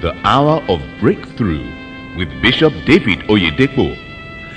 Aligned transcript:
the 0.00 0.14
hour 0.24 0.62
of 0.68 0.80
breakthrough 1.00 1.66
with 2.16 2.40
Bishop 2.40 2.72
David 2.86 3.20
Oyedepo. 3.28 3.96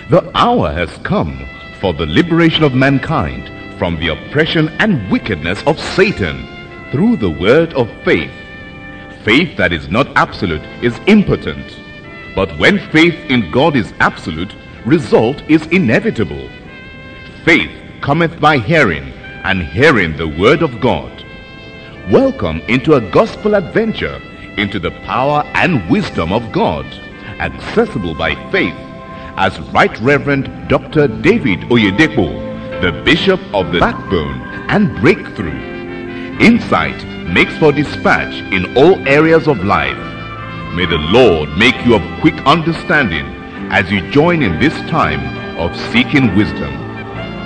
The 0.10 0.30
hour 0.38 0.72
has 0.72 0.96
come 1.00 1.48
for 1.80 1.94
the 1.94 2.06
liberation 2.06 2.64
of 2.64 2.76
mankind 2.76 3.50
from 3.80 4.00
the 4.00 4.10
oppression 4.10 4.70
and 4.80 5.10
wickedness 5.10 5.64
of 5.66 5.80
Satan 5.80 6.48
through 6.92 7.18
the 7.18 7.30
word 7.30 7.74
of 7.74 7.90
faith. 8.04 8.32
Faith 9.24 9.58
that 9.58 9.74
is 9.74 9.90
not 9.90 10.08
absolute 10.16 10.64
is 10.84 11.00
impotent. 11.08 11.80
But 12.36 12.56
when 12.60 12.78
faith 12.92 13.16
in 13.30 13.50
God 13.52 13.76
is 13.76 13.94
absolute, 14.00 14.56
result 14.86 15.42
is 15.50 15.66
inevitable. 15.68 16.50
Faith 17.44 17.72
cometh 18.02 18.40
by 18.40 18.58
hearing, 18.58 19.12
and 19.44 19.64
hearing 19.64 20.16
the 20.18 20.28
word 20.28 20.62
of 20.62 20.80
God. 20.80 21.26
Welcome 22.12 22.62
into 22.68 22.94
a 22.94 23.12
gospel 23.12 23.56
adventure 23.56 24.22
into 24.58 24.80
the 24.80 24.92
power 25.06 25.44
and 25.56 25.90
wisdom 25.90 26.32
of 26.32 26.52
God, 26.52 26.86
accessible 27.40 28.16
by 28.16 28.36
faith, 28.52 28.76
as 29.38 29.60
Right 29.72 29.98
Reverend 30.00 30.70
Dr. 30.70 31.08
David 31.08 31.62
Oyedepo, 31.70 32.82
the 32.82 32.92
Bishop 33.04 33.40
of 33.54 33.72
the 33.72 33.80
Backbone 33.80 34.42
and 34.70 34.96
Breakthrough. 35.02 36.40
Insight 36.40 37.06
makes 37.28 37.58
for 37.58 37.72
dispatch 37.72 38.34
in 38.54 38.78
all 38.78 39.08
areas 39.08 39.48
of 39.48 39.64
life. 39.64 39.98
May 40.76 40.86
the 40.86 40.98
Lord 40.98 41.50
make 41.58 41.86
you 41.86 41.96
of 41.96 42.22
quick 42.22 42.36
understanding 42.46 43.26
as 43.72 43.92
you 43.92 44.10
join 44.12 44.42
in 44.42 44.60
this 44.60 44.74
time 44.90 45.20
of 45.58 45.76
seeking 45.92 46.36
wisdom. 46.36 46.74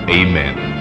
Amen. 0.10 0.75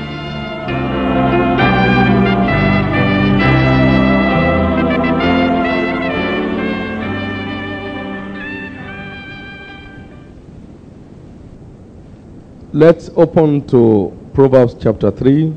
Let's 12.75 13.09
open 13.15 13.65
to 13.69 14.11
Proverbs 14.35 14.75
chapter 14.75 15.09
3. 15.13 15.55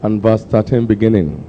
And 0.00 0.22
verse 0.22 0.46
13 0.46 0.86
beginning. 0.86 1.44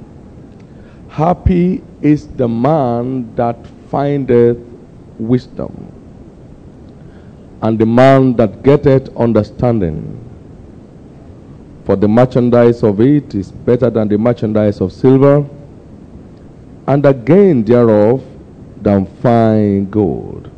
Happy 1.08 1.82
is 2.02 2.28
the 2.28 2.50
man 2.50 3.34
that 3.38 3.66
findeth 3.90 4.58
wisdom, 5.18 5.72
and 7.62 7.80
the 7.80 7.86
man 7.86 8.36
that 8.36 8.64
getteth 8.64 9.16
understanding 9.16 10.25
for 11.86 11.96
the 11.96 12.08
merchandise 12.08 12.82
of 12.84 13.00
it 13.00 13.36
is 13.36 13.52
better 13.52 13.90
than 13.92 14.08
the 14.08 14.18
merchandise 14.18 14.82
of 14.82 14.92
silver, 14.92 15.48
and 16.88 17.06
again 17.06 17.64
thereof 17.64 18.24
than 18.82 19.06
fine 19.22 19.90
gold. 19.90 20.50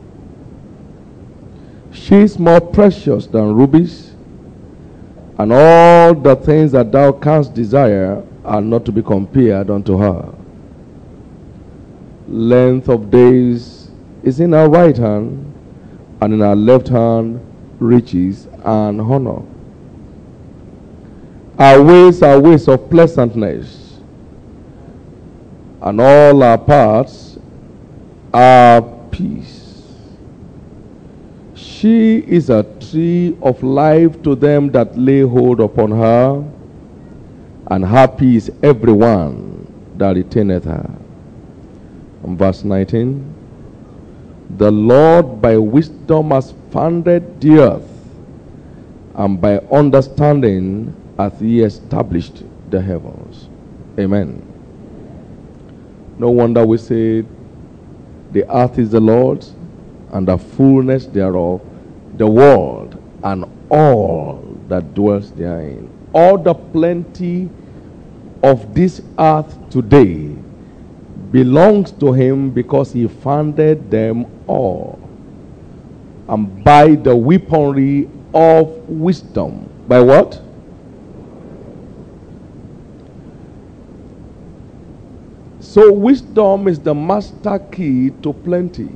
She 1.92 2.16
is 2.16 2.40
more 2.40 2.62
precious 2.62 3.28
than 3.28 3.54
rubies, 3.54 4.14
and 5.38 5.52
all 5.52 6.14
the 6.14 6.36
things 6.38 6.72
that 6.72 6.92
thou 6.92 7.12
canst 7.12 7.54
desire 7.54 8.24
are 8.46 8.62
not 8.62 8.86
to 8.86 8.92
be 8.94 9.02
compared 9.04 9.70
unto 9.70 9.98
her. 9.98 10.34
Length 12.30 12.88
of 12.90 13.12
days 13.12 13.90
is 14.24 14.40
in 14.40 14.54
her 14.54 14.70
right 14.70 14.98
hand, 14.98 15.54
and 16.22 16.34
in 16.34 16.40
her 16.40 16.56
left 16.56 16.88
hand 16.88 17.42
riches 17.80 18.48
and 18.64 19.02
honor. 19.02 19.42
Our 21.60 21.82
ways 21.82 22.22
are 22.22 22.40
ways 22.40 22.68
of 22.68 22.88
pleasantness, 22.88 23.98
and 25.82 26.00
all 26.00 26.44
our 26.44 26.58
paths 26.58 27.40
are 28.32 28.84
peace. 29.10 29.82
She 31.56 32.20
is 32.20 32.52
a 32.52 32.62
tree 32.80 33.36
of 33.42 33.64
life 33.64 34.22
to 34.22 34.36
them 34.36 34.70
that 34.74 34.96
lay 35.00 35.22
hold 35.22 35.60
upon 35.60 35.90
her, 35.90 36.44
and 37.72 37.84
happy 37.84 38.36
is 38.36 38.52
everyone 38.62 39.66
that 39.98 40.16
retaineth 40.16 40.66
her. 40.66 40.88
And 42.24 42.38
verse 42.38 42.64
19 42.64 43.34
The 44.58 44.72
Lord 44.72 45.42
by 45.42 45.58
wisdom 45.58 46.30
has 46.30 46.54
founded 46.70 47.42
the 47.42 47.58
earth, 47.62 47.90
and 49.16 49.42
by 49.42 49.58
understanding 49.72 50.94
hath 51.18 51.40
he 51.40 51.62
established 51.62 52.44
the 52.70 52.82
heavens. 52.82 53.50
Amen. 54.00 54.42
No 56.20 56.30
wonder 56.30 56.66
we 56.66 56.78
say, 56.78 57.26
The 58.32 58.46
earth 58.56 58.78
is 58.80 58.92
the 58.92 59.00
Lord's, 59.00 59.54
and 60.12 60.28
the 60.28 60.38
fullness 60.38 61.06
thereof, 61.06 61.62
the 62.18 62.28
world, 62.28 63.02
and 63.24 63.46
all 63.70 64.44
that 64.68 64.94
dwells 64.94 65.32
therein. 65.32 65.90
All 66.14 66.38
the 66.38 66.54
plenty 66.54 67.50
of 68.44 68.74
this 68.74 69.02
earth 69.20 69.58
today 69.70 70.36
belongs 71.32 71.92
to 71.92 72.14
him 72.14 72.52
because 72.52 72.94
he 72.94 73.08
founded 73.08 73.92
them 73.92 74.26
all. 74.48 75.00
And 76.30 76.64
by 76.64 76.96
the 76.96 77.16
weaponry 77.16 78.10
of 78.34 78.68
wisdom. 78.90 79.70
By 79.88 80.00
what? 80.02 80.42
So, 85.78 85.92
wisdom 85.92 86.68
is 86.68 86.80
the 86.80 86.96
master 86.96 87.60
key 87.60 88.10
to 88.24 88.34
plenty. 88.34 88.90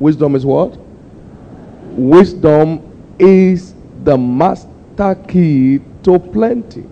Wisdom 0.00 0.34
is 0.34 0.44
what? 0.44 0.76
Wisdom 1.92 2.82
is 3.20 3.72
the 4.02 4.18
master 4.18 5.14
key 5.28 5.78
to 6.02 6.18
plenty. 6.18 6.84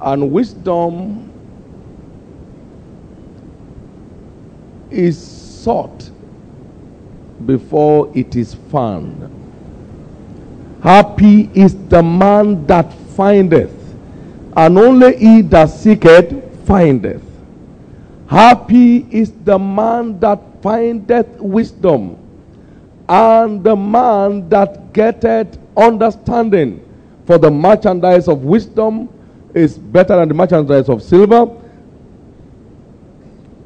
And 0.00 0.32
wisdom 0.32 1.30
is 4.90 5.24
sought 5.24 6.10
before 7.46 8.10
it 8.12 8.34
is 8.34 8.54
found. 8.72 9.30
Happy 10.82 11.48
is 11.54 11.76
the 11.86 12.02
man 12.02 12.66
that 12.66 12.92
findeth, 13.14 13.94
and 14.56 14.76
only 14.76 15.16
he 15.16 15.42
that 15.42 15.66
seeketh 15.66 16.48
findeth. 16.72 17.22
Happy 18.28 19.06
is 19.10 19.30
the 19.44 19.58
man 19.58 20.18
that 20.20 20.40
findeth 20.62 21.28
wisdom, 21.38 22.16
and 23.10 23.62
the 23.62 23.76
man 23.76 24.48
that 24.48 24.90
getteth 24.94 25.58
understanding. 25.76 26.82
For 27.26 27.36
the 27.36 27.50
merchandise 27.50 28.26
of 28.26 28.44
wisdom 28.44 29.10
is 29.52 29.76
better 29.76 30.16
than 30.16 30.28
the 30.28 30.34
merchandise 30.34 30.88
of 30.88 31.02
silver, 31.02 31.46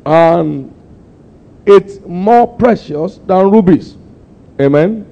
and 0.04 0.74
it's 1.64 2.00
more 2.04 2.48
precious 2.58 3.20
than 3.24 3.52
rubies. 3.52 3.96
Amen. 4.60 5.06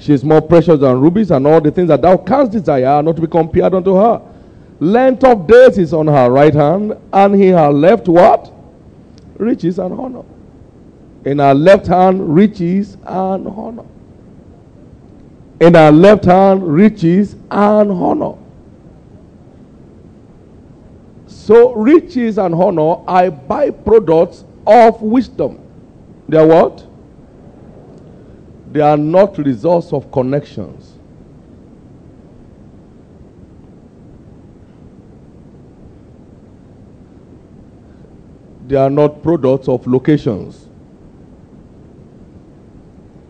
She 0.00 0.12
is 0.12 0.24
more 0.24 0.40
precious 0.40 0.80
than 0.80 1.00
rubies, 1.00 1.30
and 1.30 1.46
all 1.46 1.60
the 1.60 1.70
things 1.70 1.86
that 1.86 2.02
thou 2.02 2.16
canst 2.16 2.50
desire 2.50 2.86
are 2.86 3.02
not 3.02 3.14
to 3.14 3.22
be 3.22 3.28
compared 3.28 3.74
unto 3.74 3.94
her. 3.94 4.27
Length 4.80 5.24
of 5.24 5.46
days 5.46 5.76
is 5.78 5.92
on 5.92 6.06
her 6.06 6.30
right 6.30 6.54
hand, 6.54 6.96
and 7.12 7.34
he 7.34 7.48
her 7.48 7.70
left 7.70 8.06
what? 8.06 8.52
Riches 9.36 9.78
and 9.78 9.98
honor. 9.98 10.24
In 11.24 11.40
her 11.40 11.54
left 11.54 11.86
hand, 11.86 12.34
riches 12.34 12.96
and 13.04 13.48
honor. 13.48 13.84
In 15.60 15.74
her 15.74 15.90
left 15.90 16.24
hand, 16.24 16.62
riches 16.62 17.34
and 17.50 17.90
honor. 17.90 18.34
So, 21.26 21.72
riches 21.74 22.38
and 22.38 22.54
honor 22.54 23.02
are 23.08 23.30
byproducts 23.30 24.44
of 24.66 25.02
wisdom. 25.02 25.58
They 26.28 26.36
are 26.36 26.46
what? 26.46 26.86
They 28.70 28.80
are 28.80 28.96
not 28.96 29.38
results 29.38 29.92
of 29.92 30.12
connections. 30.12 30.97
They 38.68 38.76
are 38.76 38.90
not 38.90 39.22
products 39.22 39.66
of 39.66 39.86
locations. 39.86 40.68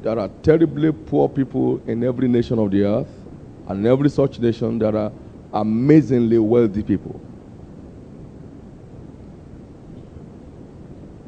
There 0.02 0.18
are 0.18 0.28
terribly 0.42 0.92
poor 0.92 1.28
people 1.28 1.80
in 1.86 2.02
every 2.04 2.28
nation 2.28 2.58
of 2.58 2.72
the 2.72 2.82
earth, 2.84 3.10
and 3.68 3.80
in 3.80 3.86
every 3.86 4.10
such 4.10 4.40
nation, 4.40 4.80
there 4.80 4.96
are 4.96 5.12
amazingly 5.52 6.38
wealthy 6.38 6.82
people. 6.82 7.20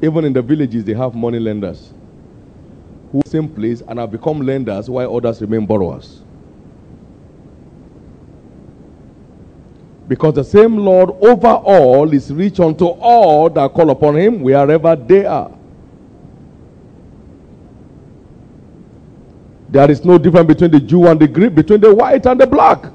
Even 0.01 0.25
in 0.25 0.33
the 0.33 0.41
villages, 0.41 0.83
they 0.83 0.93
have 0.93 1.15
money 1.15 1.39
lenders. 1.39 1.93
who 3.11 3.21
same 3.25 3.47
place 3.47 3.81
and 3.87 3.99
have 3.99 4.11
become 4.11 4.41
lenders 4.41 4.89
while 4.89 5.15
others 5.15 5.41
remain 5.41 5.65
borrowers. 5.65 6.20
Because 10.11 10.33
the 10.33 10.43
same 10.43 10.75
Lord 10.75 11.11
over 11.21 11.47
all 11.47 12.13
is 12.13 12.33
rich 12.33 12.59
unto 12.59 12.85
all 12.85 13.49
that 13.49 13.73
call 13.73 13.91
upon 13.91 14.17
him 14.17 14.41
wherever 14.41 14.93
they 14.93 15.25
are. 15.25 15.49
There 19.69 19.89
is 19.89 20.03
no 20.03 20.17
difference 20.17 20.47
between 20.47 20.71
the 20.71 20.81
Jew 20.81 21.07
and 21.07 21.17
the 21.17 21.29
Greek, 21.29 21.55
between 21.55 21.79
the 21.79 21.95
white 21.95 22.25
and 22.25 22.37
the 22.37 22.45
black. 22.45 22.91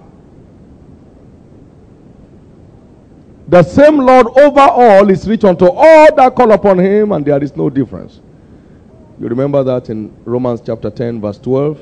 The 3.48 3.62
same 3.62 3.96
Lord 3.96 4.26
over 4.36 4.60
all 4.60 5.08
is 5.08 5.26
rich 5.26 5.44
unto 5.44 5.68
all 5.68 6.14
that 6.14 6.34
call 6.34 6.52
upon 6.52 6.78
him, 6.78 7.12
and 7.12 7.24
there 7.24 7.42
is 7.42 7.56
no 7.56 7.70
difference. 7.70 8.20
You 9.18 9.28
remember 9.28 9.64
that 9.64 9.88
in 9.88 10.14
Romans 10.26 10.60
chapter 10.60 10.90
10, 10.90 11.22
verse 11.22 11.38
12? 11.38 11.80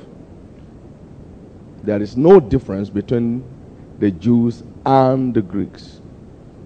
There 1.82 2.00
is 2.00 2.16
no 2.16 2.38
difference 2.38 2.88
between 2.88 3.42
the 3.98 4.12
Jews 4.12 4.62
and 4.86 5.34
the 5.34 5.42
Greeks. 5.42 6.00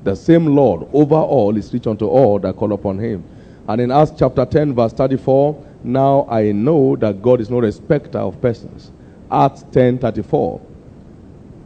The 0.05 0.15
same 0.15 0.47
Lord 0.47 0.89
over 0.93 1.17
all 1.17 1.57
is 1.57 1.73
rich 1.73 1.87
unto 1.87 2.07
all 2.07 2.39
that 2.41 2.57
call 2.57 2.73
upon 2.73 2.99
him. 2.99 3.25
And 3.69 3.81
in 3.81 3.91
Acts 3.91 4.13
chapter 4.19 4.45
10, 4.47 4.75
verse 4.75 4.93
34, 4.93 5.65
now 5.85 6.27
I 6.31 6.53
know 6.53 6.97
that 6.97 7.23
God 7.23 7.41
is 7.41 7.51
no 7.51 7.59
respecter 7.59 8.19
of 8.19 8.41
persons. 8.41 8.91
Acts 9.31 9.65
10 9.73 9.99
34. 9.99 10.61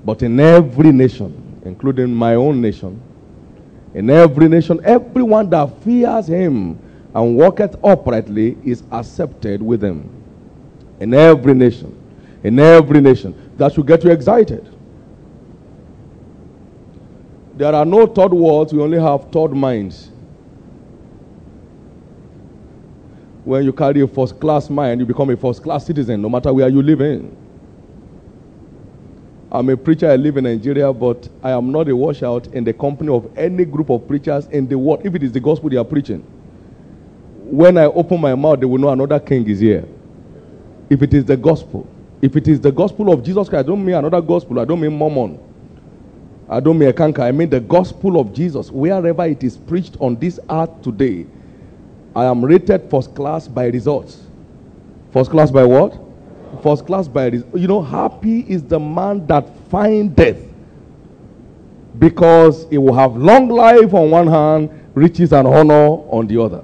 But 0.05 0.23
in 0.23 0.41
every 0.41 0.91
nation, 0.93 1.61
including 1.65 2.13
my 2.13 2.35
own 2.35 2.61
nation, 2.61 3.01
in 3.95 4.11
every 4.11 4.49
nation, 4.49 4.81
everyone 4.85 5.51
that 5.51 5.67
fears 5.83 6.27
him 6.27 6.79
and 7.15 7.37
walketh 7.37 7.77
uprightly 7.85 8.57
is 8.65 8.83
accepted 8.91 9.63
with 9.63 9.85
him. 9.85 10.11
In 11.01 11.15
every 11.15 11.55
nation. 11.55 11.97
In 12.43 12.59
every 12.59 13.01
nation. 13.01 13.35
That 13.59 13.75
should 13.75 13.87
get 13.87 14.03
you 14.03 14.11
excited. 14.11 14.72
There 17.55 17.75
are 17.75 17.85
no 17.85 18.07
third 18.07 18.33
worlds, 18.33 18.73
we 18.73 18.81
only 18.81 18.99
have 18.99 19.31
third 19.31 19.53
minds. 19.53 20.11
When 23.45 23.65
you 23.65 23.73
carry 23.73 24.01
a 24.01 24.09
first 24.09 24.41
class 24.41 24.71
mind, 24.71 25.01
you 25.01 25.07
become 25.07 25.29
a 25.31 25.37
first 25.37 25.63
class 25.63 25.85
citizen, 25.87 26.23
no 26.23 26.29
matter 26.29 26.53
where 26.53 26.69
you 26.69 26.81
live 26.81 27.01
in. 27.01 27.37
I'm 29.51 29.69
a 29.69 29.77
preacher, 29.77 30.11
I 30.11 30.17
live 30.17 30.39
in 30.39 30.45
Nigeria, 30.45 30.91
but 30.95 31.29
I 31.43 31.51
am 31.51 31.71
not 31.71 31.89
a 31.89 31.95
washout 31.95 32.47
in 32.55 32.65
the 32.65 32.73
company 32.73 33.11
of 33.13 33.31
any 33.37 33.67
group 33.67 33.91
of 33.91 34.09
preachers 34.09 34.47
in 34.47 34.67
the 34.67 34.79
world, 34.79 35.03
if 35.05 35.15
it 35.15 35.23
is 35.23 35.33
the 35.33 35.41
gospel 35.41 35.69
they 35.69 35.77
are 35.77 35.85
preaching. 35.85 36.21
When 37.45 37.77
I 37.77 37.85
open 37.85 38.19
my 38.19 38.35
mouth, 38.35 38.61
they 38.61 38.67
will 38.67 38.79
know 38.79 38.89
another 38.89 39.21
king 39.21 39.47
is 39.47 39.61
here. 39.61 39.85
If 40.89 41.03
it 41.03 41.13
is 41.13 41.27
the 41.27 41.37
gospel, 41.37 41.87
if 42.23 42.35
it 42.35 42.49
is 42.49 42.61
the 42.63 42.73
gospel 42.73 43.13
of 43.13 43.23
Jesus 43.23 43.51
Christ, 43.51 43.67
I 43.67 43.69
don't 43.69 43.85
mean 43.85 43.97
another 43.97 44.23
gospel, 44.23 44.59
I 44.59 44.65
don't 44.65 44.81
mean 44.81 44.97
Mormon. 44.97 45.52
I 46.53 46.61
don't 46.61 46.79
mean 46.79 46.93
Eckankar, 46.93 47.21
I 47.21 47.33
mean 47.33 47.49
the 47.49 47.61
gospel 47.61 48.21
of 48.21 48.35
Jesus. 48.35 48.71
Wherever 48.71 49.25
it 49.25 49.43
is 49.43 49.57
preached 49.57 49.97
on 50.01 50.17
this 50.17 50.39
earth 50.51 50.83
today, 50.83 51.25
I 52.15 52.27
am 52.27 52.45
rated 52.45 52.91
first 52.91 53.15
class 53.15 53.49
by 53.49 53.67
results. 53.69 54.21
First 55.13 55.31
class 55.31 55.51
by 55.51 55.65
what? 55.65 55.99
First 56.63 56.85
class 56.87 57.09
by 57.09 57.29
you 57.29 57.67
know, 57.67 57.81
happy 57.83 58.41
is 58.41 58.63
the 58.63 58.79
man 58.79 59.27
that 59.29 59.49
finds 59.71 60.15
death, 60.15 60.37
because 61.99 62.67
he 62.69 62.77
will 62.77 62.95
have 62.95 63.17
long 63.17 63.49
life 63.49 63.95
on 63.95 64.11
one 64.11 64.27
hand, 64.27 64.69
riches 64.95 65.33
and 65.33 65.49
honor 65.49 65.87
on 66.11 66.27
the 66.27 66.41
other. 66.41 66.63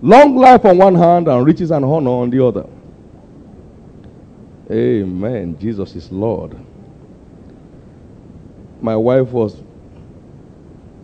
Long 0.00 0.36
life 0.36 0.64
on 0.64 0.78
one 0.78 0.94
hand 0.94 1.28
and 1.28 1.44
riches 1.44 1.70
and 1.70 1.84
honor 1.84 2.10
on 2.10 2.30
the 2.30 2.42
other. 2.42 2.66
Amen. 4.70 5.56
Jesus 5.58 5.94
is 5.94 6.10
Lord. 6.10 6.56
My 8.80 8.96
wife 8.96 9.30
was 9.30 9.62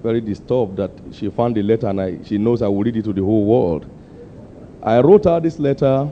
very 0.02 0.20
disturbed 0.20 0.76
that 0.76 0.90
she 1.12 1.30
found 1.30 1.54
the 1.54 1.62
letter 1.62 1.86
and 1.88 2.00
I, 2.00 2.18
she 2.24 2.38
knows 2.38 2.60
I 2.60 2.68
will 2.68 2.82
read 2.82 2.96
it 2.96 3.04
to 3.04 3.12
the 3.12 3.22
whole 3.22 3.44
world. 3.44 3.88
I 4.82 5.00
wrote 5.00 5.24
her 5.24 5.38
this 5.38 5.60
letter 5.60 6.10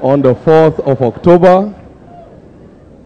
on 0.00 0.22
the 0.22 0.34
4th 0.34 0.80
of 0.80 1.02
October, 1.02 1.74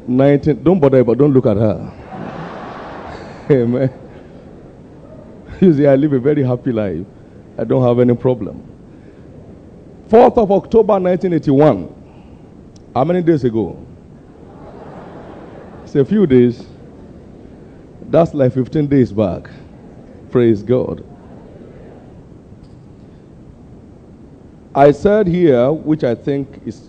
19. 0.07 0.63
Don't 0.63 0.79
bother, 0.79 1.03
but 1.03 1.19
don't 1.19 1.33
look 1.33 1.47
at 1.47 1.57
her. 1.57 3.47
Amen. 3.51 3.93
You 5.61 5.75
see, 5.75 5.87
I 5.87 5.97
live 5.97 6.13
a 6.13 6.21
very 6.21 6.45
happy 6.45 6.71
life. 6.71 7.05
I 7.59 7.65
don't 7.65 7.83
have 7.83 7.99
any 7.99 8.15
problem. 8.15 8.63
4th 10.09 10.39
of 10.39 10.53
October, 10.53 10.95
1981. 11.01 12.04
How 12.95 13.03
many 13.05 13.23
days 13.23 13.43
ago? 13.43 13.85
It's 15.83 15.97
a 15.97 16.05
few 16.05 16.27
days. 16.27 16.65
That's 18.03 18.35
like 18.35 18.53
15 18.53 18.87
days 18.87 19.13
back. 19.13 19.51
Praise 20.31 20.63
God. 20.63 21.05
I 24.75 24.93
said 24.93 25.27
here, 25.27 25.73
which 25.73 26.05
I 26.05 26.15
think 26.15 26.63
is 26.65 26.89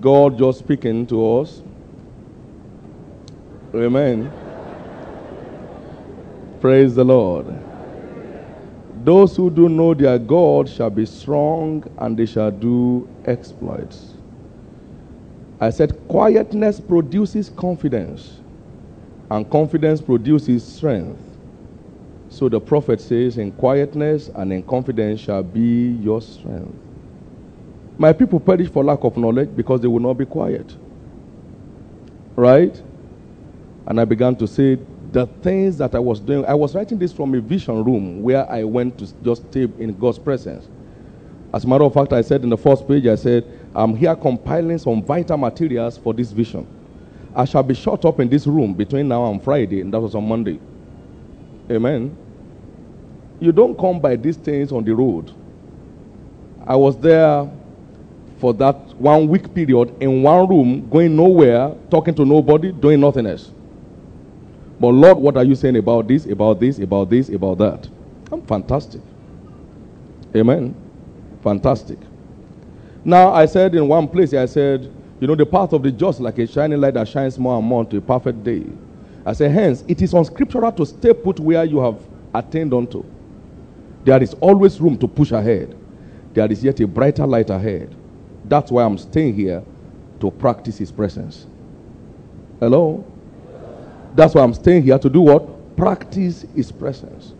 God 0.00 0.38
just 0.38 0.60
speaking 0.60 1.06
to 1.06 1.38
us. 1.38 1.62
Amen. 3.74 4.32
Praise 6.60 6.94
the 6.96 7.04
Lord. 7.04 7.46
Those 9.04 9.36
who 9.36 9.50
do 9.50 9.68
know 9.68 9.94
their 9.94 10.18
God 10.18 10.68
shall 10.68 10.90
be 10.90 11.06
strong 11.06 11.84
and 11.98 12.16
they 12.16 12.26
shall 12.26 12.50
do 12.50 13.08
exploits. 13.26 14.13
I 15.60 15.70
said, 15.70 15.96
quietness 16.08 16.80
produces 16.80 17.50
confidence, 17.50 18.40
and 19.30 19.48
confidence 19.50 20.00
produces 20.00 20.64
strength. 20.64 21.20
So 22.28 22.48
the 22.48 22.60
prophet 22.60 23.00
says, 23.00 23.38
In 23.38 23.52
quietness 23.52 24.28
and 24.34 24.52
in 24.52 24.62
confidence 24.64 25.20
shall 25.20 25.42
be 25.42 25.92
your 26.02 26.20
strength. 26.20 26.74
My 27.96 28.12
people 28.12 28.40
perish 28.40 28.68
for 28.68 28.82
lack 28.82 29.04
of 29.04 29.16
knowledge 29.16 29.54
because 29.54 29.80
they 29.80 29.86
will 29.86 30.00
not 30.00 30.14
be 30.14 30.26
quiet. 30.26 30.76
Right? 32.34 32.80
And 33.86 34.00
I 34.00 34.04
began 34.04 34.34
to 34.36 34.48
say, 34.48 34.78
the 35.12 35.26
things 35.42 35.78
that 35.78 35.94
I 35.94 36.00
was 36.00 36.18
doing, 36.18 36.44
I 36.44 36.54
was 36.54 36.74
writing 36.74 36.98
this 36.98 37.12
from 37.12 37.34
a 37.36 37.40
vision 37.40 37.84
room 37.84 38.20
where 38.20 38.50
I 38.50 38.64
went 38.64 38.98
to 38.98 39.06
just 39.22 39.48
stay 39.50 39.68
in 39.78 39.96
God's 39.96 40.18
presence. 40.18 40.68
As 41.52 41.62
a 41.62 41.68
matter 41.68 41.84
of 41.84 41.94
fact, 41.94 42.12
I 42.12 42.20
said 42.20 42.42
in 42.42 42.48
the 42.48 42.58
first 42.58 42.88
page, 42.88 43.06
I 43.06 43.14
said, 43.14 43.44
I'm 43.74 43.96
here 43.96 44.14
compiling 44.14 44.78
some 44.78 45.02
vital 45.02 45.36
materials 45.36 45.98
for 45.98 46.14
this 46.14 46.30
vision. 46.30 46.66
I 47.34 47.44
shall 47.44 47.62
be 47.64 47.74
shut 47.74 48.04
up 48.04 48.20
in 48.20 48.28
this 48.28 48.46
room 48.46 48.74
between 48.74 49.08
now 49.08 49.30
and 49.30 49.42
Friday, 49.42 49.80
and 49.80 49.92
that 49.92 50.00
was 50.00 50.14
on 50.14 50.28
Monday. 50.28 50.60
Amen. 51.70 52.16
You 53.40 53.50
don't 53.52 53.76
come 53.76 53.98
by 54.00 54.16
these 54.16 54.36
things 54.36 54.70
on 54.70 54.84
the 54.84 54.94
road. 54.94 55.32
I 56.66 56.76
was 56.76 56.96
there 56.98 57.50
for 58.38 58.54
that 58.54 58.76
one 58.96 59.28
week 59.28 59.52
period 59.54 59.94
in 60.00 60.22
one 60.22 60.48
room, 60.48 60.88
going 60.88 61.16
nowhere, 61.16 61.74
talking 61.90 62.14
to 62.14 62.24
nobody, 62.24 62.72
doing 62.72 63.00
nothing 63.00 63.26
else. 63.26 63.50
But 64.78 64.88
Lord, 64.88 65.18
what 65.18 65.36
are 65.36 65.44
you 65.44 65.54
saying 65.54 65.76
about 65.76 66.06
this, 66.06 66.26
about 66.26 66.60
this, 66.60 66.78
about 66.78 67.10
this, 67.10 67.28
about 67.28 67.58
that? 67.58 67.88
I'm 68.30 68.42
fantastic. 68.42 69.00
Amen. 70.36 70.74
Fantastic. 71.42 71.98
Now, 73.04 73.32
I 73.32 73.46
said 73.46 73.74
in 73.74 73.86
one 73.86 74.08
place, 74.08 74.32
I 74.32 74.46
said, 74.46 74.90
you 75.20 75.26
know, 75.26 75.34
the 75.34 75.46
path 75.46 75.72
of 75.72 75.82
the 75.82 75.90
just 75.92 76.20
like 76.20 76.38
a 76.38 76.46
shining 76.46 76.80
light 76.80 76.94
that 76.94 77.08
shines 77.08 77.38
more 77.38 77.58
and 77.58 77.66
more 77.66 77.84
to 77.84 77.96
a 77.98 78.00
perfect 78.00 78.42
day. 78.44 78.64
I 79.26 79.32
said, 79.32 79.50
hence, 79.52 79.84
it 79.88 80.02
is 80.02 80.14
unscriptural 80.14 80.72
to 80.72 80.86
stay 80.86 81.12
put 81.12 81.38
where 81.40 81.64
you 81.64 81.80
have 81.80 81.98
attained 82.34 82.72
unto. 82.74 83.04
There 84.04 84.22
is 84.22 84.34
always 84.34 84.80
room 84.80 84.98
to 84.98 85.08
push 85.08 85.32
ahead. 85.32 85.76
There 86.34 86.50
is 86.50 86.64
yet 86.64 86.80
a 86.80 86.86
brighter 86.86 87.26
light 87.26 87.50
ahead. 87.50 87.94
That's 88.46 88.70
why 88.70 88.84
I'm 88.84 88.98
staying 88.98 89.34
here 89.34 89.62
to 90.20 90.30
practice 90.30 90.78
His 90.78 90.92
presence. 90.92 91.46
Hello? 92.60 93.04
That's 94.14 94.34
why 94.34 94.42
I'm 94.42 94.54
staying 94.54 94.82
here 94.82 94.98
to 94.98 95.08
do 95.10 95.20
what? 95.22 95.76
Practice 95.76 96.44
His 96.54 96.72
presence. 96.72 97.34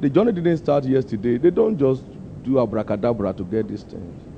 The 0.00 0.10
journey 0.10 0.32
didn't 0.32 0.58
start 0.58 0.84
yesterday. 0.84 1.38
They 1.38 1.50
don't 1.50 1.78
just 1.78 2.02
do 2.42 2.58
abracadabra 2.58 3.32
to 3.34 3.44
get 3.44 3.68
these 3.68 3.82
things. 3.82 4.29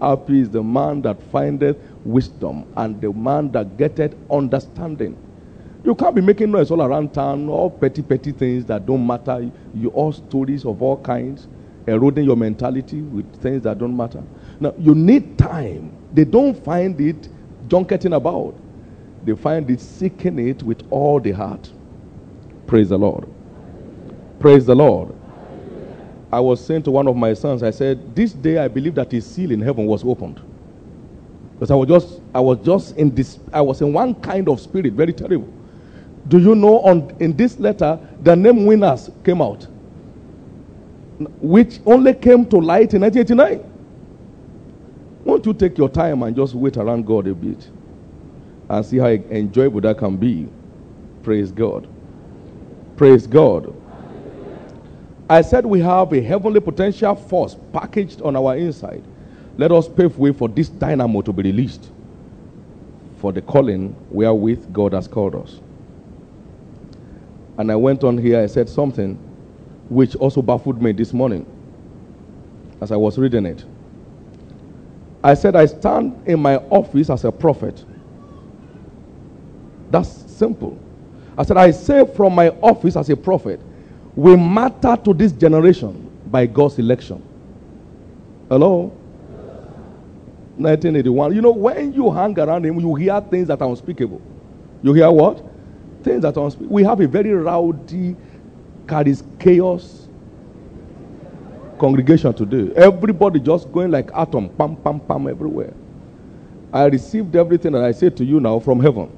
Happy 0.00 0.40
is 0.40 0.50
the 0.50 0.62
man 0.62 1.02
that 1.02 1.22
findeth 1.24 1.76
wisdom 2.04 2.66
and 2.76 3.00
the 3.00 3.12
man 3.12 3.52
that 3.52 3.76
getteth 3.76 4.14
understanding. 4.30 5.16
You 5.84 5.94
can't 5.94 6.14
be 6.14 6.20
making 6.20 6.50
noise 6.50 6.70
all 6.70 6.82
around 6.82 7.14
town, 7.14 7.48
all 7.48 7.70
petty, 7.70 8.02
petty 8.02 8.32
things 8.32 8.66
that 8.66 8.86
don't 8.86 9.06
matter. 9.06 9.50
You 9.74 9.88
all 9.90 10.12
stories 10.12 10.64
of 10.64 10.82
all 10.82 10.98
kinds, 10.98 11.48
eroding 11.86 12.24
your 12.24 12.36
mentality 12.36 13.00
with 13.00 13.30
things 13.42 13.62
that 13.62 13.78
don't 13.78 13.96
matter. 13.96 14.22
Now, 14.60 14.74
you 14.78 14.94
need 14.94 15.38
time. 15.38 15.96
They 16.12 16.24
don't 16.24 16.54
find 16.64 17.00
it 17.00 17.28
junketing 17.68 18.12
about, 18.12 18.54
they 19.24 19.34
find 19.34 19.70
it 19.70 19.80
seeking 19.80 20.38
it 20.38 20.62
with 20.62 20.82
all 20.90 21.20
the 21.20 21.32
heart. 21.32 21.70
Praise 22.66 22.88
the 22.88 22.98
Lord. 22.98 23.26
Praise 24.38 24.66
the 24.66 24.74
Lord. 24.74 25.14
I 26.32 26.40
was 26.40 26.64
saying 26.64 26.84
to 26.84 26.90
one 26.92 27.08
of 27.08 27.16
my 27.16 27.34
sons, 27.34 27.62
I 27.62 27.70
said, 27.70 28.14
This 28.14 28.32
day 28.32 28.58
I 28.58 28.68
believe 28.68 28.94
that 28.96 29.12
his 29.12 29.26
seal 29.26 29.50
in 29.52 29.60
heaven 29.60 29.86
was 29.86 30.04
opened. 30.04 30.40
Because 31.54 31.70
I 31.70 31.74
was 31.74 31.88
just 31.88 32.20
I 32.34 32.40
was 32.40 32.58
just 32.64 32.96
in 32.96 33.14
this 33.14 33.38
I 33.52 33.60
was 33.60 33.80
in 33.82 33.92
one 33.92 34.14
kind 34.16 34.48
of 34.48 34.60
spirit, 34.60 34.94
very 34.94 35.12
terrible. 35.12 35.52
Do 36.28 36.38
you 36.38 36.54
know 36.54 36.80
on 36.80 37.16
in 37.20 37.36
this 37.36 37.58
letter 37.58 37.98
the 38.22 38.36
name 38.36 38.66
winners 38.66 39.10
came 39.24 39.42
out? 39.42 39.66
Which 41.40 41.80
only 41.86 42.14
came 42.14 42.46
to 42.46 42.58
light 42.58 42.94
in 42.94 43.02
1989. 43.02 43.70
Won't 45.24 45.46
you 45.46 45.54
take 45.54 45.78
your 45.78 45.88
time 45.90 46.22
and 46.22 46.36
just 46.36 46.54
wait 46.54 46.76
around 46.78 47.06
God 47.06 47.26
a 47.28 47.34
bit 47.34 47.68
and 48.68 48.86
see 48.86 48.98
how 48.98 49.08
enjoyable 49.08 49.80
that 49.82 49.98
can 49.98 50.16
be? 50.16 50.48
Praise 51.22 51.52
God. 51.52 51.88
Praise 52.96 53.26
God. 53.26 53.74
I 55.30 55.42
said 55.42 55.64
we 55.64 55.78
have 55.78 56.12
a 56.12 56.20
heavenly 56.20 56.58
potential 56.58 57.14
force 57.14 57.56
packaged 57.72 58.20
on 58.20 58.34
our 58.34 58.56
inside. 58.56 59.04
Let 59.56 59.70
us 59.70 59.88
pave 59.88 60.18
way 60.18 60.32
for 60.32 60.48
this 60.48 60.68
dynamo 60.68 61.22
to 61.22 61.32
be 61.32 61.44
released 61.44 61.88
for 63.20 63.30
the 63.30 63.40
calling 63.40 63.94
wherewith 64.10 64.72
God 64.72 64.92
has 64.92 65.06
called 65.06 65.36
us. 65.36 65.60
And 67.58 67.70
I 67.70 67.76
went 67.76 68.02
on 68.02 68.18
here, 68.18 68.40
I 68.40 68.46
said 68.46 68.68
something 68.68 69.14
which 69.88 70.16
also 70.16 70.42
baffled 70.42 70.82
me 70.82 70.90
this 70.90 71.12
morning 71.12 71.46
as 72.80 72.90
I 72.90 72.96
was 72.96 73.16
reading 73.16 73.46
it. 73.46 73.64
I 75.22 75.34
said, 75.34 75.54
I 75.54 75.66
stand 75.66 76.26
in 76.26 76.40
my 76.40 76.56
office 76.56 77.08
as 77.08 77.24
a 77.24 77.30
prophet. 77.30 77.84
That's 79.92 80.08
simple. 80.08 80.76
I 81.38 81.44
said, 81.44 81.56
I 81.56 81.70
say 81.70 82.04
from 82.16 82.34
my 82.34 82.48
office 82.48 82.96
as 82.96 83.08
a 83.10 83.16
prophet, 83.16 83.60
we 84.20 84.36
matter 84.36 84.98
to 85.02 85.14
this 85.14 85.32
generation 85.32 86.10
by 86.26 86.44
God's 86.44 86.78
election. 86.78 87.22
Hello? 88.50 88.92
1981. 90.58 91.34
You 91.34 91.40
know, 91.40 91.52
when 91.52 91.94
you 91.94 92.10
hang 92.10 92.38
around 92.38 92.66
him, 92.66 92.78
you 92.78 92.94
hear 92.96 93.18
things 93.22 93.48
that 93.48 93.62
are 93.62 93.68
unspeakable. 93.70 94.20
You 94.82 94.92
hear 94.92 95.10
what? 95.10 95.42
Things 96.02 96.20
that 96.20 96.36
are 96.36 96.44
unspeakable. 96.44 96.74
We 96.74 96.84
have 96.84 97.00
a 97.00 97.06
very 97.08 97.32
rowdy, 97.32 98.14
carries 98.86 99.24
chaos 99.38 100.06
congregation 101.78 102.34
today. 102.34 102.74
Everybody 102.76 103.40
just 103.40 103.72
going 103.72 103.90
like 103.90 104.10
atom, 104.14 104.50
pam, 104.50 104.76
pam, 104.76 105.00
pam, 105.00 105.28
everywhere. 105.28 105.72
I 106.74 106.84
received 106.84 107.34
everything 107.36 107.72
that 107.72 107.82
I 107.82 107.92
say 107.92 108.10
to 108.10 108.24
you 108.24 108.38
now 108.38 108.58
from 108.60 108.80
heaven. 108.80 109.10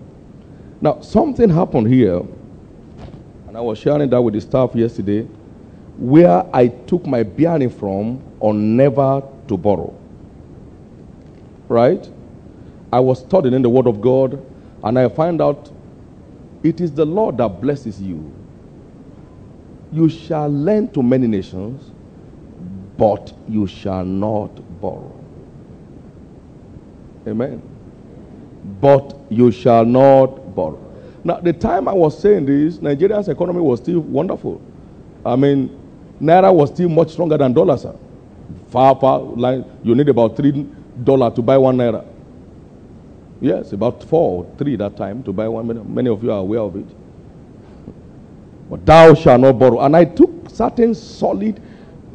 Now, 0.81 1.01
something 1.01 1.51
happened 1.51 1.89
here, 1.89 2.23
and 3.53 3.59
I 3.59 3.61
was 3.61 3.79
sharing 3.79 4.09
that 4.09 4.23
with 4.23 4.33
the 4.33 4.41
staff 4.41 4.75
yesterday, 4.75 5.29
where 5.99 6.43
I 6.57 6.69
took 6.69 7.07
my 7.07 7.23
bearing 7.23 7.69
from 7.69 8.23
on 8.41 8.79
never 8.79 9.23
to 9.47 9.59
borrow. 9.59 9.95
Right? 11.69 12.11
I 12.91 13.01
was 13.01 13.21
studying 13.21 13.53
in 13.53 13.61
the 13.61 13.69
Word 13.69 13.87
of 13.87 14.01
God, 14.01 14.43
and 14.83 14.99
I 14.99 15.07
find 15.11 15.43
out 15.43 15.71
it 16.63 16.81
is 16.81 16.93
the 16.93 17.05
Lord 17.05 17.37
that 17.37 17.61
blesses 17.61 18.01
you. 18.01 18.33
You 19.93 20.09
shall 20.09 20.49
lend 20.49 20.95
to 20.95 21.03
many 21.03 21.27
nations, 21.27 21.91
but 22.97 23.35
you 23.47 23.67
shall 23.67 24.07
not 24.07 24.81
borrow. 24.81 25.15
Amen. 27.27 27.61
But 28.81 29.15
you 29.29 29.53
shall 29.53 29.85
not 29.85 30.55
borrow. 30.57 30.92
Now, 31.25 31.39
the 31.41 31.53
time 31.53 31.87
I 31.89 31.93
was 31.93 32.19
saying 32.21 32.47
this, 32.47 32.81
Nigeria's 32.81 33.29
economy 33.29 33.61
was 33.61 33.81
still 33.81 34.01
wonderful. 34.01 34.61
I 35.25 35.37
mean, 35.37 35.79
Naira 36.21 36.53
was 36.53 36.71
still 36.71 36.89
much 36.89 37.11
stronger 37.13 37.37
than 37.39 37.53
dollar, 37.53 37.77
sir. 37.79 37.95
Far, 38.71 38.99
far, 38.99 39.21
like 39.21 39.65
you 39.83 39.95
need 39.95 40.09
about 40.09 40.37
three 40.37 40.67
dollar 41.05 41.31
to 41.35 41.43
buy 41.43 41.59
one 41.59 41.77
Naira. 41.77 42.05
Yes, 43.41 43.73
about 43.73 44.03
four 44.05 44.45
or 44.45 44.57
three 44.57 44.77
that 44.77 44.97
time 44.97 45.23
to 45.25 45.33
buy 45.33 45.49
one. 45.49 45.95
Many 45.95 46.09
of 46.11 46.23
you 46.23 46.33
are 46.33 46.39
aware 46.39 46.61
of 46.61 46.77
it. 46.77 46.87
But 48.71 48.87
thou 48.87 49.15
shalt 49.15 49.41
not 49.41 49.59
borrow. 49.59 49.81
And 49.81 49.97
I 49.97 50.05
took 50.05 50.49
certain 50.49 50.95
solid 50.95 51.61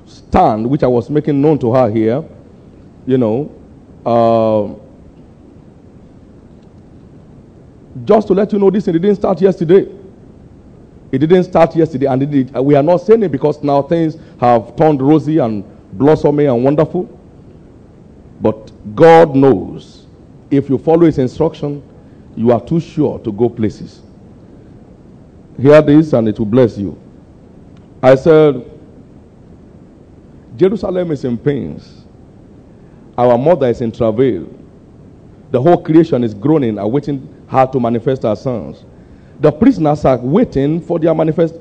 stand 0.05 0.69
which 0.69 0.83
I 0.83 0.87
was 0.87 1.09
making 1.09 1.41
known 1.41 1.59
to 1.59 1.73
her 1.73 1.89
here, 1.89 2.23
you 3.05 3.17
know, 3.17 3.51
uh, 4.05 4.73
just 8.05 8.27
to 8.27 8.33
let 8.33 8.51
you 8.53 8.59
know 8.59 8.69
this, 8.69 8.87
it 8.87 8.93
didn't 8.93 9.15
start 9.15 9.41
yesterday. 9.41 9.87
It 11.11 11.19
didn't 11.19 11.45
start 11.45 11.75
yesterday, 11.75 12.07
and 12.07 12.21
it, 12.23 12.51
we 12.63 12.75
are 12.75 12.83
not 12.83 12.97
saying 12.97 13.23
it 13.23 13.31
because 13.31 13.63
now 13.63 13.81
things 13.81 14.17
have 14.39 14.75
turned 14.75 15.01
rosy 15.01 15.37
and 15.37 15.63
blossoming 15.93 16.47
and 16.47 16.63
wonderful. 16.63 17.09
But 18.41 18.71
God 18.95 19.35
knows 19.35 20.05
if 20.51 20.69
you 20.69 20.77
follow 20.77 21.05
His 21.05 21.17
instruction, 21.17 21.81
you 22.35 22.51
are 22.51 22.61
too 22.61 22.79
sure 22.79 23.19
to 23.19 23.31
go 23.31 23.49
places. 23.49 24.01
Hear 25.59 25.81
this, 25.81 26.13
and 26.13 26.27
it 26.27 26.37
will 26.37 26.45
bless 26.45 26.77
you. 26.77 26.99
I 28.03 28.15
said, 28.15 28.69
Jerusalem 30.55 31.11
is 31.11 31.23
in 31.23 31.37
pains. 31.37 32.03
Our 33.17 33.37
mother 33.37 33.67
is 33.67 33.81
in 33.81 33.91
travail. 33.91 34.47
The 35.51 35.61
whole 35.61 35.81
creation 35.81 36.23
is 36.23 36.33
groaning, 36.33 36.77
awaiting 36.77 37.33
her 37.47 37.65
to 37.67 37.79
manifest 37.79 38.23
her 38.23 38.35
sons. 38.35 38.83
The 39.39 39.51
prisoners 39.51 40.03
are 40.05 40.17
waiting 40.17 40.81
for 40.81 40.99
their 40.99 41.13
manifest 41.13 41.55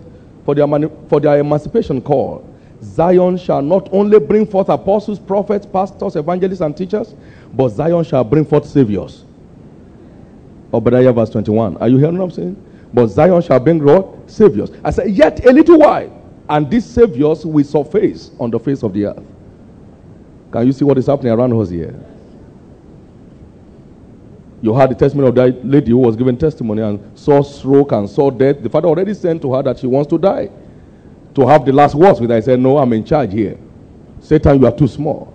for 0.44 0.54
their, 0.54 0.66
mani- 0.66 0.90
for 1.08 1.20
their 1.20 1.38
emancipation 1.38 2.00
call. 2.00 2.48
Zion 2.82 3.36
shall 3.36 3.62
not 3.62 3.88
only 3.92 4.18
bring 4.20 4.46
forth 4.46 4.68
apostles, 4.68 5.18
prophets, 5.18 5.66
pastors, 5.66 6.14
evangelists, 6.14 6.60
and 6.60 6.76
teachers, 6.76 7.14
but 7.52 7.70
Zion 7.70 8.04
shall 8.04 8.22
bring 8.22 8.44
forth 8.44 8.66
saviors. 8.66 9.24
Oh, 10.72 10.78
Obadiah 10.78 11.12
verse 11.12 11.30
21. 11.30 11.76
Are 11.78 11.88
you 11.88 11.98
hearing 11.98 12.18
what 12.18 12.24
I'm 12.24 12.30
saying? 12.30 12.64
But 12.94 13.08
Zion 13.08 13.42
shall 13.42 13.58
bring 13.60 13.82
forth 13.84 14.30
Saviors. 14.30 14.70
I 14.84 14.90
said, 14.90 15.10
yet 15.10 15.44
a 15.44 15.52
little 15.52 15.78
while 15.78 16.22
and 16.48 16.70
these 16.70 16.84
saviors 16.84 17.44
will 17.44 17.64
surface 17.64 18.30
on 18.38 18.50
the 18.50 18.58
face 18.58 18.82
of 18.82 18.92
the 18.92 19.06
earth. 19.06 19.22
Can 20.52 20.66
you 20.66 20.72
see 20.72 20.84
what 20.84 20.98
is 20.98 21.06
happening 21.06 21.32
around 21.32 21.52
us 21.54 21.70
here? 21.70 21.94
You 24.62 24.74
heard 24.74 24.90
the 24.90 24.94
testimony 24.94 25.28
of 25.28 25.34
that 25.34 25.64
lady 25.64 25.90
who 25.90 25.98
was 25.98 26.16
given 26.16 26.36
testimony 26.36 26.82
and 26.82 27.18
saw 27.18 27.42
stroke 27.42 27.92
and 27.92 28.08
saw 28.08 28.30
death. 28.30 28.62
The 28.62 28.70
father 28.70 28.88
already 28.88 29.14
sent 29.14 29.42
to 29.42 29.52
her 29.54 29.62
that 29.62 29.78
she 29.78 29.86
wants 29.86 30.08
to 30.10 30.18
die. 30.18 30.50
To 31.34 31.46
have 31.46 31.66
the 31.66 31.72
last 31.72 31.94
words 31.94 32.20
with 32.20 32.30
her, 32.30 32.36
I 32.36 32.40
said, 32.40 32.58
No, 32.60 32.78
I'm 32.78 32.92
in 32.94 33.04
charge 33.04 33.32
here. 33.32 33.58
Satan, 34.20 34.58
you 34.60 34.66
are 34.66 34.76
too 34.76 34.88
small. 34.88 35.32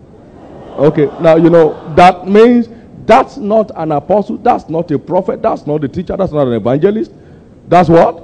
Okay, 0.77 1.05
now 1.21 1.35
you 1.35 1.49
know 1.49 1.93
that 1.95 2.27
means 2.27 2.67
that's 3.05 3.37
not 3.37 3.71
an 3.75 3.91
apostle, 3.91 4.37
that's 4.37 4.67
not 4.69 4.89
a 4.91 4.97
prophet, 4.97 5.41
that's 5.41 5.67
not 5.67 5.83
a 5.83 5.87
teacher, 5.87 6.17
that's 6.17 6.31
not 6.31 6.47
an 6.47 6.53
evangelist. 6.53 7.11
That's 7.67 7.89
what? 7.89 8.23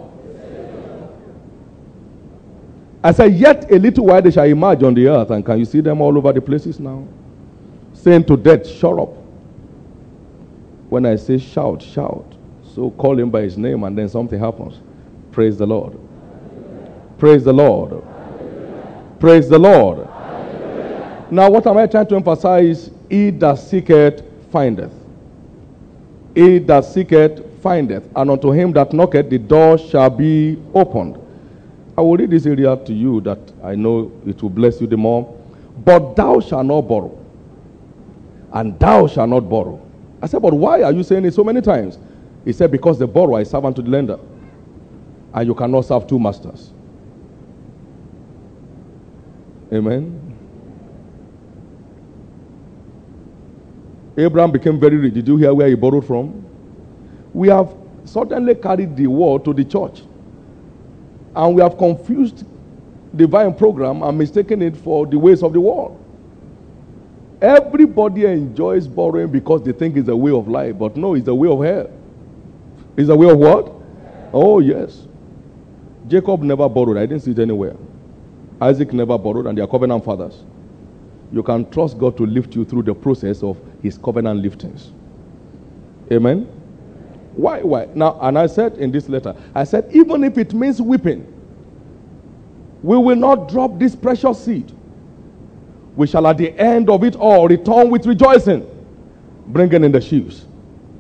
I 3.04 3.12
said, 3.12 3.34
Yet 3.36 3.72
a 3.72 3.77
little 3.77 4.06
while 4.06 4.22
they 4.22 4.32
shall 4.32 4.46
emerge 4.46 4.82
on 4.82 4.94
the 4.96 5.08
earth. 5.08 5.30
And 5.30 5.46
can 5.46 5.60
you 5.60 5.66
see 5.66 5.82
them 5.82 6.01
all 6.01 6.18
over 6.18 6.34
the 6.34 6.42
places 6.42 6.80
now? 6.80 7.08
Saying 7.94 8.25
to 8.25 8.36
death, 8.36 8.68
Shut 8.68 8.98
up. 8.98 9.26
When 10.89 11.06
I 11.06 11.15
say 11.15 11.38
shout, 11.38 11.82
shout. 11.82 12.25
So 12.74 12.91
call 12.91 13.20
him 13.20 13.29
by 13.29 13.41
his 13.41 13.58
name 13.58 13.84
and 13.84 13.98
then 13.98 14.08
something 14.08 14.39
happens. 14.39 14.79
Praise 15.32 15.58
the 15.58 15.65
Lord. 15.65 15.98
Praise 17.17 17.44
the 17.44 17.53
Lord. 17.53 18.03
Praise 19.20 19.50
the 19.50 19.58
Lord. 19.58 20.08
Now, 21.29 21.50
what 21.50 21.67
am 21.67 21.77
I 21.77 21.88
trying 21.88 22.08
to 22.08 22.15
emphasize? 22.15 22.89
He 23.10 23.32
that 23.32 23.56
seeketh 23.56 24.24
findeth. 24.51 24.94
He 26.36 26.60
that 26.60 26.86
seeketh 26.86 27.62
findeth. 27.62 28.08
And 28.15 28.32
unto 28.32 28.51
him 28.51 28.72
that 28.74 28.94
knocketh, 28.94 29.29
the 29.29 29.38
door 29.39 29.77
shall 29.77 30.10
be 30.10 30.58
opened. 30.74 31.17
I 31.98 32.01
will 32.01 32.15
read 32.15 32.29
this 32.29 32.46
area 32.46 32.77
to 32.77 32.94
you 32.94 33.22
that 33.22 33.39
I 33.63 33.75
know 33.75 34.12
it 34.25 34.41
will 34.41 34.51
bless 34.51 34.79
you 34.79 34.88
the 34.88 34.98
more. 34.98 35.34
But 35.84 36.15
thou 36.15 36.39
shalt 36.39 36.65
not 36.65 36.82
borrow, 36.82 37.17
and 38.53 38.79
thou 38.79 39.08
shalt 39.08 39.29
not 39.29 39.50
borrow. 39.50 39.82
I 40.27 40.29
said, 40.29 40.41
But 40.41 40.53
why 40.53 40.84
are 40.84 40.91
you 40.91 41.03
saying 41.03 41.24
it 41.24 41.34
so 41.34 41.41
many 41.41 41.62
times? 41.62 41.98
He 42.43 42.51
said, 42.51 42.69
Because 42.69 43.00
the 43.00 43.07
borrower 43.07 43.39
is 43.39 43.50
servant 43.50 43.77
to 43.77 43.81
the 43.81 43.89
lender, 43.89 44.19
and 45.34 45.48
you 45.48 45.55
cannot 45.55 45.86
serve 45.86 46.05
two 46.05 46.19
masters. 46.19 46.74
Amen. 49.72 50.36
Abraham 54.17 54.51
became 54.51 54.77
very 54.77 54.98
rich. 54.98 55.13
Did 55.13 55.29
you 55.29 55.38
hear 55.38 55.53
where 55.53 55.69
he 55.69 55.75
borrowed 55.75 56.05
from? 56.05 56.43
We 57.34 57.48
have 57.48 57.74
certainly 58.03 58.55
carried 58.55 58.98
the 58.98 59.07
word 59.07 59.46
to 59.46 59.53
the 59.53 59.63
church. 59.63 60.01
And 61.36 61.55
we 61.55 61.62
have 61.62 61.77
confused 61.77 62.43
the 63.13 63.19
divine 63.19 63.53
program 63.53 64.03
and 64.03 64.17
mistaken 64.17 64.62
it 64.62 64.75
for 64.75 65.05
the 65.05 65.17
ways 65.17 65.41
of 65.41 65.53
the 65.53 65.62
world. 65.62 66.03
Everybody 67.41 68.25
enjoys 68.25 68.88
borrowing 68.88 69.32
because 69.32 69.63
they 69.63 69.72
think 69.72 69.96
it's 69.96 70.10
a 70.10 70.15
way 70.15 70.32
of 70.32 70.48
life, 70.48 70.77
but 70.77 70.98
no, 70.98 71.13
it's 71.13 71.27
a 71.27 71.36
way 71.36 71.50
of 71.50 71.63
hell. 71.63 71.89
It's 72.96 73.10
a 73.10 73.15
way 73.15 73.29
of 73.29 73.38
what? 73.38 73.72
Oh, 74.34 74.60
yes. 74.60 75.06
Jacob 76.08 76.41
never 76.41 76.67
borrowed. 76.67 76.98
I 76.98 77.06
didn't 77.06 77.22
see 77.22 77.32
it 77.32 77.39
anywhere. 77.39 77.75
Isaac 78.60 78.91
never 78.91 79.17
borrowed, 79.17 79.46
and 79.46 79.58
they 79.58 79.62
are 79.62 79.67
covenant 79.67 80.03
fathers. 80.03 80.44
You 81.32 81.44
can 81.44 81.70
trust 81.70 82.00
God 82.00 82.17
to 82.17 82.25
lift 82.25 82.56
you 82.56 82.65
through 82.65 82.84
the 82.84 82.96
process 82.96 83.44
of 83.44 83.60
his 83.84 83.98
covenant 83.98 84.41
liftings. 84.41 84.91
Amen? 86.12 86.44
Why? 87.36 87.62
Why? 87.62 87.88
Now, 87.94 88.17
and 88.22 88.39
I 88.39 88.48
said 88.48 88.77
in 88.77 88.91
this 88.91 89.10
letter, 89.10 89.36
I 89.53 89.63
said, 89.63 89.89
even 89.91 90.24
if 90.24 90.38
it 90.38 90.53
means 90.53 90.82
weeping, 90.82 91.34
we 92.82 92.98
will 92.98 93.15
not 93.15 93.50
drop 93.50 93.77
this 93.77 93.96
precious 93.96 94.44
seed. 94.44 94.72
We 95.98 96.06
shall 96.06 96.27
at 96.27 96.38
the 96.38 96.58
end 96.58 96.89
of 96.92 97.04
it 97.04 97.16
all 97.16 97.48
return 97.48 97.89
with 97.89 98.06
rejoicing, 98.06 98.70
bringing 99.48 99.84
in 99.84 99.92
the 99.92 100.00
sheaves. 100.00 100.46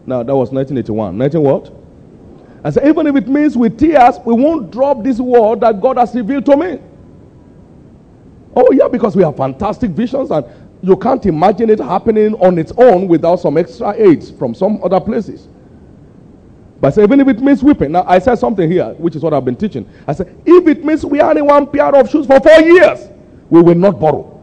Now, 0.07 0.23
that 0.23 0.35
was 0.35 0.51
1981. 0.51 1.17
19 1.17 1.41
what? 1.41 1.71
I 2.63 2.71
said, 2.71 2.87
even 2.87 3.05
if 3.05 3.15
it 3.15 3.27
means 3.27 3.55
with 3.55 3.77
tears, 3.77 4.15
we 4.25 4.33
won't 4.33 4.71
drop 4.71 5.03
this 5.03 5.19
word 5.19 5.59
that 5.59 5.79
God 5.79 5.97
has 5.97 6.15
revealed 6.15 6.45
to 6.47 6.57
me. 6.57 6.79
Oh, 8.55 8.71
yeah, 8.71 8.87
because 8.87 9.15
we 9.15 9.21
have 9.21 9.37
fantastic 9.37 9.91
visions 9.91 10.31
and 10.31 10.43
you 10.81 10.97
can't 10.97 11.23
imagine 11.27 11.69
it 11.69 11.79
happening 11.79 12.33
on 12.35 12.57
its 12.57 12.71
own 12.75 13.07
without 13.07 13.35
some 13.35 13.55
extra 13.55 13.93
aids 13.95 14.31
from 14.31 14.55
some 14.55 14.83
other 14.83 14.99
places. 14.99 15.47
But 16.81 16.95
say, 16.95 17.03
even 17.03 17.19
if 17.19 17.27
it 17.27 17.39
means 17.39 17.63
weeping. 17.63 17.91
Now, 17.91 18.03
I 18.07 18.17
said 18.17 18.35
something 18.35 18.69
here, 18.69 18.93
which 18.97 19.15
is 19.15 19.21
what 19.21 19.33
I've 19.35 19.45
been 19.45 19.55
teaching. 19.55 19.87
I 20.07 20.13
said, 20.13 20.35
if 20.43 20.67
it 20.67 20.83
means 20.83 21.05
we 21.05 21.21
are 21.21 21.37
in 21.37 21.45
one 21.45 21.67
pair 21.67 21.95
of 21.95 22.09
shoes 22.09 22.25
for 22.25 22.39
four 22.39 22.61
years, 22.61 23.09
we 23.51 23.61
will 23.61 23.75
not 23.75 23.99
borrow. 23.99 24.36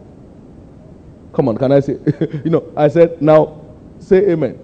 Come 1.35 1.49
on, 1.49 1.59
can 1.59 1.73
I 1.73 1.81
say? 1.81 1.99
you 2.45 2.51
know, 2.51 2.73
I 2.77 2.89
said, 2.89 3.21
now 3.21 3.61
say 3.99 4.31
amen. 4.31 4.59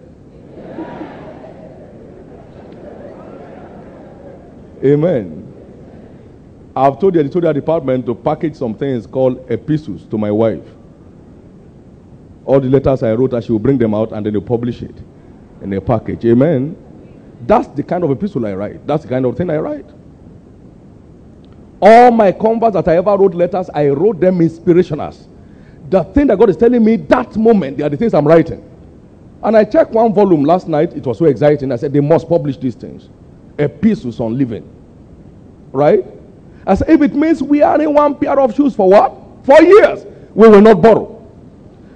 amen. 4.84 5.46
I've 6.76 7.00
told 7.00 7.14
the 7.14 7.20
editorial 7.20 7.52
department 7.52 8.06
to 8.06 8.14
package 8.14 8.54
some 8.54 8.74
things 8.74 9.06
called 9.06 9.44
epistles 9.50 10.04
to 10.06 10.16
my 10.16 10.30
wife. 10.30 10.62
All 12.44 12.60
the 12.60 12.68
letters 12.68 13.02
I 13.02 13.12
wrote, 13.14 13.42
she 13.44 13.52
will 13.52 13.58
bring 13.58 13.78
them 13.78 13.94
out 13.94 14.12
and 14.12 14.24
then 14.24 14.32
they 14.32 14.40
publish 14.40 14.82
it 14.82 14.94
in 15.62 15.72
a 15.72 15.80
package. 15.80 16.24
Amen. 16.24 16.76
That's 17.46 17.68
the 17.68 17.82
kind 17.82 18.04
of 18.04 18.10
epistle 18.10 18.46
I 18.46 18.54
write. 18.54 18.86
That's 18.86 19.02
the 19.02 19.08
kind 19.08 19.24
of 19.26 19.36
thing 19.36 19.50
I 19.50 19.58
write. 19.58 19.86
All 21.82 22.10
my 22.10 22.30
converts 22.32 22.74
that 22.74 22.86
I 22.88 22.96
ever 22.98 23.16
wrote 23.16 23.34
letters, 23.34 23.70
I 23.70 23.88
wrote 23.88 24.20
them 24.20 24.38
inspirationals. 24.38 25.26
The 25.90 26.04
thing 26.04 26.28
that 26.28 26.38
God 26.38 26.48
is 26.50 26.56
telling 26.56 26.84
me 26.84 26.96
that 26.96 27.36
moment, 27.36 27.76
they 27.76 27.82
are 27.82 27.88
the 27.88 27.96
things 27.96 28.14
I'm 28.14 28.26
writing. 28.26 28.64
And 29.42 29.56
I 29.56 29.64
checked 29.64 29.90
one 29.90 30.14
volume 30.14 30.44
last 30.44 30.68
night. 30.68 30.92
It 30.92 31.04
was 31.04 31.18
so 31.18 31.24
exciting. 31.24 31.72
I 31.72 31.76
said, 31.76 31.92
they 31.92 32.00
must 32.00 32.28
publish 32.28 32.56
these 32.56 32.74
things. 32.74 33.08
Epistles 33.58 34.20
on 34.20 34.38
living. 34.38 34.68
Right? 35.72 36.04
I 36.66 36.74
said, 36.74 36.90
if 36.90 37.02
it 37.02 37.14
means 37.14 37.42
we 37.42 37.62
are 37.62 37.80
in 37.80 37.92
one 37.92 38.14
pair 38.14 38.38
of 38.38 38.54
shoes 38.54 38.74
for 38.74 38.88
what? 38.88 39.14
For 39.44 39.60
years, 39.62 40.04
we 40.34 40.48
will 40.48 40.60
not 40.60 40.80
borrow. 40.80 41.16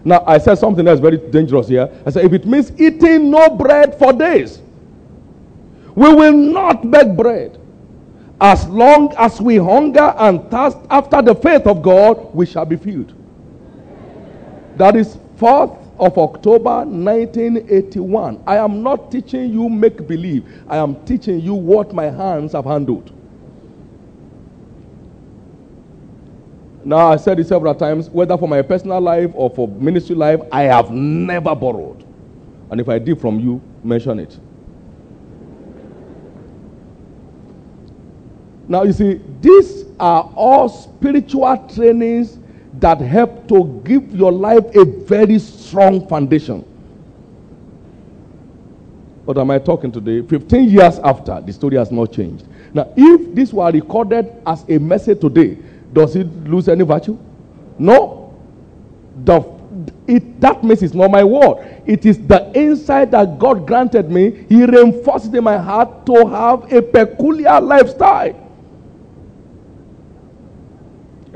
Now, 0.04 0.24
I 0.26 0.38
said 0.38 0.56
something 0.56 0.84
that's 0.84 1.00
very 1.00 1.16
dangerous 1.16 1.68
here. 1.68 1.90
I 2.04 2.10
said, 2.10 2.24
if 2.24 2.32
it 2.32 2.46
means 2.46 2.72
eating 2.80 3.30
no 3.30 3.48
bread 3.50 3.98
for 3.98 4.12
days, 4.12 4.60
we 5.94 6.12
will 6.12 6.32
not 6.32 6.90
beg 6.90 7.16
bread. 7.16 7.60
As 8.40 8.66
long 8.66 9.14
as 9.16 9.40
we 9.40 9.56
hunger 9.56 10.14
and 10.18 10.50
thirst 10.50 10.78
after 10.90 11.22
the 11.22 11.34
faith 11.34 11.66
of 11.66 11.82
God, 11.82 12.34
we 12.34 12.44
shall 12.46 12.64
be 12.64 12.76
filled. 12.76 13.14
That 14.76 14.96
is 14.96 15.16
4th 15.38 15.78
of 15.98 16.18
October 16.18 16.84
1981. 16.84 18.42
I 18.46 18.56
am 18.56 18.82
not 18.82 19.12
teaching 19.12 19.52
you 19.52 19.68
make 19.68 20.06
believe. 20.06 20.44
I 20.68 20.76
am 20.78 20.96
teaching 21.04 21.40
you 21.40 21.54
what 21.54 21.94
my 21.94 22.06
hands 22.06 22.52
have 22.52 22.64
handled. 22.64 23.12
Now, 26.84 27.12
I 27.12 27.16
said 27.16 27.40
it 27.40 27.46
several 27.46 27.74
times, 27.74 28.10
whether 28.10 28.36
for 28.36 28.46
my 28.46 28.60
personal 28.60 29.00
life 29.00 29.30
or 29.34 29.48
for 29.48 29.68
ministry 29.68 30.14
life, 30.14 30.40
I 30.52 30.62
have 30.62 30.90
never 30.90 31.54
borrowed. 31.54 32.04
And 32.70 32.80
if 32.80 32.88
I 32.88 32.98
did 32.98 33.20
from 33.20 33.38
you, 33.38 33.62
mention 33.82 34.18
it. 34.18 34.38
Now, 38.68 38.82
you 38.82 38.92
see, 38.92 39.20
these 39.40 39.84
are 40.00 40.30
all 40.34 40.68
spiritual 40.68 41.56
trainings 41.74 42.38
that 42.80 43.00
help 43.00 43.48
to 43.48 43.80
give 43.84 44.14
your 44.14 44.32
life 44.32 44.64
a 44.74 44.84
very 44.84 45.38
strong 45.38 46.06
foundation. 46.08 46.60
What 49.24 49.38
am 49.38 49.50
I 49.50 49.58
talking 49.58 49.90
today? 49.90 50.22
15 50.22 50.68
years 50.68 50.98
after, 50.98 51.40
the 51.40 51.52
story 51.52 51.76
has 51.76 51.90
not 51.90 52.12
changed. 52.12 52.46
Now, 52.74 52.92
if 52.96 53.34
this 53.34 53.52
were 53.52 53.70
recorded 53.70 54.30
as 54.46 54.64
a 54.68 54.78
message 54.78 55.20
today, 55.20 55.56
does 55.92 56.16
it 56.16 56.26
lose 56.44 56.68
any 56.68 56.84
virtue? 56.84 57.16
No. 57.78 58.34
The, 59.24 59.40
it, 60.06 60.40
that 60.40 60.62
means 60.62 60.82
it's 60.82 60.92
not 60.94 61.10
my 61.10 61.24
word. 61.24 61.82
It 61.86 62.04
is 62.04 62.18
the 62.26 62.50
insight 62.54 63.12
that 63.12 63.38
God 63.38 63.66
granted 63.66 64.10
me. 64.10 64.44
He 64.48 64.64
reinforced 64.64 65.32
in 65.32 65.44
my 65.44 65.56
heart 65.56 66.04
to 66.06 66.26
have 66.26 66.70
a 66.72 66.82
peculiar 66.82 67.60
lifestyle. 67.60 68.40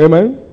Amen. 0.00 0.47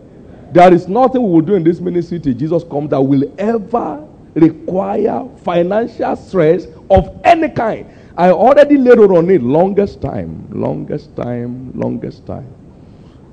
There 0.56 0.74
is 0.74 0.88
nothing 0.88 1.22
we 1.22 1.30
will 1.32 1.42
do 1.42 1.56
in 1.56 1.66
this 1.66 1.82
ministry 1.82 2.18
till 2.18 2.34
Jesus 2.34 2.64
comes 2.64 2.90
that 2.92 3.02
will 3.02 3.30
ever 3.38 4.08
require 4.36 5.28
financial 5.44 6.16
stress 6.16 6.66
of 6.90 7.20
any 7.26 7.50
kind. 7.50 7.86
I 8.16 8.30
already 8.30 8.78
laid 8.78 9.00
on 9.00 9.30
it 9.30 9.44
longest 9.44 10.02
time, 10.02 10.48
longest 10.50 11.14
time, 11.18 11.74
longest 11.78 12.26
time. 12.26 12.48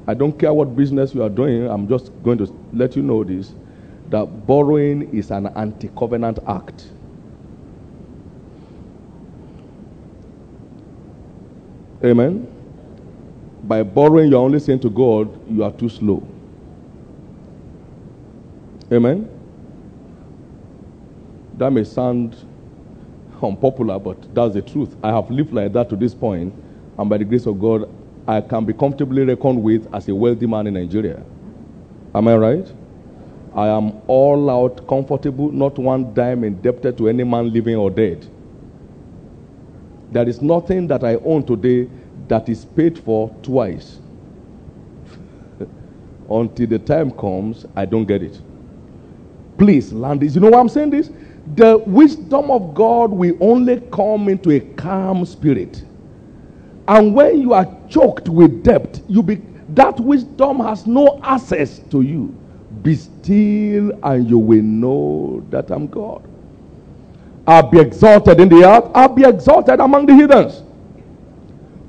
I 0.08 0.14
don't 0.14 0.36
care 0.36 0.52
what 0.52 0.74
business 0.74 1.14
you 1.14 1.22
are 1.22 1.28
doing, 1.28 1.68
I'm 1.70 1.86
just 1.88 2.10
going 2.24 2.38
to 2.38 2.52
let 2.72 2.96
you 2.96 3.02
know 3.02 3.22
this 3.22 3.54
that 4.10 4.26
borrowing 4.48 5.14
is 5.16 5.30
an 5.30 5.46
anti 5.54 5.90
covenant 5.96 6.40
act. 6.48 6.88
Amen. 12.04 12.48
By 13.62 13.84
borrowing, 13.84 14.28
you're 14.32 14.40
only 14.42 14.58
saying 14.58 14.80
to 14.80 14.90
God, 14.90 15.30
you 15.48 15.62
are 15.62 15.70
too 15.70 15.88
slow. 15.88 16.26
Amen. 18.92 19.28
That 21.56 21.70
may 21.70 21.84
sound 21.84 22.36
unpopular, 23.42 23.98
but 23.98 24.34
that's 24.34 24.54
the 24.54 24.62
truth. 24.62 24.94
I 25.02 25.08
have 25.10 25.30
lived 25.30 25.52
like 25.54 25.72
that 25.72 25.88
to 25.90 25.96
this 25.96 26.14
point, 26.14 26.54
and 26.98 27.08
by 27.08 27.16
the 27.18 27.24
grace 27.24 27.46
of 27.46 27.58
God, 27.58 27.88
I 28.26 28.40
can 28.42 28.64
be 28.66 28.72
comfortably 28.74 29.24
reckoned 29.24 29.62
with 29.62 29.92
as 29.94 30.08
a 30.08 30.14
wealthy 30.14 30.46
man 30.46 30.66
in 30.66 30.74
Nigeria. 30.74 31.22
Am 32.14 32.28
I 32.28 32.36
right? 32.36 32.72
I 33.54 33.68
am 33.68 34.00
all 34.06 34.50
out 34.50 34.86
comfortable, 34.86 35.50
not 35.50 35.78
one 35.78 36.12
dime 36.14 36.44
indebted 36.44 36.98
to 36.98 37.08
any 37.08 37.24
man 37.24 37.52
living 37.52 37.76
or 37.76 37.90
dead. 37.90 38.26
There 40.10 40.28
is 40.28 40.42
nothing 40.42 40.86
that 40.88 41.02
I 41.02 41.16
own 41.16 41.44
today 41.44 41.88
that 42.28 42.48
is 42.48 42.64
paid 42.66 42.98
for 42.98 43.34
twice. 43.42 43.98
Until 46.30 46.66
the 46.66 46.78
time 46.78 47.10
comes, 47.10 47.64
I 47.74 47.86
don't 47.86 48.04
get 48.04 48.22
it. 48.22 48.40
Please 49.58 49.92
learn 49.92 50.18
this. 50.18 50.34
You 50.34 50.40
know 50.40 50.50
why 50.50 50.60
I'm 50.60 50.68
saying 50.68 50.90
this? 50.90 51.10
The 51.54 51.78
wisdom 51.78 52.50
of 52.50 52.74
God 52.74 53.10
will 53.10 53.36
only 53.40 53.80
come 53.92 54.28
into 54.28 54.50
a 54.50 54.60
calm 54.60 55.24
spirit. 55.24 55.84
And 56.88 57.14
when 57.14 57.40
you 57.40 57.52
are 57.52 57.66
choked 57.88 58.28
with 58.28 58.62
debt, 58.64 59.00
you 59.08 59.22
be, 59.22 59.40
that 59.70 59.98
wisdom 60.00 60.60
has 60.60 60.86
no 60.86 61.20
access 61.22 61.80
to 61.90 62.02
you. 62.02 62.34
Be 62.82 62.96
still, 62.96 63.92
and 64.02 64.28
you 64.28 64.38
will 64.38 64.62
know 64.62 65.46
that 65.50 65.70
I'm 65.70 65.86
God. 65.86 66.22
I'll 67.46 67.68
be 67.68 67.80
exalted 67.80 68.40
in 68.40 68.48
the 68.48 68.64
earth, 68.64 68.90
I'll 68.94 69.08
be 69.08 69.24
exalted 69.24 69.80
among 69.80 70.06
the 70.06 70.14
heathens. 70.14 70.62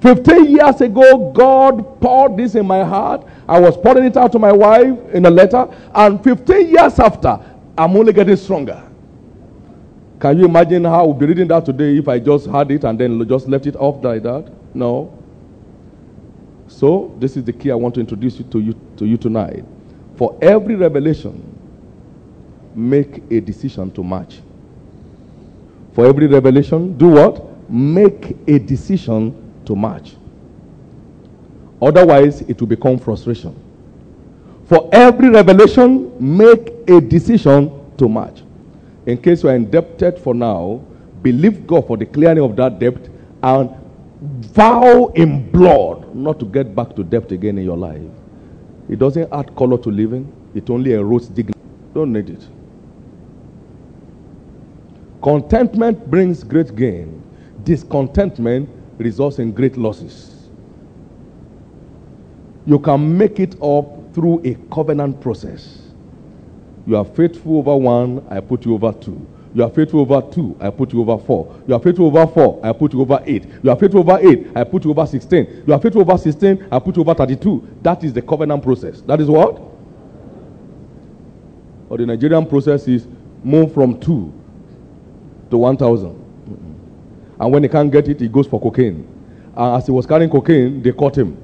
15 0.02 0.46
years 0.58 0.82
ago, 0.82 1.32
God 1.32 2.02
poured 2.02 2.36
this 2.36 2.56
in 2.56 2.68
my 2.68 2.84
heart. 2.84 3.26
I 3.48 3.58
was 3.58 3.78
pouring 3.78 4.04
it 4.04 4.18
out 4.18 4.34
to 4.34 4.40
my 4.40 4.52
wife 4.52 4.98
in 5.14 5.26
a 5.26 5.30
letter. 5.30 5.66
And 5.96 6.22
15 6.22 6.68
years 6.68 7.00
after, 7.00 7.40
I'm 7.78 7.96
only 7.98 8.14
getting 8.14 8.36
stronger. 8.36 8.82
Can 10.20 10.38
you 10.40 10.46
imagine 10.46 10.86
how 10.86 11.04
I 11.04 11.08
would 11.08 11.20
be 11.20 11.26
reading 11.26 11.48
that 11.50 11.66
today 11.66 11.98
if 11.98 12.08
I 12.08 12.20
just 12.20 12.46
had 12.48 12.72
it 12.72 12.84
and 12.84 13.00
then 13.00 13.28
just 13.28 13.48
left 13.48 13.66
it 13.66 13.76
off 13.76 14.04
like 14.04 14.24
that? 14.24 14.52
No. 14.76 15.18
So, 16.68 17.14
this 17.20 17.36
is 17.36 17.44
the 17.44 17.54
key 17.54 17.72
I 17.72 17.76
want 17.76 17.96
to 17.96 18.00
introduce 18.00 18.38
you 18.38 18.46
to 18.46 18.60
you, 18.60 18.80
to 18.98 19.06
you 19.06 19.18
tonight. 19.18 19.66
For 20.16 20.38
every 20.42 20.76
revelation, 20.76 21.44
make 22.76 23.22
a 23.32 23.40
decision 23.42 23.92
to 23.92 24.04
match. 24.04 24.40
For 25.94 26.06
every 26.06 26.28
revelation, 26.28 26.98
do 26.98 27.08
what? 27.10 27.70
Make 27.70 28.36
a 28.48 28.60
decision 28.60 29.36
to 29.66 29.76
match. 29.76 30.16
Otherwise, 31.82 32.42
it 32.42 32.60
will 32.60 32.68
become 32.68 32.98
frustration. 32.98 33.56
For 34.66 34.90
every 34.92 35.30
revelation, 35.30 36.12
make 36.20 36.72
a 36.88 37.02
decision 37.02 37.72
to 37.98 38.08
match. 38.08 38.44
In 39.06 39.18
case 39.18 39.44
you 39.44 39.50
are 39.50 39.56
indebted 39.56 40.20
for 40.20 40.34
now, 40.34 40.82
believe 41.22 41.68
God 41.68 41.88
for 41.88 41.98
the 41.98 42.06
clearing 42.06 42.44
of 42.44 42.56
that 42.56 42.80
debt 42.80 43.10
and 43.42 43.70
vow 44.22 45.08
in 45.16 45.52
blood 45.52 46.16
not 46.16 46.40
to 46.40 46.46
get 46.46 46.74
back 46.74 46.96
to 46.96 47.04
debt 47.04 47.32
again 47.32 47.58
in 47.58 47.66
your 47.66 47.78
life. 47.78 48.02
It 48.90 49.00
doesn't 49.00 49.32
add 49.34 49.54
color 49.56 49.78
to 49.78 49.90
living, 49.90 50.32
it 50.56 50.70
only 50.70 50.92
erodes 50.92 51.34
dignity. 51.34 51.60
Don't 51.94 52.14
need 52.14 52.30
it. 52.30 52.48
Contentment 55.22 56.10
brings 56.10 56.44
great 56.44 56.76
gain. 56.76 57.22
Discontentment 57.64 58.70
results 58.98 59.40
in 59.40 59.52
great 59.52 59.78
losses. 59.78 60.50
You 62.66 62.80
can 62.80 63.18
make 63.18 63.40
it 63.40 63.56
up 63.62 64.03
through 64.14 64.42
a 64.46 64.56
covenant 64.74 65.20
process. 65.22 65.80
You 66.86 66.98
are 66.98 67.06
faithful 67.06 67.58
over 67.60 67.76
one, 67.76 68.26
I 68.30 68.40
put 68.42 68.66
you 68.66 68.74
over 68.74 68.92
two. 68.92 69.26
You 69.56 69.64
are 69.64 69.70
faithful 69.70 70.02
over 70.02 70.22
two, 70.34 70.58
I 70.60 70.70
put 70.70 70.92
you 70.94 71.02
over 71.02 71.24
four. 71.24 71.56
You 71.68 71.76
are 71.76 71.80
faithful 71.80 72.08
over 72.08 72.26
four, 72.32 72.60
I 72.64 72.74
put 72.74 72.94
you 72.94 73.02
over 73.02 73.22
eight. 73.26 73.46
You 73.64 73.70
are 73.70 73.76
faithful 73.76 74.00
over 74.02 74.20
eight, 74.22 74.48
I 74.56 74.64
put 74.64 74.84
you 74.84 74.92
over 74.92 75.06
16. 75.06 75.64
You 75.68 75.74
are 75.74 75.80
faithful 75.80 76.02
over 76.02 76.18
16, 76.18 76.68
I 76.72 76.80
put 76.80 76.96
you 76.96 77.02
over 77.02 77.14
32. 77.14 77.78
That 77.82 78.04
is 78.04 78.14
the 78.14 78.22
covenant 78.22 78.64
process. 78.64 79.02
That 79.02 79.22
is 79.22 79.28
what? 79.30 79.62
Or 81.90 81.98
the 81.98 82.06
Nigerian 82.06 82.46
process 82.46 82.88
is 82.88 83.08
move 83.44 83.74
from 83.74 84.00
two 84.00 84.34
to 85.52 85.58
1,000. 85.58 86.10
Mm-hmm. 86.10 87.42
And 87.42 87.54
when 87.54 87.64
he 87.64 87.70
can't 87.70 87.92
get 87.92 88.08
it, 88.08 88.20
he 88.20 88.28
goes 88.28 88.48
for 88.48 88.60
cocaine. 88.60 89.08
And 89.56 89.76
as 89.78 89.86
he 89.86 89.92
was 89.92 90.06
carrying 90.08 90.30
cocaine, 90.32 90.82
they 90.82 90.92
caught 90.92 91.16
him. 91.18 91.38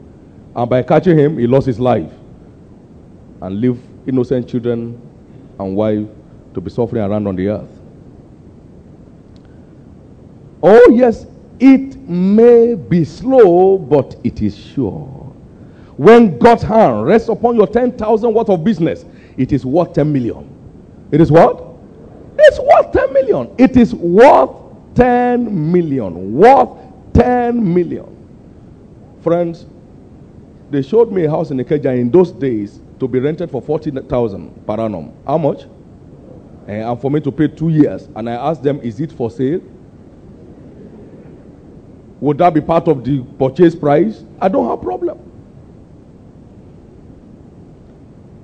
And 0.55 0.67
by 0.69 0.82
catching 0.82 1.17
him, 1.17 1.38
he 1.38 1.45
lost 1.45 1.67
his 1.67 1.79
life 1.79 2.12
and 3.41 3.62
leave 3.62 3.80
innocent 4.08 4.47
children 4.47 4.99
and 5.60 5.75
wife 5.75 6.08
to 6.54 6.62
be 6.62 6.69
suffering 6.69 7.04
around 7.04 7.28
on 7.28 7.36
the 7.36 7.47
earth. 7.47 7.80
Oh, 10.62 10.89
yes, 10.91 11.25
it 11.60 11.97
may 12.10 12.75
be 12.75 13.06
slow, 13.06 13.78
but 13.78 14.15
it 14.23 14.41
is 14.41 14.58
sure. 14.58 15.08
When 15.95 16.38
God's 16.38 16.63
hand 16.63 17.06
rests 17.06 17.30
upon 17.30 17.56
your 17.56 17.67
10,000 17.67 18.34
worth 18.34 18.49
of 18.49 18.63
business, 18.63 19.06
it 19.38 19.52
is 19.52 19.65
worth 19.65 19.93
10 19.93 20.12
million. 20.12 20.49
It 21.12 21.21
is 21.21 21.32
what? 21.32 21.63
It's 22.38 22.60
worth 22.60 22.91
10 22.93 23.13
million. 23.13 23.54
It 23.58 23.75
is 23.75 23.93
worth 23.93 24.52
10 24.95 25.71
million. 25.71 26.34
Worth 26.34 26.69
10 27.13 27.73
million. 27.73 28.15
Friends, 29.21 29.65
they 30.69 30.82
showed 30.82 31.12
me 31.12 31.25
a 31.25 31.30
house 31.30 31.52
in 31.52 31.58
Ikeja 31.58 31.99
in 31.99 32.10
those 32.12 32.32
days 32.32 32.80
to 32.99 33.07
be 33.07 33.19
rented 33.19 33.49
for 33.49 33.62
40,000 33.62 34.65
per 34.67 34.73
annum. 34.79 35.13
How 35.25 35.38
much? 35.38 35.63
Eh, 36.67 36.81
and 36.81 36.99
for 37.01 37.09
me 37.09 37.19
to 37.21 37.31
pay 37.31 37.47
two 37.47 37.69
years. 37.69 38.07
And 38.15 38.29
I 38.29 38.33
asked 38.33 38.63
them, 38.63 38.79
is 38.81 38.99
it 38.99 39.12
for 39.12 39.31
sale? 39.31 39.62
Would 42.21 42.38
that 42.39 42.53
be 42.53 42.62
part 42.62 42.88
of 42.88 43.03
the 43.03 43.23
purchase 43.39 43.75
price? 43.75 44.23
I 44.41 44.49
don't 44.49 44.65
have 44.67 44.79
a 44.79 44.83
problem. 44.83 45.19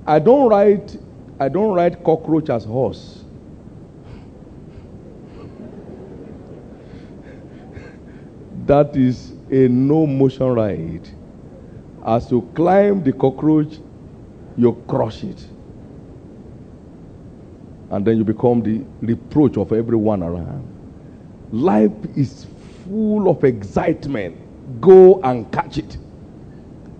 I 0.06 0.18
don't 0.18 0.48
write 0.48 0.96
I 1.38 1.50
don't 1.50 1.74
write 1.74 2.02
cockroach 2.02 2.48
as 2.48 2.64
horse. 2.64 3.22
that 8.66 8.96
is 8.96 9.32
a 9.50 9.68
no 9.68 10.06
motion 10.06 10.46
ride. 10.46 11.06
As 12.06 12.30
you 12.30 12.40
climb 12.54 13.02
the 13.02 13.12
cockroach, 13.12 13.78
you 14.56 14.82
crush 14.88 15.22
it. 15.24 15.46
And 17.90 18.04
then 18.04 18.16
you 18.18 18.24
become 18.24 18.62
the 18.62 18.84
reproach 19.00 19.56
of 19.56 19.72
everyone 19.72 20.22
around. 20.22 20.66
Life 21.52 21.92
is 22.16 22.46
full 22.84 23.28
of 23.28 23.44
excitement. 23.44 24.36
Go 24.80 25.20
and 25.22 25.50
catch 25.52 25.78
it. 25.78 25.96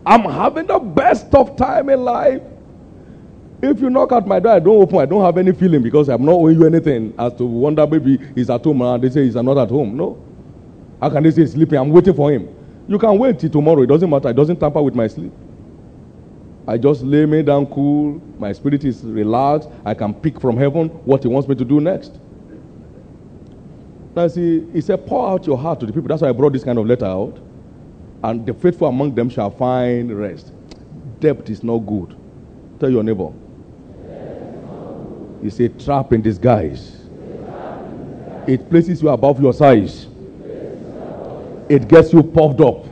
I'm 0.04 0.22
having 0.22 0.66
the 0.66 0.78
best 0.78 1.34
of 1.34 1.56
time 1.56 1.88
in 1.88 2.04
life. 2.04 2.40
If 3.62 3.80
you 3.80 3.90
knock 3.90 4.12
at 4.12 4.26
my 4.26 4.38
door, 4.38 4.52
I 4.52 4.58
don't 4.60 4.80
open. 4.80 4.98
I 4.98 5.06
don't 5.06 5.22
have 5.22 5.38
any 5.38 5.52
feeling 5.52 5.82
because 5.82 6.08
I'm 6.08 6.24
not 6.24 6.32
owing 6.32 6.60
you 6.60 6.66
anything 6.66 7.12
as 7.18 7.34
to 7.34 7.44
wonder 7.44 7.86
maybe 7.86 8.18
he's 8.34 8.50
at 8.50 8.62
home 8.62 8.82
and 8.82 9.02
they 9.02 9.10
say 9.10 9.24
he's 9.24 9.34
not 9.34 9.58
at 9.58 9.70
home. 9.70 9.96
No. 9.96 10.22
How 11.00 11.10
can 11.10 11.22
they 11.24 11.30
say 11.32 11.40
he's 11.40 11.52
sleeping? 11.52 11.78
I'm 11.78 11.90
waiting 11.90 12.14
for 12.14 12.30
him. 12.30 12.48
You 12.86 12.98
can 12.98 13.18
wait 13.18 13.40
till 13.40 13.50
tomorrow. 13.50 13.82
It 13.82 13.86
doesn't 13.86 14.08
matter. 14.08 14.28
It 14.28 14.36
doesn't 14.36 14.60
tamper 14.60 14.82
with 14.82 14.94
my 14.94 15.08
sleep. 15.08 15.32
I 16.68 16.76
just 16.76 17.02
lay 17.02 17.26
me 17.26 17.42
down 17.42 17.66
cool. 17.66 18.20
My 18.38 18.52
spirit 18.52 18.84
is 18.84 19.02
relaxed. 19.02 19.68
I 19.84 19.94
can 19.94 20.12
pick 20.12 20.40
from 20.40 20.56
heaven 20.56 20.88
what 21.04 21.22
he 21.22 21.28
wants 21.28 21.48
me 21.48 21.54
to 21.54 21.64
do 21.64 21.80
next. 21.80 22.18
Now, 24.16 24.26
see, 24.28 24.66
he 24.72 24.80
said, 24.80 25.06
pour 25.06 25.28
out 25.28 25.46
your 25.46 25.58
heart 25.58 25.78
to 25.80 25.86
the 25.86 25.92
people. 25.92 26.08
That's 26.08 26.22
why 26.22 26.30
I 26.30 26.32
brought 26.32 26.54
this 26.54 26.64
kind 26.64 26.78
of 26.78 26.86
letter 26.86 27.04
out. 27.04 27.38
And 28.24 28.44
the 28.44 28.54
faithful 28.54 28.88
among 28.88 29.14
them 29.14 29.28
shall 29.28 29.50
find 29.50 30.10
rest. 30.18 30.52
Debt 31.20 31.48
is 31.48 31.62
not 31.62 31.78
good. 31.78 32.16
Tell 32.80 32.90
your 32.90 33.02
neighbor. 33.02 33.32
It's 35.42 35.60
a 35.60 35.68
trap 35.68 36.12
in 36.12 36.22
disguise. 36.22 36.96
It 38.48 38.68
places 38.70 39.02
you 39.02 39.10
above 39.10 39.40
your 39.40 39.52
size. 39.52 40.06
It 41.68 41.86
gets 41.86 42.12
you 42.12 42.22
puffed 42.22 42.60
up. 42.60 42.86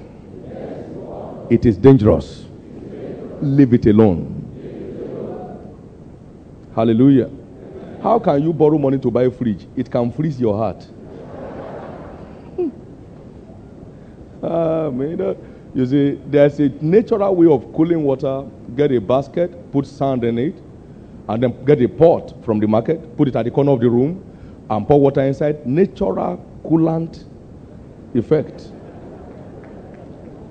It 1.51 1.65
is 1.65 1.77
dangerous. 1.77 2.43
Leave 3.44 3.74
it 3.74 3.85
alone. 3.87 4.40
Hallelujah. 6.74 7.30
How 8.02 8.18
can 8.18 8.42
you 8.42 8.52
borrow 8.54 8.78
money 8.78 8.98
to 8.98 9.11
buy 9.11 9.24
a 9.24 9.30
fridge? 9.30 9.66
It 9.76 9.90
can 9.90 10.11
freeze 10.11 10.40
your 10.40 10.57
heart. 10.57 10.87
ah, 14.42 14.90
you 15.74 15.87
see, 15.87 16.18
there's 16.26 16.59
a 16.59 16.70
natural 16.80 17.35
way 17.37 17.46
of 17.46 17.70
cooling 17.74 18.02
water. 18.02 18.46
Get 18.74 18.92
a 18.92 19.00
basket, 19.00 19.70
put 19.72 19.87
sand 19.87 20.24
in 20.24 20.38
it, 20.38 20.54
and 21.28 21.42
then 21.42 21.64
get 21.66 21.83
a 21.83 21.88
pot 21.88 22.35
from 22.44 22.61
the 22.61 22.66
market, 22.66 23.14
put 23.16 23.28
it 23.28 23.37
at 23.37 23.44
the 23.44 23.50
corner 23.50 23.72
of 23.72 23.80
the 23.80 23.90
room, 23.90 24.24
and 24.70 24.87
pour 24.88 24.98
water 24.98 25.20
inside. 25.20 25.66
Natural 25.66 26.42
coolant 26.64 27.24
effect. 28.14 28.70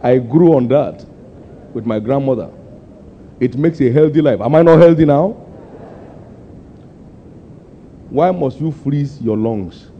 I 0.03 0.19
grew 0.19 0.55
on 0.55 0.67
that 0.67 1.03
with 1.73 1.87
my 1.87 1.99
grandmother. 1.99 2.51
It 3.43 3.57
makes 3.57 3.81
a 3.81 3.91
healthy 3.91 4.21
life. 4.21 4.39
Am 4.39 4.55
I 4.55 4.61
not 4.61 4.79
healthy 4.79 5.03
now? 5.03 5.31
Why 8.09 8.31
must 8.31 8.57
you 8.61 8.71
freeze 8.71 9.19
your 9.21 9.35
lungs? 9.35 9.91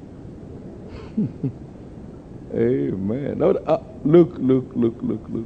Amen. 2.56 3.42
Uh, 3.42 3.80
look, 4.06 4.36
look, 4.38 4.66
look, 4.74 4.96
look, 5.02 5.22
look. 5.28 5.46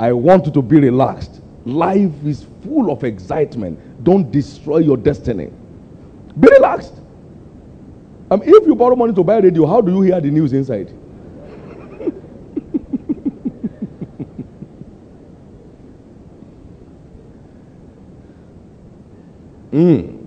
I 0.00 0.10
want 0.12 0.46
you 0.46 0.52
to 0.52 0.62
be 0.62 0.80
relaxed. 0.80 1.42
Life 1.64 2.10
is 2.24 2.44
full 2.64 2.90
of 2.90 3.04
excitement. 3.04 3.78
Don't 4.02 4.28
destroy 4.32 4.78
your 4.78 4.96
destiny. 4.96 5.50
Be 6.40 6.48
relaxed. 6.48 6.94
Um, 8.32 8.42
if 8.42 8.66
you 8.66 8.74
borrow 8.74 8.96
money 8.96 9.12
to 9.14 9.22
buy 9.22 9.36
a 9.36 9.42
radio, 9.42 9.64
how 9.64 9.80
do 9.80 9.92
you 9.92 10.00
hear 10.02 10.20
the 10.20 10.30
news 10.32 10.52
inside? 10.52 10.92
Mm. 19.76 20.26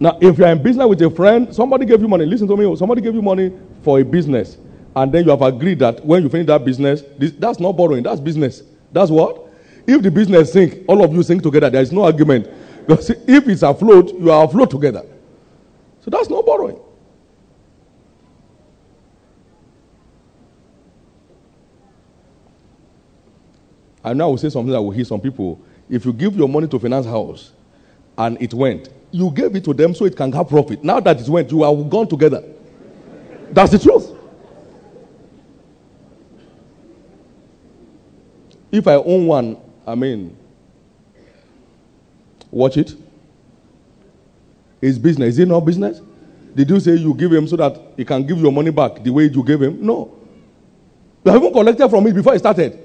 Now, 0.00 0.16
if 0.20 0.38
you're 0.38 0.48
in 0.48 0.62
business 0.62 0.86
with 0.86 1.02
a 1.02 1.10
friend, 1.10 1.52
somebody 1.54 1.84
gave 1.84 2.00
you 2.00 2.08
money. 2.08 2.24
Listen 2.24 2.46
to 2.46 2.56
me. 2.56 2.76
Somebody 2.76 3.00
gave 3.00 3.14
you 3.14 3.22
money 3.22 3.52
for 3.82 3.98
a 3.98 4.04
business, 4.04 4.56
and 4.94 5.12
then 5.12 5.24
you 5.24 5.30
have 5.30 5.42
agreed 5.42 5.80
that 5.80 6.04
when 6.04 6.22
you 6.22 6.28
finish 6.28 6.46
that 6.46 6.64
business, 6.64 7.02
this, 7.18 7.32
that's 7.32 7.58
not 7.58 7.72
borrowing. 7.76 8.02
That's 8.04 8.20
business. 8.20 8.62
That's 8.92 9.10
what. 9.10 9.46
If 9.86 10.02
the 10.02 10.10
business 10.10 10.52
sink, 10.52 10.84
all 10.86 11.02
of 11.02 11.12
you 11.12 11.22
sink 11.22 11.42
together. 11.42 11.70
There 11.70 11.82
is 11.82 11.92
no 11.92 12.04
argument. 12.04 12.48
Because 12.86 13.10
if 13.10 13.48
it's 13.48 13.62
afloat, 13.62 14.14
you 14.14 14.30
are 14.30 14.44
afloat 14.44 14.70
together. 14.70 15.04
So 16.02 16.10
that's 16.10 16.30
not 16.30 16.46
borrowing. 16.46 16.78
I 24.04 24.12
know 24.12 24.24
I 24.24 24.28
will 24.28 24.38
say 24.38 24.48
something 24.48 24.72
that 24.72 24.80
will 24.80 24.90
hit 24.90 25.06
some 25.06 25.20
people. 25.20 25.60
If 25.90 26.04
you 26.04 26.12
give 26.12 26.36
your 26.36 26.48
money 26.48 26.68
to 26.68 26.78
finance 26.78 27.06
house 27.06 27.52
and 28.18 28.36
it 28.42 28.52
went, 28.52 28.88
you 29.12 29.30
gave 29.30 29.54
it 29.56 29.64
to 29.64 29.72
them 29.72 29.94
so 29.94 30.04
it 30.04 30.16
can 30.16 30.32
have 30.32 30.48
profit. 30.48 30.82
Now 30.84 31.00
that 31.00 31.20
it 31.20 31.28
went, 31.28 31.50
you 31.50 31.62
are 31.62 31.74
gone 31.84 32.08
together. 32.08 32.44
That's 33.52 33.70
the 33.72 33.78
truth. 33.78 34.12
If 38.70 38.86
I 38.86 38.96
own 38.96 39.26
one, 39.26 39.56
I 39.86 39.94
mean, 39.94 40.36
watch 42.50 42.76
it. 42.76 42.94
It's 44.82 44.98
business. 44.98 45.34
Is 45.34 45.38
it 45.38 45.48
not 45.48 45.60
business? 45.60 46.02
Did 46.54 46.68
you 46.68 46.80
say 46.80 46.94
you 46.94 47.14
give 47.14 47.32
him 47.32 47.46
so 47.46 47.56
that 47.56 47.80
he 47.96 48.04
can 48.04 48.26
give 48.26 48.38
your 48.38 48.52
money 48.52 48.70
back 48.70 49.02
the 49.02 49.10
way 49.10 49.24
you 49.24 49.44
gave 49.44 49.62
him? 49.62 49.84
No. 49.84 50.14
You 51.24 51.32
haven't 51.32 51.52
collected 51.52 51.88
from 51.88 52.06
it 52.06 52.14
before 52.14 52.34
it 52.34 52.40
started. 52.40 52.78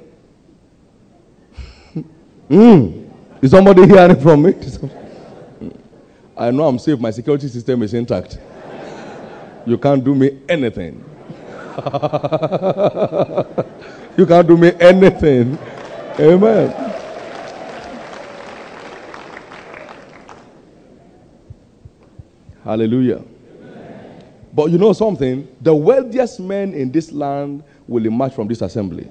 mm. 2.50 3.10
Is 3.41 3.52
somebody 3.52 3.86
hearing 3.86 4.19
from 4.22 4.43
me? 4.43 4.54
I 6.36 6.52
know 6.52 6.67
I'm 6.67 6.80
safe. 6.80 7.00
My 7.00 7.12
security 7.12 7.48
system 7.48 7.84
is 7.84 7.93
intact. 7.93 8.39
You 9.65 9.78
can't 9.78 10.04
do 10.04 10.15
me 10.15 10.39
anything. 10.50 11.04
you 14.17 14.26
can't 14.26 14.48
do 14.48 14.58
me 14.58 14.72
anything. 14.80 15.58
Amen. 16.19 16.93
Hallelujah. 22.63 23.22
Amen. 23.62 24.24
But 24.54 24.72
you 24.72 24.78
know 24.78 24.93
something? 24.93 25.48
The 25.62 25.74
wealthiest 25.76 26.39
men 26.39 26.74
in 26.74 26.91
this 26.91 27.12
land 27.12 27.63
will 27.88 28.06
emerge 28.06 28.34
from 28.34 28.48
this 28.48 28.62
assembly. 28.62 29.10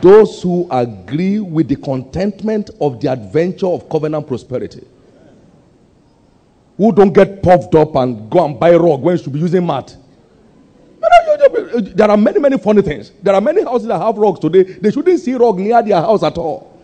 Those 0.00 0.42
who 0.42 0.66
agree 0.70 1.40
with 1.40 1.68
the 1.68 1.76
contentment 1.76 2.70
of 2.80 3.00
the 3.00 3.12
adventure 3.12 3.66
of 3.66 3.88
covenant 3.90 4.26
prosperity. 4.26 4.86
Who 6.80 6.92
don't 6.92 7.12
get 7.12 7.42
puffed 7.42 7.74
up 7.74 7.94
and 7.96 8.30
go 8.30 8.42
and 8.42 8.58
buy 8.58 8.74
rug 8.74 9.02
when 9.02 9.14
you 9.14 9.22
should 9.22 9.34
be 9.34 9.38
using 9.38 9.66
mat. 9.66 9.94
There 11.94 12.10
are 12.10 12.16
many, 12.16 12.38
many 12.40 12.56
funny 12.56 12.80
things. 12.80 13.12
There 13.22 13.34
are 13.34 13.40
many 13.42 13.62
houses 13.62 13.88
that 13.88 13.98
have 13.98 14.16
rugs 14.16 14.40
today. 14.40 14.62
They 14.62 14.90
shouldn't 14.90 15.20
see 15.20 15.34
rug 15.34 15.58
near 15.58 15.82
their 15.82 16.00
house 16.00 16.22
at 16.22 16.38
all. 16.38 16.80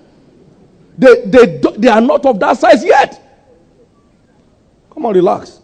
They, 0.98 1.24
they, 1.24 1.46
they 1.78 1.88
are 1.88 2.02
not 2.02 2.26
of 2.26 2.38
that 2.40 2.58
size 2.58 2.84
yet. 2.84 3.22
Come 4.92 5.06
on, 5.06 5.14
relax. 5.14 5.60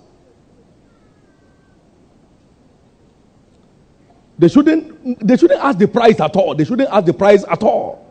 They 4.38 4.48
shouldn't, 4.48 5.28
they 5.28 5.36
shouldn't 5.36 5.60
ask 5.62 5.78
the 5.78 5.88
price 5.88 6.18
at 6.20 6.34
all. 6.36 6.54
They 6.54 6.64
shouldn't 6.64 6.88
ask 6.88 7.04
the 7.04 7.12
price 7.12 7.44
at 7.50 7.62
all. 7.62 8.01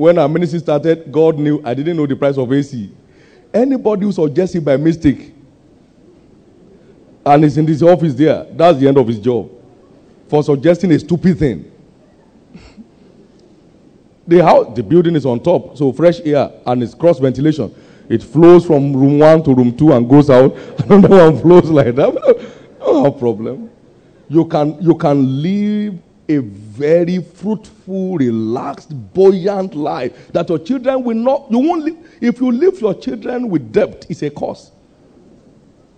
When 0.00 0.18
our 0.18 0.28
ministry 0.28 0.58
started, 0.58 1.12
God 1.12 1.38
knew 1.38 1.60
I 1.64 1.74
didn't 1.74 1.96
know 1.96 2.06
the 2.06 2.16
price 2.16 2.38
of 2.38 2.50
AC. 2.52 2.90
Anybody 3.52 4.06
who 4.06 4.12
suggests 4.12 4.54
it 4.54 4.64
by 4.64 4.76
mistake 4.76 5.34
and 7.26 7.44
is 7.44 7.58
in 7.58 7.66
this 7.66 7.82
office 7.82 8.14
there, 8.14 8.44
that's 8.52 8.78
the 8.78 8.88
end 8.88 8.96
of 8.96 9.06
his 9.06 9.18
job. 9.18 9.50
For 10.28 10.42
suggesting 10.42 10.90
a 10.92 10.98
stupid 10.98 11.38
thing. 11.38 11.70
the 14.26 14.42
house, 14.42 14.74
the 14.74 14.82
building 14.82 15.16
is 15.16 15.26
on 15.26 15.40
top, 15.40 15.76
so 15.76 15.92
fresh 15.92 16.20
air 16.20 16.50
and 16.64 16.82
it's 16.82 16.94
cross 16.94 17.18
ventilation. 17.18 17.74
It 18.08 18.22
flows 18.22 18.64
from 18.64 18.92
room 18.94 19.18
one 19.18 19.42
to 19.44 19.54
room 19.54 19.76
two 19.76 19.92
and 19.92 20.08
goes 20.08 20.30
out. 20.30 20.56
Another 20.88 21.30
one 21.30 21.40
flows 21.40 21.70
like 21.70 21.94
that. 21.96 22.14
no 22.80 23.10
problem. 23.12 23.70
You 24.28 24.46
can 24.46 24.80
you 24.80 24.94
can 24.94 25.42
live 25.42 25.98
a 26.30 26.38
very 26.38 27.20
fruitful, 27.20 28.16
relaxed, 28.16 28.90
buoyant 29.12 29.74
life 29.74 30.32
that 30.32 30.48
your 30.48 30.58
children 30.58 31.02
will 31.02 31.16
not. 31.16 31.50
You 31.50 31.58
won't. 31.58 31.84
Live, 31.84 31.96
if 32.20 32.40
you 32.40 32.52
leave 32.52 32.80
your 32.80 32.94
children 32.94 33.48
with 33.48 33.72
debt, 33.72 34.06
it's 34.08 34.22
a 34.22 34.30
curse. 34.30 34.70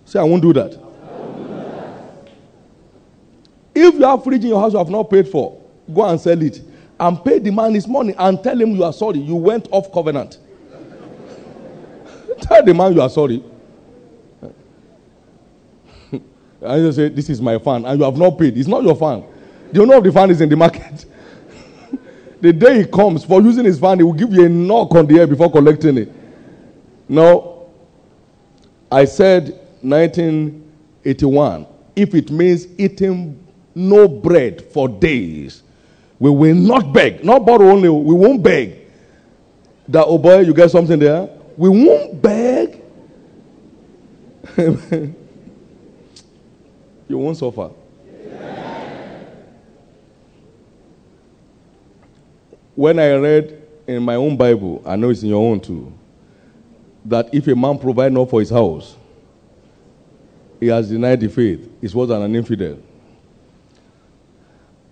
Say, 0.05 0.19
I 0.19 0.23
won't 0.23 0.41
do 0.41 0.53
that. 0.53 0.73
If 3.75 3.95
you 3.95 4.03
have 4.05 4.23
fridge 4.23 4.43
in 4.43 4.49
your 4.49 4.61
house 4.61 4.73
you 4.73 4.77
have 4.77 4.89
not 4.89 5.09
paid 5.09 5.27
for, 5.27 5.59
go 5.93 6.05
and 6.05 6.19
sell 6.19 6.39
it 6.41 6.61
and 6.99 7.23
pay 7.25 7.39
the 7.39 7.51
man 7.51 7.73
his 7.73 7.87
money 7.87 8.13
and 8.17 8.41
tell 8.43 8.59
him 8.59 8.75
you 8.75 8.83
are 8.83 8.93
sorry. 8.93 9.19
You 9.19 9.35
went 9.35 9.67
off 9.71 9.91
covenant. 9.91 10.37
tell 12.41 12.63
the 12.63 12.73
man 12.73 12.93
you 12.93 13.01
are 13.01 13.09
sorry. 13.09 13.43
I 16.65 16.77
just 16.79 16.97
say, 16.97 17.09
This 17.09 17.29
is 17.29 17.41
my 17.41 17.57
fan, 17.57 17.85
and 17.85 17.99
you 17.99 18.05
have 18.05 18.17
not 18.17 18.37
paid. 18.37 18.57
It's 18.57 18.67
not 18.67 18.83
your 18.83 18.95
fan. 18.95 19.23
The 19.73 19.81
owner 19.81 19.95
of 19.95 20.03
the 20.03 20.11
fan 20.11 20.29
is 20.29 20.39
in 20.39 20.49
the 20.49 20.55
market. 20.55 21.05
the 22.41 22.53
day 22.53 22.77
he 22.81 22.85
comes 22.85 23.25
for 23.25 23.41
using 23.41 23.65
his 23.65 23.79
fan, 23.79 23.97
he 23.97 24.03
will 24.03 24.13
give 24.13 24.31
you 24.31 24.45
a 24.45 24.49
knock 24.49 24.93
on 24.93 25.07
the 25.07 25.19
air 25.19 25.25
before 25.25 25.51
collecting 25.51 25.97
it. 25.97 26.11
Now, 27.09 27.63
I 28.91 29.05
said 29.05 29.59
1981. 29.81 31.65
If 31.95 32.13
it 32.13 32.29
means 32.29 32.67
eating 32.77 33.43
no 33.73 34.07
bread 34.07 34.61
for 34.61 34.87
days. 34.87 35.63
We 36.19 36.29
will 36.29 36.55
not 36.55 36.93
beg, 36.93 37.25
not 37.25 37.43
borrow 37.45 37.69
only, 37.71 37.89
we 37.89 38.13
won't 38.13 38.43
beg. 38.43 38.77
That, 39.87 40.05
oh 40.05 40.19
boy, 40.19 40.41
you 40.41 40.53
get 40.53 40.69
something 40.71 40.99
there? 40.99 41.27
We 41.57 41.69
won't 41.69 42.21
beg. 42.21 42.81
you 47.07 47.17
won't 47.17 47.37
suffer. 47.37 47.71
When 52.75 52.97
I 52.99 53.13
read 53.13 53.61
in 53.87 54.01
my 54.03 54.15
own 54.15 54.35
Bible, 54.35 54.81
I 54.85 54.95
know 54.95 55.09
it's 55.09 55.21
in 55.23 55.29
your 55.29 55.45
own 55.45 55.59
too, 55.59 55.93
that 57.05 57.33
if 57.33 57.47
a 57.47 57.55
man 57.55 57.77
provide 57.77 58.13
not 58.13 58.29
for 58.29 58.39
his 58.39 58.49
house, 58.49 58.95
he 60.59 60.67
has 60.67 60.89
denied 60.89 61.19
the 61.19 61.27
faith. 61.27 61.69
He's 61.81 61.93
worse 61.93 62.07
than 62.09 62.21
an 62.21 62.35
infidel. 62.35 62.79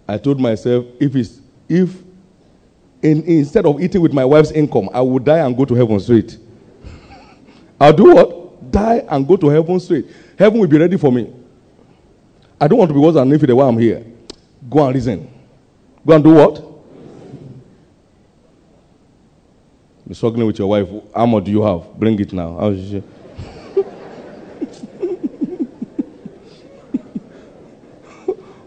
I 0.07 0.17
told 0.17 0.39
myself, 0.39 0.85
if 0.99 1.15
it's, 1.15 1.39
if 1.69 1.95
in, 3.01 3.23
instead 3.23 3.65
of 3.65 3.81
eating 3.81 4.01
with 4.01 4.13
my 4.13 4.25
wife's 4.25 4.51
income, 4.51 4.89
I 4.93 5.01
would 5.01 5.23
die 5.23 5.39
and 5.39 5.55
go 5.55 5.65
to 5.65 5.73
heaven 5.73 5.99
straight. 5.99 6.37
I'll 7.79 7.93
do 7.93 8.13
what? 8.13 8.71
Die 8.71 9.05
and 9.09 9.27
go 9.27 9.37
to 9.37 9.47
heaven 9.49 9.79
straight. 9.79 10.07
Heaven 10.37 10.59
will 10.59 10.67
be 10.67 10.77
ready 10.77 10.97
for 10.97 11.11
me. 11.11 11.33
I 12.59 12.67
don't 12.67 12.77
want 12.77 12.89
to 12.89 12.93
be 12.93 12.99
worse 12.99 13.15
than 13.15 13.27
an 13.27 13.33
infidel 13.33 13.57
while 13.57 13.69
I'm 13.69 13.79
here. 13.79 14.05
Go 14.69 14.85
and 14.85 14.93
reason. 14.93 15.31
Go 16.05 16.13
and 16.13 16.23
do 16.23 16.33
what? 16.33 16.70
Be 20.11 20.15
struggling 20.15 20.45
with 20.45 20.59
your 20.59 20.67
wife. 20.67 20.89
How 21.15 21.25
much 21.25 21.45
do 21.45 21.51
you 21.51 21.61
have? 21.61 21.93
Bring 21.97 22.19
it 22.19 22.33
now. 22.33 22.49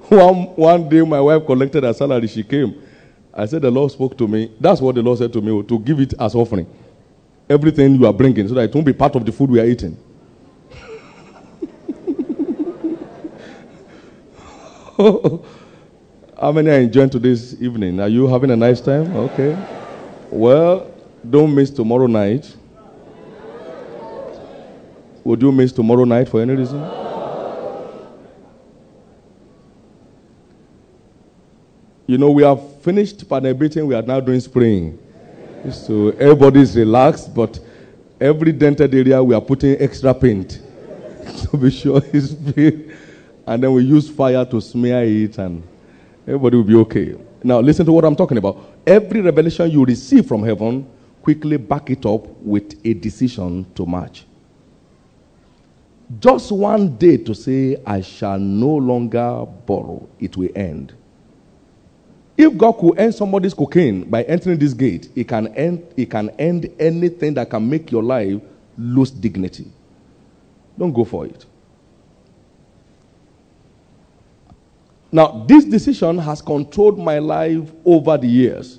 one, 0.08 0.44
one 0.56 0.88
day 0.88 1.02
my 1.02 1.20
wife 1.20 1.44
collected 1.44 1.84
her 1.84 1.92
salary, 1.92 2.28
she 2.28 2.42
came. 2.42 2.82
I 3.34 3.44
said, 3.44 3.60
The 3.60 3.70
Lord 3.70 3.92
spoke 3.92 4.16
to 4.16 4.26
me. 4.26 4.52
That's 4.58 4.80
what 4.80 4.94
the 4.94 5.02
Lord 5.02 5.18
said 5.18 5.34
to 5.34 5.42
me 5.42 5.62
to 5.64 5.78
give 5.80 6.00
it 6.00 6.14
as 6.18 6.34
offering. 6.34 6.66
Everything 7.50 7.96
you 7.96 8.06
are 8.06 8.12
bringing, 8.14 8.48
so 8.48 8.54
that 8.54 8.62
it 8.62 8.74
won't 8.74 8.86
be 8.86 8.94
part 8.94 9.14
of 9.14 9.26
the 9.26 9.32
food 9.32 9.50
we 9.50 9.60
are 9.60 9.66
eating. 9.66 9.98
How 16.40 16.52
many 16.52 16.70
are 16.70 16.80
enjoying 16.80 17.10
today's 17.10 17.60
evening? 17.60 18.00
Are 18.00 18.08
you 18.08 18.28
having 18.28 18.50
a 18.50 18.56
nice 18.56 18.80
time? 18.80 19.14
Okay. 19.14 19.54
Well, 20.30 20.93
don't 21.30 21.54
miss 21.54 21.70
tomorrow 21.70 22.06
night. 22.06 22.54
Would 25.24 25.40
you 25.40 25.50
miss 25.52 25.72
tomorrow 25.72 26.04
night 26.04 26.28
for 26.28 26.42
any 26.42 26.54
reason? 26.54 26.80
You 32.06 32.18
know, 32.18 32.30
we 32.30 32.42
have 32.42 32.82
finished 32.82 33.26
panel 33.28 33.54
we 33.86 33.94
are 33.94 34.02
now 34.02 34.20
doing 34.20 34.40
spraying. 34.40 34.98
So 35.72 36.10
everybody's 36.10 36.76
relaxed, 36.76 37.34
but 37.34 37.58
every 38.20 38.52
dented 38.52 38.94
area 38.94 39.22
we 39.22 39.34
are 39.34 39.40
putting 39.40 39.80
extra 39.80 40.12
paint 40.12 40.60
to 41.50 41.56
be 41.56 41.70
sure 41.70 42.02
it's 42.12 42.34
free. 42.52 42.90
And 43.46 43.62
then 43.62 43.72
we 43.72 43.84
use 43.84 44.10
fire 44.10 44.44
to 44.44 44.60
smear 44.60 45.02
it, 45.04 45.38
and 45.38 45.62
everybody 46.26 46.56
will 46.56 46.64
be 46.64 46.74
okay. 46.76 47.16
Now, 47.42 47.60
listen 47.60 47.86
to 47.86 47.92
what 47.92 48.04
I'm 48.04 48.16
talking 48.16 48.36
about. 48.36 48.58
Every 48.86 49.22
revelation 49.22 49.70
you 49.70 49.84
receive 49.84 50.26
from 50.26 50.42
heaven, 50.42 50.86
quickly 51.24 51.56
back 51.56 51.88
it 51.88 52.04
up 52.04 52.26
with 52.42 52.78
a 52.84 52.92
decision 52.92 53.64
to 53.74 53.86
march. 53.86 54.26
Just 56.20 56.52
one 56.52 56.96
day 56.98 57.16
to 57.16 57.34
say, 57.34 57.80
I 57.86 58.02
shall 58.02 58.38
no 58.38 58.68
longer 58.76 59.46
borrow, 59.64 60.06
it 60.20 60.36
will 60.36 60.50
end. 60.54 60.92
If 62.36 62.54
God 62.58 62.72
could 62.72 62.98
end 62.98 63.14
somebody's 63.14 63.54
cocaine 63.54 64.04
by 64.04 64.24
entering 64.24 64.58
this 64.58 64.74
gate, 64.74 65.08
He 65.14 65.24
can 65.24 65.46
end, 65.56 65.86
he 65.96 66.04
can 66.04 66.28
end 66.30 66.70
anything 66.78 67.32
that 67.34 67.48
can 67.48 67.70
make 67.70 67.90
your 67.90 68.02
life 68.02 68.42
lose 68.76 69.10
dignity. 69.10 69.66
Don't 70.78 70.92
go 70.92 71.04
for 71.04 71.24
it. 71.24 71.46
Now, 75.10 75.46
this 75.48 75.64
decision 75.64 76.18
has 76.18 76.42
controlled 76.42 76.98
my 76.98 77.18
life 77.18 77.72
over 77.86 78.18
the 78.18 78.26
years. 78.28 78.78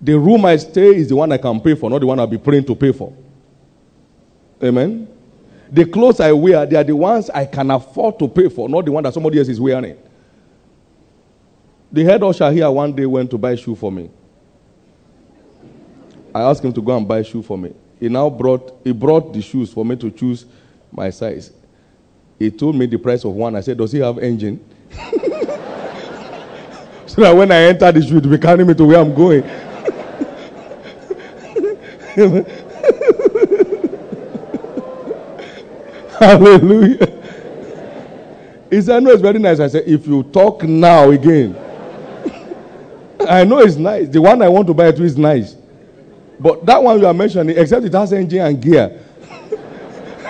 The 0.00 0.18
room 0.18 0.44
I 0.44 0.56
stay 0.56 0.94
is 0.96 1.08
the 1.08 1.16
one 1.16 1.32
I 1.32 1.38
can 1.38 1.60
pay 1.60 1.74
for, 1.74 1.90
not 1.90 1.98
the 2.00 2.06
one 2.06 2.18
I'll 2.20 2.26
be 2.26 2.38
praying 2.38 2.64
to 2.66 2.74
pay 2.74 2.92
for. 2.92 3.12
Amen. 4.62 5.08
The 5.70 5.84
clothes 5.84 6.20
I 6.20 6.32
wear, 6.32 6.64
they 6.66 6.76
are 6.76 6.84
the 6.84 6.96
ones 6.96 7.30
I 7.30 7.44
can 7.44 7.70
afford 7.70 8.18
to 8.20 8.28
pay 8.28 8.48
for, 8.48 8.68
not 8.68 8.84
the 8.84 8.92
one 8.92 9.02
that 9.04 9.12
somebody 9.12 9.38
else 9.38 9.48
is 9.48 9.60
wearing. 9.60 9.96
The 11.90 12.04
head 12.04 12.22
usher 12.22 12.50
here 12.52 12.70
one 12.70 12.92
day 12.92 13.06
went 13.06 13.30
to 13.30 13.38
buy 13.38 13.54
shoe 13.54 13.74
for 13.74 13.90
me. 13.90 14.10
I 16.34 16.42
asked 16.42 16.64
him 16.64 16.72
to 16.72 16.82
go 16.82 16.96
and 16.96 17.06
buy 17.08 17.22
shoe 17.22 17.42
for 17.42 17.58
me. 17.58 17.74
He 17.98 18.08
now 18.08 18.30
brought 18.30 18.80
he 18.84 18.92
brought 18.92 19.32
the 19.32 19.42
shoes 19.42 19.72
for 19.72 19.84
me 19.84 19.96
to 19.96 20.10
choose 20.10 20.44
my 20.92 21.10
size. 21.10 21.50
He 22.38 22.50
told 22.50 22.76
me 22.76 22.86
the 22.86 22.98
price 22.98 23.24
of 23.24 23.32
one. 23.32 23.56
I 23.56 23.60
said, 23.60 23.78
Does 23.78 23.90
he 23.90 23.98
have 23.98 24.18
engine? 24.18 24.64
so 27.06 27.22
that 27.22 27.34
when 27.34 27.50
I 27.50 27.62
enter 27.64 27.90
the 27.90 28.02
shoe, 28.02 28.20
will 28.20 28.38
carry 28.38 28.64
me 28.64 28.74
to 28.74 28.84
where 28.84 28.98
I'm 29.00 29.14
going. 29.14 29.42
Hallelujah. 36.18 37.14
He 38.70 38.82
said, 38.82 39.02
No, 39.04 39.12
it's 39.12 39.22
very 39.22 39.38
nice. 39.38 39.60
I 39.60 39.68
said, 39.68 39.84
If 39.86 40.06
you 40.06 40.24
talk 40.24 40.64
now 40.64 41.10
again, 41.10 41.56
I 43.28 43.44
know 43.44 43.60
it's 43.60 43.76
nice. 43.76 44.08
The 44.08 44.20
one 44.20 44.42
I 44.42 44.48
want 44.48 44.66
to 44.66 44.74
buy 44.74 44.88
it 44.88 44.98
is 45.00 45.16
nice. 45.16 45.54
But 46.40 46.66
that 46.66 46.82
one 46.82 46.98
you 46.98 47.06
are 47.06 47.14
mentioning, 47.14 47.56
except 47.56 47.84
it 47.84 47.92
has 47.92 48.12
engine 48.12 48.40
and 48.40 48.60
gear. 48.60 49.00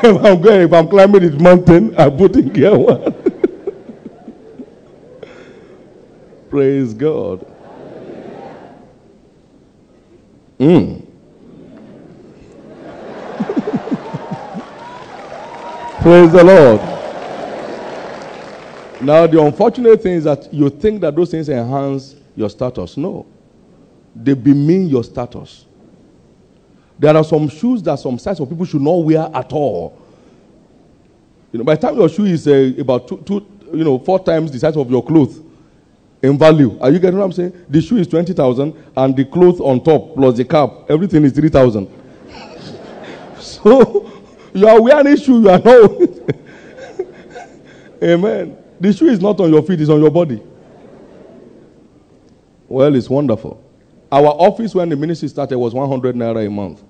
if 0.02 0.24
I'm 0.24 0.40
going, 0.40 0.60
if 0.62 0.72
I'm 0.72 0.88
climbing 0.88 1.20
this 1.22 1.40
mountain, 1.40 1.94
I 1.96 2.10
put 2.10 2.36
in 2.36 2.48
gear 2.50 2.76
one. 2.78 3.14
Praise 6.50 6.94
God. 6.94 7.46
Mm. 10.58 11.07
Praise 16.00 16.30
the 16.30 16.44
Lord. 16.44 16.80
Now, 19.00 19.26
the 19.26 19.40
unfortunate 19.42 20.00
thing 20.00 20.14
is 20.14 20.24
that 20.24 20.52
you 20.54 20.70
think 20.70 21.00
that 21.00 21.14
those 21.16 21.30
things 21.32 21.48
enhance 21.48 22.14
your 22.36 22.48
status. 22.48 22.96
No, 22.96 23.26
they 24.14 24.34
bemean 24.34 24.88
your 24.88 25.02
status. 25.02 25.66
There 26.98 27.16
are 27.16 27.24
some 27.24 27.48
shoes 27.48 27.82
that 27.82 27.98
some 27.98 28.16
size 28.18 28.38
of 28.38 28.48
people 28.48 28.64
should 28.64 28.80
not 28.80 28.92
wear 29.04 29.28
at 29.34 29.52
all. 29.52 30.00
You 31.52 31.58
know, 31.58 31.64
by 31.64 31.74
the 31.74 31.82
time 31.88 31.96
your 31.96 32.08
shoe 32.08 32.26
is 32.26 32.46
uh, 32.46 32.72
about 32.78 33.08
two, 33.08 33.18
two, 33.26 33.46
you 33.72 33.82
know, 33.84 33.98
four 33.98 34.22
times 34.22 34.52
the 34.52 34.58
size 34.60 34.76
of 34.76 34.88
your 34.90 35.04
clothes 35.04 35.40
in 36.22 36.38
value, 36.38 36.78
are 36.80 36.90
you 36.90 37.00
getting 37.00 37.18
what 37.18 37.24
I'm 37.24 37.32
saying? 37.32 37.52
The 37.68 37.80
shoe 37.80 37.96
is 37.96 38.06
twenty 38.06 38.32
thousand, 38.32 38.74
and 38.96 39.16
the 39.16 39.24
clothes 39.24 39.60
on 39.60 39.82
top 39.82 40.14
plus 40.14 40.36
the 40.36 40.44
cap, 40.44 40.70
everything 40.88 41.24
is 41.24 41.32
three 41.32 41.48
thousand. 41.48 41.88
so 43.38 44.17
you 44.54 44.68
are 44.68 44.80
wearing 44.80 45.16
shoe, 45.16 45.42
you 45.42 45.50
are 45.50 45.58
not. 45.58 45.90
Amen. 48.02 48.56
The 48.80 48.92
shoe 48.92 49.08
is 49.08 49.20
not 49.20 49.40
on 49.40 49.52
your 49.52 49.62
feet; 49.62 49.80
it's 49.80 49.90
on 49.90 50.00
your 50.00 50.10
body. 50.10 50.40
Well, 52.68 52.94
it's 52.94 53.08
wonderful. 53.08 53.62
Our 54.12 54.28
office 54.28 54.74
when 54.74 54.88
the 54.88 54.96
ministry 54.96 55.28
started 55.28 55.58
was 55.58 55.74
100 55.74 56.14
naira 56.14 56.46
a 56.46 56.50
month. 56.50 56.82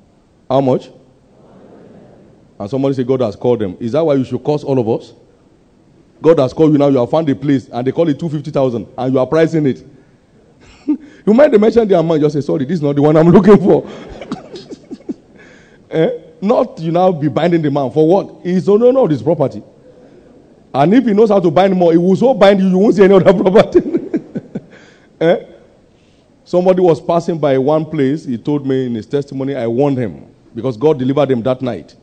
How 0.51 0.61
much? 0.61 0.91
And 2.59 2.69
somebody 2.69 2.95
said, 2.95 3.07
God 3.07 3.21
has 3.21 3.37
called 3.37 3.61
them. 3.61 3.77
Is 3.79 3.93
that 3.93 4.05
why 4.05 4.15
you 4.15 4.25
should 4.25 4.43
curse 4.45 4.65
all 4.65 4.79
of 4.79 4.89
us? 4.89 5.13
God 6.21 6.41
has 6.41 6.53
called 6.53 6.73
you 6.73 6.79
now, 6.79 6.89
you 6.89 6.99
have 6.99 7.11
found 7.11 7.29
a 7.29 7.35
place, 7.35 7.69
and 7.69 7.87
they 7.87 7.93
call 7.93 8.09
it 8.09 8.19
250,000, 8.19 8.89
and 8.99 9.13
you 9.13 9.21
are 9.21 9.27
pricing 9.27 9.67
it. 9.67 9.87
you 10.87 11.35
might 11.35 11.53
mention 11.61 11.87
the 11.87 11.97
amount, 11.97 12.23
just 12.23 12.35
say, 12.35 12.41
sorry, 12.41 12.65
this 12.65 12.75
is 12.75 12.83
not 12.83 12.97
the 12.97 13.03
one 13.03 13.17
I'm 13.17 13.29
looking 13.29 13.57
for. 13.59 13.89
eh? 15.91 16.11
Not 16.41 16.79
you 16.79 16.93
now 16.93 17.11
be 17.13 17.29
binding 17.29 17.63
the 17.63 17.71
man. 17.71 17.91
For 17.91 18.07
what? 18.07 18.45
He's 18.45 18.69
owner 18.69 18.99
of 18.99 19.11
this 19.11 19.23
property. 19.23 19.63
And 20.73 20.95
if 20.95 21.05
he 21.05 21.13
knows 21.13 21.31
how 21.31 21.41
to 21.41 21.51
bind 21.51 21.75
more, 21.75 21.93
he 21.93 21.99
will 21.99 22.15
so 22.17 22.35
bind 22.35 22.61
you, 22.61 22.69
you 22.69 22.79
won't 22.79 22.95
see 22.95 23.05
any 23.05 23.15
other 23.15 23.33
property. 23.43 23.81
eh? 25.21 25.45
Somebody 26.45 26.81
was 26.81 27.01
passing 27.01 27.39
by 27.39 27.59
one 27.59 27.85
place. 27.85 28.25
He 28.25 28.39
told 28.39 28.67
me 28.67 28.87
in 28.87 28.95
his 28.95 29.07
testimony, 29.07 29.55
I 29.55 29.67
warned 29.67 29.99
him 29.99 30.27
because 30.55 30.77
God 30.77 30.99
delivered 30.99 31.31
him 31.31 31.43
that 31.43 31.61
night. 31.63 31.97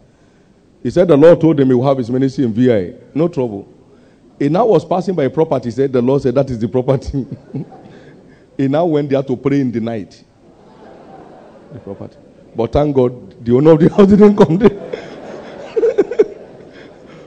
He 0.84 0.92
said 0.92 1.08
the 1.08 1.18
Lord 1.18 1.42
told 1.42 1.60
him 1.60 1.68
he 1.68 1.74
will 1.74 1.88
have 1.88 1.98
his 1.98 2.12
ministry 2.12 2.44
in 2.44 2.54
VI. 2.54 2.94
No 3.14 3.28
trouble. 3.28 3.68
He 4.38 4.50
now 4.50 4.66
was 4.66 4.84
passing 4.86 5.16
by 5.16 5.24
a 5.24 5.30
property. 5.30 5.66
He 5.70 5.72
said, 5.72 5.94
The 5.94 6.02
Lord 6.02 6.22
said, 6.22 6.36
That 6.36 6.50
is 6.50 6.60
the 6.60 6.68
property. 6.68 7.26
he 8.58 8.68
now 8.68 8.86
went 8.86 9.10
there 9.10 9.24
to 9.24 9.36
pray 9.36 9.62
in 9.62 9.72
the 9.72 9.80
night. 9.80 10.24
The 11.72 11.80
property. 11.80 12.18
But 12.56 12.72
thank 12.72 12.96
God, 12.96 13.44
the 13.44 13.56
owner 13.56 13.72
of 13.72 13.80
the 13.80 13.90
house 13.90 14.08
didn't 14.10 14.38
come 14.38 14.58
there. 14.58 14.92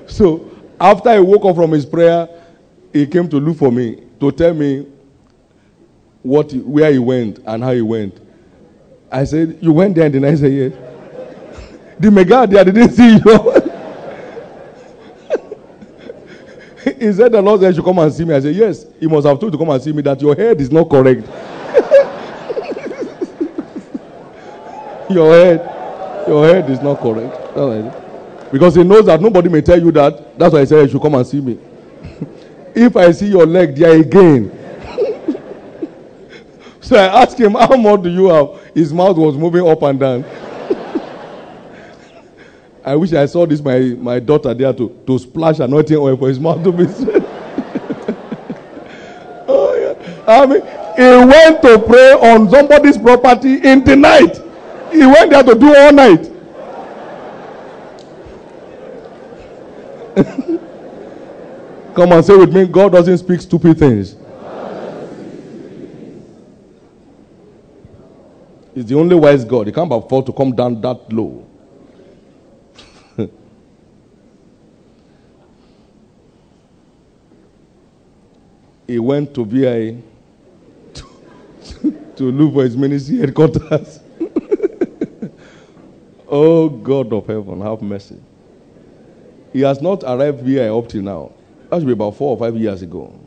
so 0.07 0.51
after 0.81 1.13
he 1.15 1.21
woke 1.21 1.45
up 1.45 1.57
from 1.57 1.73
his 1.73 1.85
prayer, 1.85 2.29
he 2.93 3.07
came 3.07 3.29
to 3.29 3.37
look 3.39 3.59
for 3.59 3.71
me 3.71 4.03
to 4.21 4.33
tell 4.33 4.55
me 4.55 4.87
what 6.23 6.53
where 6.53 6.91
he 6.91 6.99
went 6.99 7.39
and 7.47 7.63
how 7.63 7.73
he 7.73 7.83
went. 7.83 8.19
I 9.11 9.25
said, 9.25 9.59
You 9.61 9.73
went 9.73 9.95
there 9.95 10.07
and 10.07 10.15
the 10.15 10.21
night 10.21 10.33
i 10.33 10.37
said, 10.37 10.53
Yes. 10.53 10.73
the 12.01 12.11
mega 12.11 12.47
there 12.47 12.65
didn't 12.65 12.91
see 12.91 13.17
you. 13.17 13.19
he 16.99 17.13
said 17.13 17.33
the 17.33 17.43
Lord 17.43 17.61
said 17.61 17.69
you 17.69 17.75
should 17.75 17.85
come 17.85 17.99
and 17.99 18.13
see 18.13 18.25
me. 18.25 18.35
I 18.35 18.41
said, 18.41 18.55
Yes, 18.55 18.87
he 18.99 19.07
must 19.07 19.27
have 19.27 19.39
told 19.39 19.53
you 19.53 19.59
to 19.59 19.65
come 19.65 19.71
and 19.71 19.83
see 19.83 19.93
me 19.93 20.03
that 20.03 20.21
your 20.21 20.35
head 20.35 20.61
is 20.61 20.71
not 20.71 20.89
correct. 20.89 21.27
your 25.11 25.33
head, 25.33 26.25
your 26.29 26.47
head 26.47 26.71
is 26.71 26.81
not 26.81 27.01
correct. 27.01 27.49
Because 28.53 28.75
he 28.75 28.85
knows 28.85 29.07
that 29.07 29.21
nobody 29.21 29.49
may 29.49 29.61
tell 29.61 29.81
you 29.81 29.93
that. 29.93 30.39
That's 30.39 30.53
why 30.53 30.61
I 30.61 30.65
said 30.65 30.83
you 30.83 30.89
should 30.89 31.03
come 31.03 31.15
and 31.15 31.27
see 31.27 31.41
me. 31.41 31.59
if 32.75 32.97
I 32.97 33.11
see 33.13 33.29
your 33.29 33.47
leg 33.47 33.75
there 33.75 33.99
again, 34.01 34.51
so 36.81 36.97
I 36.97 37.23
asked 37.23 37.39
him, 37.39 37.53
How 37.53 37.77
much 37.77 38.03
do 38.03 38.11
you 38.11 38.27
have? 38.27 38.49
His 38.75 38.93
mouth 38.93 39.17
was 39.17 39.37
moving 39.37 39.67
up 39.69 39.83
and 39.83 40.01
down. 40.01 40.25
I 42.85 42.97
wish 42.97 43.13
I 43.13 43.27
saw 43.27 43.45
this, 43.45 43.61
my, 43.61 43.81
my 43.99 44.19
daughter 44.19 44.55
there 44.55 44.73
to, 44.73 44.89
to 45.07 45.19
splash 45.19 45.59
anointing 45.59 45.97
oil 45.97 46.17
for 46.17 46.29
his 46.29 46.41
mouth 46.41 46.65
to 46.65 46.73
be 46.73 46.87
oh, 49.47 49.75
yeah. 49.77 49.95
I 50.27 50.47
mean, 50.47 50.63
he 50.97 51.03
went 51.27 51.61
to 51.63 51.79
pray 51.87 52.13
on 52.13 52.49
somebody's 52.49 52.97
property 52.97 53.61
in 53.63 53.85
the 53.85 53.95
night. 53.95 54.41
He 54.93 55.07
went 55.07 55.31
there 55.31 55.43
to 55.43 55.55
do 55.55 55.77
all 55.77 55.93
night. 55.93 56.33
Come 61.95 62.13
and 62.13 62.25
say 62.25 62.37
with 62.37 62.53
me, 62.55 62.67
God 62.67 62.93
doesn't 62.93 63.19
speak 63.19 63.41
stupid 63.41 63.79
things. 63.79 64.17
He's 68.75 68.87
the 68.87 68.95
only 68.95 69.17
wise 69.17 69.45
God. 69.45 69.67
He 69.67 69.73
can't 69.73 69.93
afford 69.93 70.27
to 70.27 70.33
come 70.33 70.55
down 70.55 70.81
that 70.81 71.13
low. 71.13 71.45
he 78.87 79.01
went 79.01 79.35
to 79.35 79.45
VI 79.45 80.01
to, 80.95 81.05
to 82.15 82.31
look 82.31 82.55
for 82.55 82.63
his 82.63 82.77
ministry 82.77 83.19
headquarters. 83.19 83.99
Oh, 86.29 86.69
God 86.69 87.13
of 87.13 87.27
heaven, 87.27 87.61
have 87.61 87.83
mercy. 87.83 88.19
He 89.53 89.61
has 89.63 89.81
not 89.81 90.03
arrived 90.05 90.41
VI 90.43 90.69
up 90.69 90.89
till 90.89 91.03
now. 91.03 91.33
That 91.71 91.79
should 91.79 91.87
be 91.87 91.93
about 91.93 92.17
four 92.17 92.31
or 92.31 92.39
five 92.39 92.57
years 92.57 92.83
ago. 92.83 93.19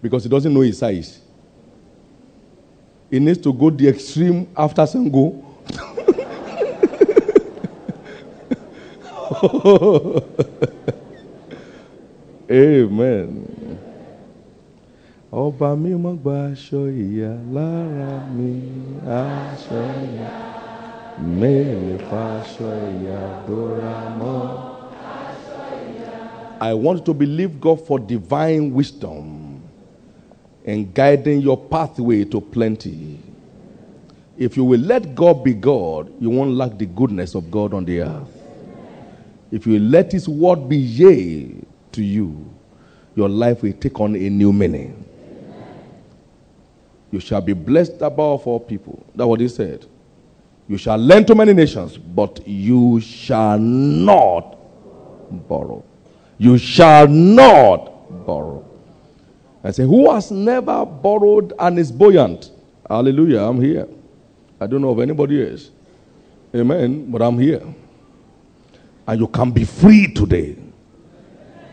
Because 0.00 0.24
he 0.24 0.28
doesn't 0.28 0.52
know 0.52 0.60
his 0.60 0.78
size. 0.78 1.20
He 3.10 3.18
needs 3.18 3.38
to 3.38 3.52
go 3.52 3.70
the 3.70 3.88
extreme 3.88 4.46
after 4.56 4.82
Sango. 4.82 5.44
Amen. 12.50 13.57
Ọba 15.44 15.68
gba 16.22 16.34
aṣọ 16.50 16.80
ìyà 17.04 17.30
lára 17.54 18.12
mi, 18.36 18.50
aṣọ 19.20 19.80
ìyà. 20.06 20.30
Fa 22.08 22.22
aṣọ 22.40 22.68
ìyà 22.94 23.20
bóra 23.46 23.94
mọ́. 24.18 24.40
I 26.60 26.74
want 26.74 27.04
to 27.06 27.14
believe 27.14 27.60
God 27.60 27.78
for 27.86 28.00
divine 28.00 28.74
wisdom 28.74 29.60
and 30.66 30.92
guiding 30.92 31.40
your 31.40 31.56
pathway 31.56 32.24
to 32.24 32.40
plenty. 32.40 33.20
If 34.36 34.56
you 34.56 34.64
will 34.64 34.80
let 34.80 35.14
God 35.14 35.44
be 35.44 35.54
God, 35.54 36.10
you 36.20 36.30
won't 36.30 36.50
lack 36.56 36.76
the 36.78 36.86
goodness 36.86 37.36
of 37.36 37.48
God 37.48 37.74
on 37.74 37.84
the 37.84 38.00
earth. 38.00 38.34
If 39.52 39.68
you 39.68 39.78
let 39.78 40.10
His 40.10 40.28
word 40.28 40.68
be 40.68 40.78
yea 40.78 41.54
to 41.92 42.02
you, 42.02 42.44
your 43.14 43.28
life 43.28 43.62
will 43.62 43.72
take 43.74 44.00
on 44.00 44.16
a 44.16 44.28
new 44.30 44.52
meaning. 44.52 45.04
You 47.10 47.20
shall 47.20 47.40
be 47.40 47.52
blessed 47.54 48.00
above 48.00 48.46
all 48.46 48.60
people. 48.60 49.04
That's 49.14 49.26
what 49.26 49.40
He 49.40 49.48
said. 49.48 49.86
You 50.68 50.76
shall 50.76 50.98
lend 50.98 51.26
to 51.28 51.34
many 51.34 51.54
nations, 51.54 51.96
but 51.96 52.46
you 52.46 53.00
shall 53.00 53.58
not 53.58 54.58
borrow. 55.48 55.82
You 56.36 56.58
shall 56.58 57.08
not 57.08 58.26
borrow. 58.26 58.64
I 59.64 59.70
say, 59.70 59.84
Who 59.84 60.10
has 60.12 60.30
never 60.30 60.84
borrowed 60.84 61.52
and 61.58 61.78
is 61.78 61.90
buoyant? 61.90 62.50
Hallelujah, 62.88 63.40
I'm 63.40 63.60
here. 63.60 63.88
I 64.60 64.66
don't 64.66 64.82
know 64.82 64.90
of 64.90 65.00
anybody 65.00 65.50
else. 65.50 65.70
Amen, 66.54 67.10
but 67.10 67.22
I'm 67.22 67.38
here. 67.38 67.62
And 69.06 69.20
you 69.20 69.26
can 69.26 69.50
be 69.50 69.64
free 69.64 70.12
today. 70.12 70.56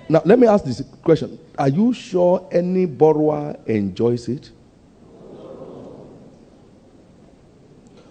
Now, 0.07 0.21
let 0.25 0.37
me 0.39 0.47
ask 0.47 0.63
this 0.63 0.81
question 1.03 1.37
Are 1.57 1.69
you 1.69 1.93
sure 1.93 2.47
any 2.51 2.85
borrower 2.85 3.57
enjoys 3.65 4.29
it? 4.29 4.51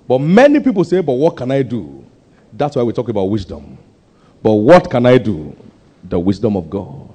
But 0.06 0.18
many 0.18 0.60
people 0.60 0.84
say, 0.84 1.00
But 1.00 1.14
what 1.14 1.36
can 1.36 1.50
I 1.50 1.62
do? 1.62 2.04
That's 2.52 2.76
why 2.76 2.82
we 2.82 2.92
talk 2.92 3.08
about 3.08 3.24
wisdom. 3.24 3.78
But 4.42 4.52
what 4.54 4.90
can 4.90 5.06
I 5.06 5.18
do? 5.18 5.56
The 6.04 6.18
wisdom 6.18 6.56
of 6.56 6.68
God 6.68 7.08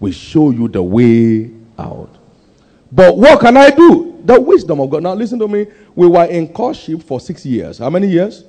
will 0.00 0.12
show 0.12 0.50
you 0.50 0.66
the 0.68 0.82
way 0.82 1.50
out. 1.78 2.10
But 2.90 3.16
what 3.16 3.40
can 3.40 3.56
I 3.56 3.70
do? 3.70 4.18
The 4.24 4.40
wisdom 4.40 4.80
of 4.80 4.90
God. 4.90 5.02
Now, 5.02 5.14
listen 5.14 5.38
to 5.38 5.48
me. 5.48 5.66
We 5.94 6.06
were 6.06 6.24
in 6.24 6.48
courtship 6.48 7.02
for 7.02 7.20
six 7.20 7.44
years. 7.44 7.78
How 7.78 7.90
many 7.90 8.08
years? 8.08 8.44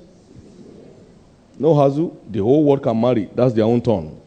No 1.58 1.74
hazu. 1.74 2.16
The 2.30 2.40
whole 2.40 2.64
world 2.64 2.82
can 2.82 3.00
marry. 3.00 3.28
That's 3.34 3.54
their 3.54 3.64
own 3.64 3.80
turn. 3.82 4.18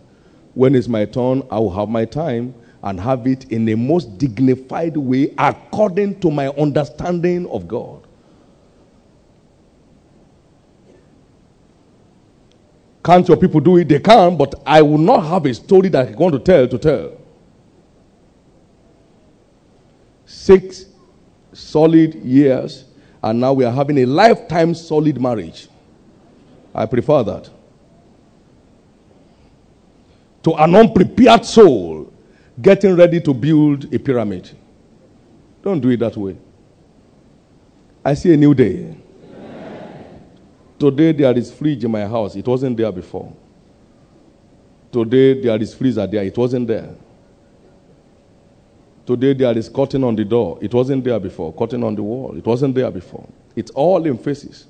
When 0.53 0.75
it's 0.75 0.87
my 0.87 1.05
turn, 1.05 1.43
I 1.51 1.59
will 1.59 1.71
have 1.71 1.89
my 1.89 2.05
time 2.05 2.53
and 2.83 2.99
have 2.99 3.27
it 3.27 3.51
in 3.51 3.65
the 3.65 3.75
most 3.75 4.17
dignified 4.17 4.95
way 4.95 5.33
according 5.37 6.19
to 6.21 6.31
my 6.31 6.49
understanding 6.49 7.47
of 7.49 7.67
God. 7.67 8.04
Can't 13.05 13.27
your 13.27 13.37
people 13.37 13.59
do 13.59 13.77
it? 13.77 13.87
They 13.87 13.99
can, 13.99 14.35
but 14.35 14.55
I 14.65 14.81
will 14.81 14.97
not 14.97 15.23
have 15.25 15.45
a 15.45 15.53
story 15.53 15.89
that 15.89 16.07
I'm 16.07 16.15
going 16.15 16.31
to 16.31 16.39
tell 16.39 16.67
to 16.67 16.77
tell. 16.79 17.11
Six 20.25 20.85
solid 21.53 22.15
years, 22.15 22.85
and 23.21 23.39
now 23.39 23.53
we 23.53 23.63
are 23.63 23.71
having 23.71 23.99
a 23.99 24.07
lifetime 24.07 24.73
solid 24.73 25.21
marriage. 25.21 25.67
I 26.73 26.87
prefer 26.87 27.21
that. 27.21 27.47
To 30.41 30.55
an 30.55 30.73
unprepared 30.73 31.45
soul 31.45 32.11
getting 32.59 32.95
ready 32.95 33.21
to 33.21 33.35
build 33.35 33.93
a 33.93 33.99
pyramid. 33.99 34.49
Don't 35.61 35.79
do 35.79 35.89
it 35.89 35.97
that 35.97 36.17
way. 36.17 36.37
I 38.03 38.15
see 38.15 38.33
a 38.33 38.37
new 38.37 38.55
day. 38.55 38.97
Today 40.77 41.11
there 41.13 41.37
is 41.37 41.51
fridge 41.51 41.83
in 41.83 41.91
my 41.91 42.05
house. 42.05 42.35
It 42.35 42.45
wasn't 42.47 42.77
there 42.77 42.91
before. 42.91 43.31
Today 44.91 45.41
there 45.41 45.61
is 45.61 45.73
freezer 45.73 46.05
there. 46.07 46.23
It 46.23 46.37
wasn't 46.37 46.67
there. 46.67 46.89
Today 49.05 49.33
there 49.33 49.57
is 49.57 49.69
curtain 49.69 50.03
on 50.03 50.15
the 50.15 50.25
door. 50.25 50.57
It 50.61 50.73
wasn't 50.73 51.03
there 51.03 51.19
before. 51.19 51.53
Curtain 51.53 51.83
on 51.83 51.95
the 51.95 52.03
wall. 52.03 52.35
It 52.37 52.45
wasn't 52.45 52.75
there 52.75 52.91
before. 52.91 53.27
It's 53.55 53.71
all 53.71 54.05
in 54.05 54.17
faces. 54.17 54.65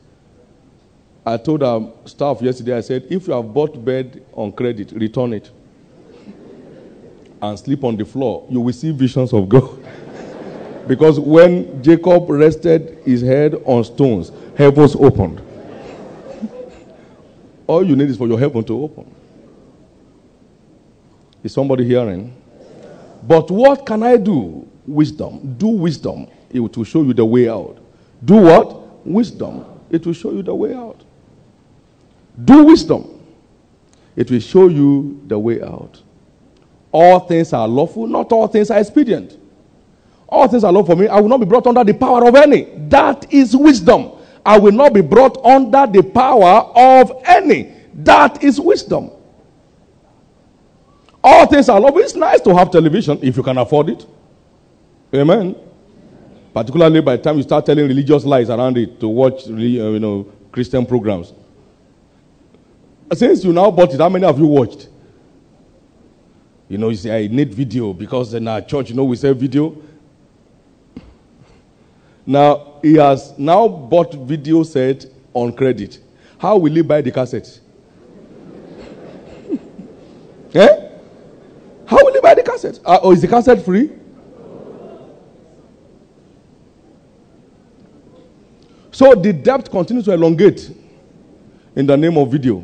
I 1.25 1.37
told 1.37 1.63
our 1.63 1.91
staff 2.05 2.41
yesterday, 2.41 2.77
I 2.77 2.81
said, 2.81 3.07
if 3.09 3.27
you 3.27 3.33
have 3.33 3.51
bought 3.51 3.83
bed 3.83 4.23
on 4.33 4.51
credit, 4.51 4.91
return 4.91 5.33
it. 5.33 5.49
And 7.41 7.57
sleep 7.57 7.83
on 7.83 7.97
the 7.97 8.05
floor. 8.05 8.45
You 8.49 8.61
will 8.61 8.73
see 8.73 8.91
visions 8.91 9.33
of 9.33 9.49
God. 9.49 9.79
because 10.87 11.19
when 11.19 11.81
Jacob 11.81 12.29
rested 12.29 12.99
his 13.05 13.21
head 13.21 13.55
on 13.65 13.83
stones, 13.83 14.31
heavens 14.55 14.95
opened. 14.95 15.41
All 17.67 17.83
you 17.83 17.95
need 17.95 18.09
is 18.09 18.17
for 18.17 18.27
your 18.27 18.39
heaven 18.39 18.63
to 18.63 18.83
open. 18.83 19.13
Is 21.43 21.53
somebody 21.53 21.85
hearing? 21.85 22.35
But 23.27 23.49
what 23.49 23.85
can 23.85 24.03
I 24.03 24.17
do? 24.17 24.67
Wisdom. 24.85 25.55
Do 25.57 25.67
wisdom. 25.67 26.27
It 26.49 26.59
will 26.59 26.83
show 26.83 27.01
you 27.01 27.13
the 27.13 27.25
way 27.25 27.49
out. 27.49 27.77
Do 28.23 28.35
what? 28.35 29.05
Wisdom. 29.05 29.65
It 29.89 30.05
will 30.05 30.13
show 30.13 30.31
you 30.31 30.41
the 30.41 30.53
way 30.53 30.73
out. 30.73 31.01
Do 32.43 32.63
wisdom. 32.63 33.23
It 34.15 34.29
will 34.31 34.39
show 34.39 34.67
you 34.67 35.21
the 35.27 35.37
way 35.37 35.61
out. 35.61 36.01
All 36.91 37.19
things 37.19 37.51
are 37.51 37.67
lawful, 37.67 38.07
not 38.07 38.31
all 38.31 38.47
things 38.47 38.71
are 38.71 38.79
expedient. 38.79 39.37
All 40.27 40.47
things 40.47 40.63
are 40.63 40.71
lawful 40.71 40.95
for 40.95 41.01
me. 41.01 41.07
I 41.07 41.19
will 41.19 41.29
not 41.29 41.39
be 41.39 41.45
brought 41.45 41.67
under 41.67 41.83
the 41.83 41.93
power 41.93 42.27
of 42.27 42.35
any. 42.35 42.63
That 42.89 43.31
is 43.33 43.55
wisdom. 43.55 44.11
I 44.45 44.59
will 44.59 44.71
not 44.71 44.93
be 44.93 45.01
brought 45.01 45.43
under 45.43 45.87
the 45.87 46.03
power 46.03 46.71
of 46.75 47.11
any. 47.25 47.73
That 47.95 48.43
is 48.43 48.59
wisdom. 48.59 49.09
All 51.23 51.47
things 51.47 51.67
are 51.69 51.79
love. 51.79 51.97
It's 51.97 52.13
nice 52.15 52.41
to 52.41 52.55
have 52.55 52.69
television 52.69 53.17
if 53.23 53.35
you 53.35 53.41
can 53.41 53.57
afford 53.57 53.89
it. 53.89 54.05
Amen. 55.13 55.55
Particularly 56.53 57.01
by 57.01 57.17
the 57.17 57.23
time 57.23 57.37
you 57.37 57.43
start 57.43 57.65
telling 57.65 57.87
religious 57.87 58.23
lies 58.23 58.49
around 58.49 58.77
it 58.77 58.99
to 58.99 59.07
watch, 59.07 59.47
uh, 59.47 59.53
you 59.53 59.99
know, 59.99 60.31
Christian 60.51 60.85
programs. 60.85 61.33
Since 63.13 63.43
you 63.43 63.53
now 63.53 63.71
bought 63.71 63.93
it, 63.93 63.99
how 63.99 64.09
many 64.09 64.25
have 64.25 64.37
you 64.37 64.45
watched? 64.45 64.89
You 66.69 66.77
know, 66.77 66.89
you 66.89 66.95
say, 66.95 67.23
I 67.23 67.27
need 67.27 67.53
video 67.53 67.93
because 67.93 68.33
in 68.33 68.47
our 68.47 68.61
church, 68.61 68.89
you 68.89 68.95
know, 68.95 69.03
we 69.03 69.15
say 69.15 69.33
video. 69.33 69.75
Now, 72.25 72.74
he 72.85 72.93
has 72.93 73.33
now 73.35 73.67
bought 73.67 74.13
video 74.13 74.61
set 74.61 75.07
on 75.33 75.51
credit. 75.51 75.97
How 76.37 76.55
will 76.55 76.71
he 76.71 76.83
buy 76.83 77.01
the 77.01 77.11
cassette? 77.11 77.59
eh? 80.53 80.89
How 81.87 82.05
will 82.05 82.13
he 82.13 82.19
buy 82.19 82.35
the 82.35 82.43
cassette? 82.43 82.79
Uh, 82.85 82.99
or 83.01 83.13
is 83.13 83.23
the 83.23 83.27
cassette 83.27 83.65
free? 83.65 83.89
So 88.91 89.15
the 89.15 89.33
debt 89.33 89.71
continues 89.71 90.05
to 90.05 90.11
elongate 90.13 90.69
in 91.75 91.87
the 91.87 91.97
name 91.97 92.19
of 92.19 92.31
video. 92.31 92.63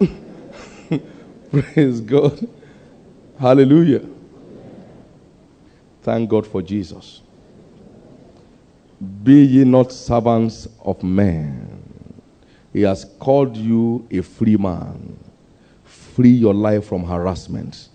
Praise 1.50 2.00
God. 2.00 2.48
Hallelujah. 3.38 4.00
Thank 6.00 6.30
God 6.30 6.46
for 6.46 6.62
Jesus. 6.62 7.20
Be 9.22 9.44
ye 9.44 9.64
not 9.64 9.92
servants 9.92 10.68
of 10.84 11.02
men. 11.02 11.76
He 12.72 12.82
has 12.82 13.04
called 13.18 13.56
you 13.56 14.06
a 14.10 14.22
free 14.22 14.56
man. 14.56 15.18
Free 15.84 16.30
your 16.30 16.54
life 16.54 16.86
from 16.86 17.04
harassment. 17.04 17.88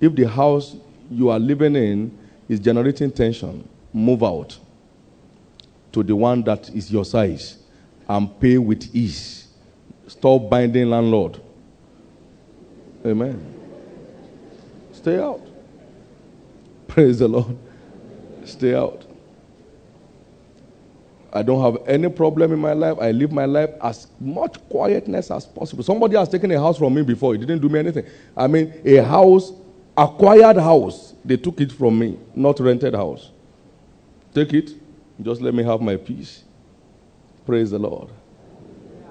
If 0.00 0.14
the 0.14 0.28
house 0.28 0.76
you 1.10 1.30
are 1.30 1.38
living 1.38 1.74
in 1.74 2.16
is 2.48 2.60
generating 2.60 3.10
tension, 3.10 3.68
move 3.92 4.22
out 4.22 4.58
to 5.92 6.02
the 6.02 6.14
one 6.14 6.42
that 6.42 6.68
is 6.70 6.92
your 6.92 7.04
size 7.04 7.58
and 8.08 8.40
pay 8.40 8.58
with 8.58 8.94
ease. 8.94 9.48
Stop 10.06 10.48
binding 10.48 10.90
landlord. 10.90 11.40
Amen. 13.04 13.54
Stay 14.92 15.18
out. 15.18 15.40
Praise 16.88 17.18
the 17.18 17.28
Lord. 17.28 17.56
Stay 18.44 18.74
out. 18.74 19.05
I 21.32 21.42
don't 21.42 21.60
have 21.60 21.86
any 21.88 22.08
problem 22.08 22.52
in 22.52 22.58
my 22.58 22.72
life. 22.72 22.98
I 23.00 23.10
live 23.10 23.32
my 23.32 23.44
life 23.44 23.70
as 23.82 24.06
much 24.20 24.56
quietness 24.68 25.30
as 25.30 25.44
possible. 25.46 25.82
Somebody 25.82 26.16
has 26.16 26.28
taken 26.28 26.50
a 26.50 26.58
house 26.58 26.78
from 26.78 26.94
me 26.94 27.02
before. 27.02 27.34
It 27.34 27.38
didn't 27.38 27.60
do 27.60 27.68
me 27.68 27.78
anything. 27.80 28.06
I 28.36 28.46
mean, 28.46 28.72
a 28.84 28.98
house, 28.98 29.52
acquired 29.96 30.56
house. 30.56 31.14
They 31.24 31.36
took 31.36 31.60
it 31.60 31.72
from 31.72 31.98
me, 31.98 32.18
not 32.34 32.60
rented 32.60 32.94
house. 32.94 33.30
Take 34.34 34.54
it. 34.54 34.70
Just 35.22 35.40
let 35.40 35.54
me 35.54 35.62
have 35.64 35.80
my 35.80 35.96
peace. 35.96 36.44
Praise 37.44 37.70
the 37.70 37.78
Lord. 37.78 38.08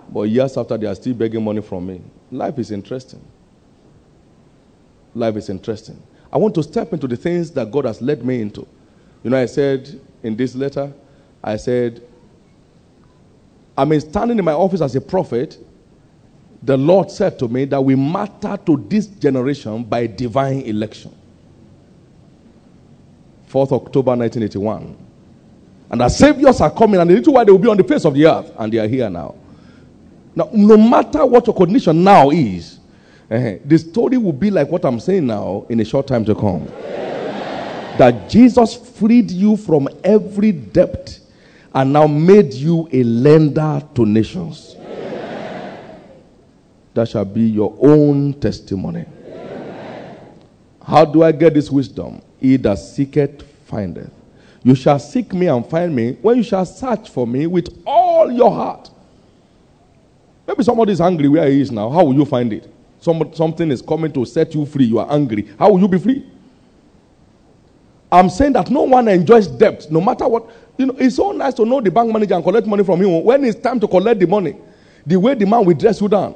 But 0.10 0.24
years 0.24 0.56
after, 0.58 0.78
they 0.78 0.88
are 0.88 0.96
still 0.96 1.14
begging 1.14 1.44
money 1.44 1.62
from 1.62 1.88
me. 1.88 2.02
Life 2.32 2.60
is 2.60 2.72
interesting. 2.72 3.22
Life 5.14 5.36
is 5.36 5.50
interesting. 5.50 6.02
I 6.32 6.38
want 6.38 6.54
to 6.56 6.64
step 6.64 6.94
into 6.94 7.08
the 7.08 7.16
things 7.18 7.52
that 7.52 7.72
God 7.72 7.86
has 7.86 8.02
led 8.02 8.24
me 8.26 8.42
into. 8.42 8.68
You 9.24 9.30
know, 9.32 9.38
I 9.38 9.46
said 9.46 10.00
in 10.22 10.36
this 10.36 10.54
letter, 10.54 10.94
I 11.46 11.58
said, 11.58 12.02
I 13.78 13.86
mean, 13.86 14.02
standing 14.02 14.40
in 14.40 14.44
my 14.44 14.54
office 14.54 14.82
as 14.82 14.96
a 14.96 15.02
prophet, 15.02 15.60
the 16.64 16.76
Lord 16.76 17.12
said 17.12 17.38
to 17.38 17.48
me 17.48 17.66
that 17.66 17.80
we 17.80 17.96
matter 17.96 18.58
to 18.66 18.84
this 18.90 19.06
generation 19.06 19.84
by 19.84 20.08
divine 20.08 20.62
election. 20.62 21.16
4th 23.48 23.72
October 23.74 24.16
1981. 24.16 24.98
And 25.92 26.02
the 26.02 26.10
saviors 26.10 26.62
are 26.62 26.72
coming, 26.72 27.00
and 27.00 27.12
a 27.12 27.14
little 27.14 27.34
while 27.34 27.46
they 27.46 27.52
will 27.52 27.60
be 27.60 27.68
on 27.68 27.78
the 27.78 27.84
face 27.84 28.06
of 28.06 28.16
the 28.16 28.26
earth, 28.26 28.52
and 28.58 28.74
they 28.74 28.80
are 28.80 28.88
here 28.88 29.08
now. 29.08 29.36
Now, 30.36 30.50
no 30.52 30.78
matter 30.78 31.24
what 31.28 31.46
your 31.46 31.56
condition 31.56 32.04
now 32.04 32.32
is, 32.32 32.80
uh, 33.30 33.54
the 33.64 33.78
story 33.78 34.18
will 34.18 34.34
be 34.34 34.50
like 34.50 34.68
what 34.68 34.84
I'm 34.84 35.00
saying 35.00 35.28
now 35.28 35.68
in 35.70 35.80
a 35.80 35.86
short 35.86 36.08
time 36.08 36.26
to 36.26 36.34
come. 36.34 36.66
That 38.00 38.30
Jesus 38.30 38.76
freed 38.76 39.30
you 39.30 39.56
from 39.58 39.88
every 40.04 40.52
debt 40.52 41.20
and 41.76 41.92
now 41.92 42.08
made 42.08 42.54
you 42.54 42.88
a 42.94 43.04
lender 43.04 43.82
to 43.94 44.06
nations. 44.06 44.78
Amen. 44.80 45.78
That 46.94 47.10
shall 47.10 47.26
be 47.26 47.42
your 47.42 47.78
own 47.82 48.34
testimony. 48.40 49.06
Amen. 49.28 50.18
How 50.82 51.04
do 51.04 51.22
I 51.22 51.34
get 51.34 51.54
this 51.54 51.70
wisdom? 51.70 52.22
He 52.40 52.56
that 52.58 52.80
seeketh 52.80 53.44
findeth. 53.66 54.10
You 54.64 54.74
shall 54.74 54.98
seek 55.00 55.34
me 55.34 55.48
and 55.48 55.66
find 55.70 55.94
me 55.94 56.14
when 56.22 56.38
you 56.38 56.44
shall 56.44 56.66
search 56.66 57.10
for 57.10 57.28
me 57.28 57.46
with 57.46 57.68
all 57.86 58.32
your 58.32 58.52
heart. 58.52 58.90
Maybe 60.48 60.64
somebody 60.64 60.94
is 60.94 61.02
angry 61.02 61.28
where 61.28 61.50
he 61.50 61.60
is 61.60 61.72
now. 61.72 61.90
How 61.90 62.06
will 62.06 62.16
you 62.16 62.24
find 62.26 62.54
it? 62.54 62.72
Some, 63.02 63.34
something 63.34 63.70
is 63.70 63.82
coming 63.82 64.14
to 64.14 64.24
set 64.26 64.56
you 64.56 64.66
free. 64.66 64.86
You 64.86 65.00
are 65.00 65.12
angry. 65.12 65.50
How 65.60 65.72
will 65.72 65.82
you 65.82 65.88
be 65.90 66.00
free? 66.00 66.26
I'm 68.12 68.30
saying 68.30 68.54
that 68.54 68.70
no 68.70 68.84
one 68.84 69.08
enjoys 69.08 69.48
debt, 69.48 69.88
no 69.92 70.00
matter 70.00 70.28
what. 70.28 70.50
You 70.78 70.88
know, 70.88 70.96
it's 70.98 71.16
so 71.16 71.32
nice 71.32 71.54
to 71.56 71.66
know 71.66 71.82
the 71.82 71.92
bank 71.92 72.12
manager 72.12 72.36
and 72.36 72.44
collect 72.44 72.68
money 72.68 72.84
from 72.84 73.02
him. 73.02 73.24
When 73.24 73.44
it's 73.46 73.60
time 73.60 73.80
to 73.80 73.88
collect 73.88 74.20
the 74.20 74.28
money, 74.28 74.56
the 75.06 75.16
way 75.18 75.34
the 75.34 75.46
man 75.46 75.66
will 75.66 75.76
dress 75.76 76.02
you 76.02 76.08
down, 76.08 76.36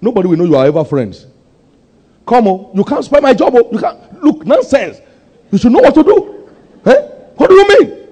nobody 0.00 0.28
will 0.28 0.36
know 0.36 0.44
you 0.44 0.56
are 0.56 0.66
ever 0.66 0.84
friends. 0.84 1.26
Come 2.26 2.46
on, 2.46 2.76
you 2.76 2.84
can't 2.84 3.04
spoil 3.04 3.20
my 3.20 3.34
job. 3.34 3.54
Oh. 3.56 3.68
You 3.72 3.78
can't 3.78 4.22
look 4.22 4.46
nonsense. 4.46 5.00
You 5.50 5.58
should 5.58 5.72
know 5.72 5.80
what 5.80 5.94
to 5.94 6.02
do. 6.02 6.48
Hey, 6.84 7.08
what 7.36 7.48
do 7.48 7.54
you 7.54 7.68
mean? 7.68 8.08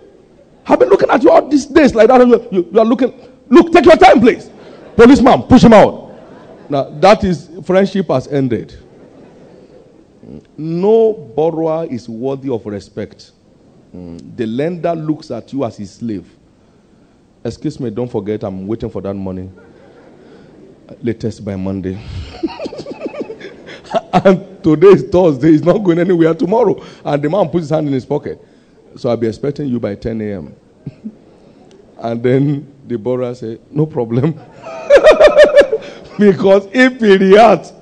I've 0.67 0.79
been 0.79 0.89
looking 0.89 1.09
at 1.11 1.23
you 1.23 1.31
all 1.31 1.49
these 1.49 1.67
days 1.67 1.95
like 1.95 2.09
that. 2.09 2.27
You, 2.27 2.69
you 2.73 2.81
are 2.81 2.85
looking. 2.85 3.13
Look, 3.49 3.73
take 3.73 3.85
your 3.85 3.97
time, 3.97 4.21
please. 4.21 4.51
Policeman, 4.97 5.45
push 5.45 5.63
him 5.63 5.73
out. 5.73 6.13
Now, 6.69 6.91
that 7.01 7.25
is 7.25 7.49
friendship 7.65 8.09
has 8.09 8.27
ended. 8.29 8.77
No 10.57 11.13
borrower 11.13 11.87
is 11.91 12.09
worthy 12.09 12.51
of 12.51 12.67
respect. 12.67 13.33
Mm. 13.95 14.37
The 14.37 14.47
lender 14.47 14.95
looks 14.95 15.31
at 15.31 15.53
you 15.53 15.65
as 15.65 15.77
his 15.77 15.93
slave. 15.93 16.27
Excuse 17.45 17.81
me, 17.81 17.91
don't 17.91 18.11
forget, 18.11 18.43
I'm 18.45 18.67
waiting 18.67 18.91
for 18.91 19.01
that 19.03 19.15
money. 19.15 19.51
Latest 21.03 21.45
by 21.45 21.57
Monday. 21.57 21.99
and 24.13 24.63
today 24.63 24.89
is 24.89 25.03
Thursday. 25.05 25.53
He's 25.53 25.65
not 25.65 25.79
going 25.79 25.99
anywhere 25.99 26.35
tomorrow. 26.35 26.83
And 27.05 27.23
the 27.23 27.31
man 27.31 27.49
puts 27.49 27.65
his 27.65 27.71
hand 27.71 27.87
in 27.87 27.93
his 27.93 28.05
pocket. 28.05 28.43
So 28.97 29.09
I'll 29.09 29.17
be 29.17 29.29
expecting 29.29 29.69
you 29.69 29.79
by 29.81 29.95
10 29.95 30.21
a.m. 30.21 30.57
and 31.99 32.23
then 32.23 32.73
the 32.87 32.99
borrower 32.99 33.35
say, 33.35 33.59
No 33.71 33.87
problem. 33.87 34.33
because 36.19 36.67
if 36.73 37.01
he 37.01 37.17
reacts, 37.17 37.73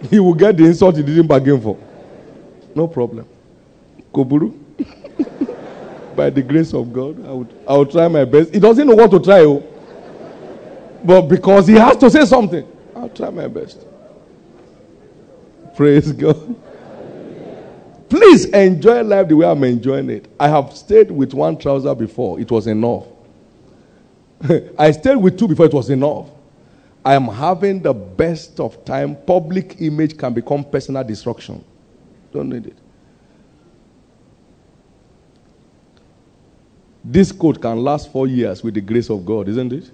he 0.10 0.18
will 0.18 0.34
get 0.34 0.56
the 0.56 0.64
insult 0.64 0.96
he 0.96 1.02
didn't 1.02 1.26
bargain 1.26 1.60
for. 1.60 1.78
No 2.74 2.88
problem. 2.88 3.26
Koburu. 4.12 4.56
By 6.16 6.30
the 6.30 6.42
grace 6.42 6.72
of 6.72 6.92
God, 6.92 7.24
I 7.26 7.32
would, 7.32 7.54
I 7.68 7.76
will 7.76 7.86
try 7.86 8.08
my 8.08 8.24
best. 8.24 8.52
He 8.52 8.60
doesn't 8.60 8.86
know 8.86 8.94
what 8.94 9.10
to 9.10 9.20
try, 9.20 9.40
oh. 9.40 9.62
but 11.04 11.22
because 11.22 11.66
he 11.66 11.74
has 11.74 11.96
to 11.98 12.10
say 12.10 12.24
something, 12.24 12.66
I'll 12.96 13.08
try 13.08 13.30
my 13.30 13.46
best. 13.46 13.86
Praise 15.76 16.12
God. 16.12 16.56
Please 18.08 18.46
enjoy 18.46 19.02
life 19.02 19.28
the 19.28 19.36
way 19.36 19.46
I'm 19.46 19.62
enjoying 19.62 20.10
it. 20.10 20.26
I 20.38 20.48
have 20.48 20.76
stayed 20.76 21.10
with 21.10 21.32
one 21.32 21.56
trouser 21.56 21.94
before, 21.94 22.40
it 22.40 22.50
was 22.50 22.66
enough. 22.66 23.04
I 24.78 24.90
stayed 24.90 25.16
with 25.16 25.38
two 25.38 25.46
before 25.46 25.66
it 25.66 25.72
was 25.72 25.90
enough. 25.90 26.28
I 27.04 27.14
am 27.14 27.28
having 27.28 27.80
the 27.80 27.94
best 27.94 28.60
of 28.60 28.84
time. 28.84 29.16
Public 29.16 29.80
image 29.80 30.18
can 30.18 30.34
become 30.34 30.64
personal 30.64 31.02
destruction. 31.02 31.64
Don't 32.32 32.50
need 32.50 32.66
it. 32.66 32.76
This 37.02 37.32
coat 37.32 37.60
can 37.60 37.82
last 37.82 38.12
four 38.12 38.26
years 38.26 38.62
with 38.62 38.74
the 38.74 38.80
grace 38.82 39.08
of 39.08 39.24
God, 39.24 39.48
isn't 39.48 39.72
it? 39.72 39.90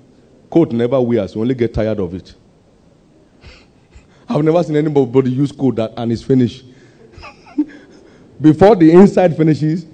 Coat 0.50 0.72
never 0.72 1.00
wears, 1.00 1.34
you 1.34 1.40
only 1.40 1.54
get 1.54 1.72
tired 1.72 2.00
of 2.00 2.14
it. 2.14 2.34
I've 4.28 4.42
never 4.44 4.62
seen 4.64 4.76
anybody 4.76 5.30
use 5.30 5.52
coat 5.52 5.76
that 5.76 5.92
and 5.96 6.10
it's 6.10 6.22
finished. 6.22 6.64
Before 8.40 8.74
the 8.74 8.90
inside 8.90 9.36
finishes, 9.36 9.86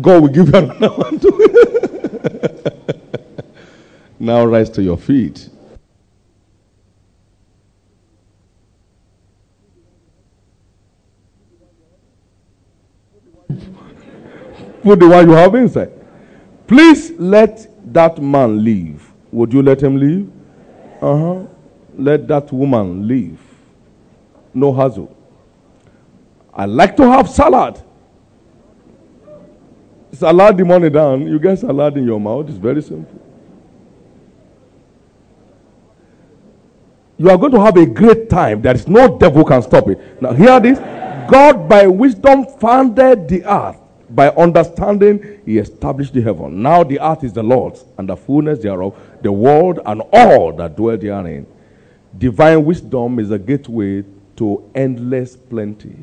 God 0.00 0.22
will 0.22 0.28
give 0.28 0.48
you 0.48 0.54
another 0.54 0.88
one 0.90 1.18
Now 4.18 4.44
rise 4.44 4.68
to 4.70 4.82
your 4.82 4.98
feet. 4.98 5.48
The 14.96 15.08
one 15.08 15.28
you 15.28 15.34
have 15.34 15.54
inside. 15.54 15.92
Please 16.66 17.12
let 17.12 17.68
that 17.92 18.20
man 18.20 18.62
leave. 18.62 19.10
Would 19.32 19.52
you 19.52 19.62
let 19.62 19.82
him 19.82 19.96
leave? 19.96 20.30
Uh 21.00 21.16
huh. 21.16 21.42
Let 21.96 22.28
that 22.28 22.52
woman 22.52 23.06
leave. 23.08 23.38
No 24.54 24.72
hassle. 24.72 25.14
I 26.52 26.64
like 26.66 26.96
to 26.96 27.10
have 27.10 27.28
salad. 27.28 27.82
Salad 30.12 30.56
the 30.56 30.64
money 30.64 30.90
down. 30.90 31.26
You 31.26 31.38
get 31.38 31.58
salad 31.58 31.96
in 31.96 32.04
your 32.04 32.20
mouth. 32.20 32.48
It's 32.48 32.58
very 32.58 32.82
simple. 32.82 33.20
You 37.18 37.30
are 37.30 37.36
going 37.36 37.52
to 37.52 37.60
have 37.60 37.76
a 37.76 37.86
great 37.86 38.30
time. 38.30 38.62
There 38.62 38.74
is 38.74 38.86
no 38.86 39.18
devil 39.18 39.44
can 39.44 39.60
stop 39.62 39.88
it. 39.88 40.22
Now 40.22 40.32
hear 40.32 40.60
this. 40.60 40.78
God 41.30 41.68
by 41.68 41.86
wisdom 41.86 42.46
founded 42.58 43.28
the 43.28 43.44
earth 43.44 43.76
by 44.10 44.30
understanding, 44.30 45.40
he 45.44 45.58
established 45.58 46.14
the 46.14 46.22
heaven. 46.22 46.62
Now 46.62 46.84
the 46.84 47.00
earth 47.00 47.24
is 47.24 47.32
the 47.32 47.42
Lord's, 47.42 47.84
and 47.98 48.08
the 48.08 48.16
fullness 48.16 48.60
thereof, 48.60 48.98
the 49.22 49.32
world 49.32 49.80
and 49.84 50.02
all 50.12 50.52
that 50.54 50.76
dwell 50.76 50.96
therein. 50.96 51.46
Divine 52.16 52.64
wisdom 52.64 53.18
is 53.18 53.30
a 53.30 53.38
gateway 53.38 54.04
to 54.36 54.70
endless 54.74 55.36
plenty. 55.36 55.94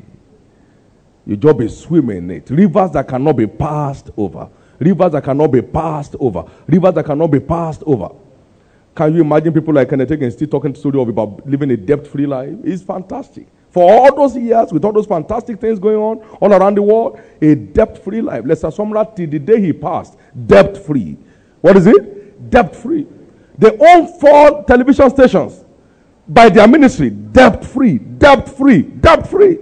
Your 1.26 1.36
job 1.36 1.60
is 1.60 1.76
swimming 1.76 2.18
in 2.18 2.30
it. 2.30 2.50
Rivers 2.50 2.92
that 2.92 3.08
cannot 3.08 3.36
be 3.36 3.46
passed 3.46 4.10
over. 4.16 4.48
Rivers 4.78 5.12
that 5.12 5.24
cannot 5.24 5.48
be 5.48 5.62
passed 5.62 6.14
over. 6.20 6.44
Rivers 6.68 6.94
that 6.94 7.04
cannot 7.04 7.30
be 7.30 7.40
passed 7.40 7.82
over. 7.84 8.10
Can 8.94 9.14
you 9.14 9.22
imagine 9.22 9.52
people 9.52 9.74
like 9.74 9.90
Kenneth 9.90 10.08
Hagin 10.08 10.32
still 10.32 10.48
talking 10.48 10.72
to 10.72 10.78
studio 10.78 11.02
about 11.02 11.46
living 11.46 11.70
a 11.72 11.76
debt-free 11.76 12.26
life? 12.26 12.54
It's 12.62 12.82
fantastic. 12.82 13.48
For 13.76 13.84
all 13.92 14.16
those 14.16 14.34
years, 14.34 14.72
with 14.72 14.86
all 14.86 14.92
those 14.94 15.04
fantastic 15.04 15.60
things 15.60 15.78
going 15.78 15.98
on 15.98 16.16
all 16.40 16.50
around 16.50 16.78
the 16.78 16.82
world, 16.82 17.20
a 17.42 17.54
debt 17.54 18.02
free 18.02 18.22
life. 18.22 18.42
Lester 18.46 18.68
Sumrall, 18.68 19.14
till 19.14 19.28
the 19.28 19.38
day 19.38 19.60
he 19.60 19.70
passed, 19.74 20.16
debt 20.46 20.78
free. 20.78 21.18
What 21.60 21.76
is 21.76 21.86
it? 21.86 22.48
Debt 22.48 22.74
free. 22.74 23.06
They 23.58 23.76
own 23.76 24.18
four 24.18 24.64
television 24.64 25.10
stations 25.10 25.62
by 26.26 26.48
their 26.48 26.66
ministry, 26.66 27.10
debt 27.10 27.62
free, 27.66 27.98
debt 27.98 28.48
free, 28.48 28.80
debt 28.80 29.28
free. 29.28 29.58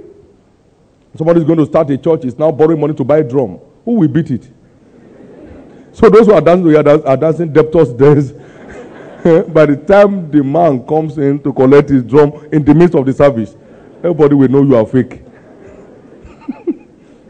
Somebody's 1.16 1.42
going 1.42 1.58
to 1.58 1.66
start 1.66 1.90
a 1.90 1.98
church, 1.98 2.24
is 2.24 2.38
now 2.38 2.52
borrowing 2.52 2.78
money 2.78 2.94
to 2.94 3.02
buy 3.02 3.18
a 3.18 3.24
drum. 3.24 3.58
Who 3.84 3.94
will 3.94 4.06
beat 4.06 4.30
it? 4.30 4.48
So 5.92 6.08
those 6.08 6.26
who 6.26 6.34
are 6.34 6.40
dancing 6.40 6.76
are 6.76 7.16
dancing 7.16 7.52
debtors 7.52 7.92
dance. 7.92 8.30
By 9.52 9.66
the 9.66 9.82
time 9.88 10.30
the 10.30 10.44
man 10.44 10.86
comes 10.86 11.18
in 11.18 11.42
to 11.42 11.52
collect 11.52 11.88
his 11.88 12.04
drum 12.04 12.48
in 12.52 12.64
the 12.64 12.74
midst 12.74 12.94
of 12.94 13.06
the 13.06 13.12
service, 13.12 13.56
Everybody 14.04 14.34
will 14.34 14.48
know 14.48 14.62
you 14.62 14.76
are 14.76 14.84
fake. 14.84 15.22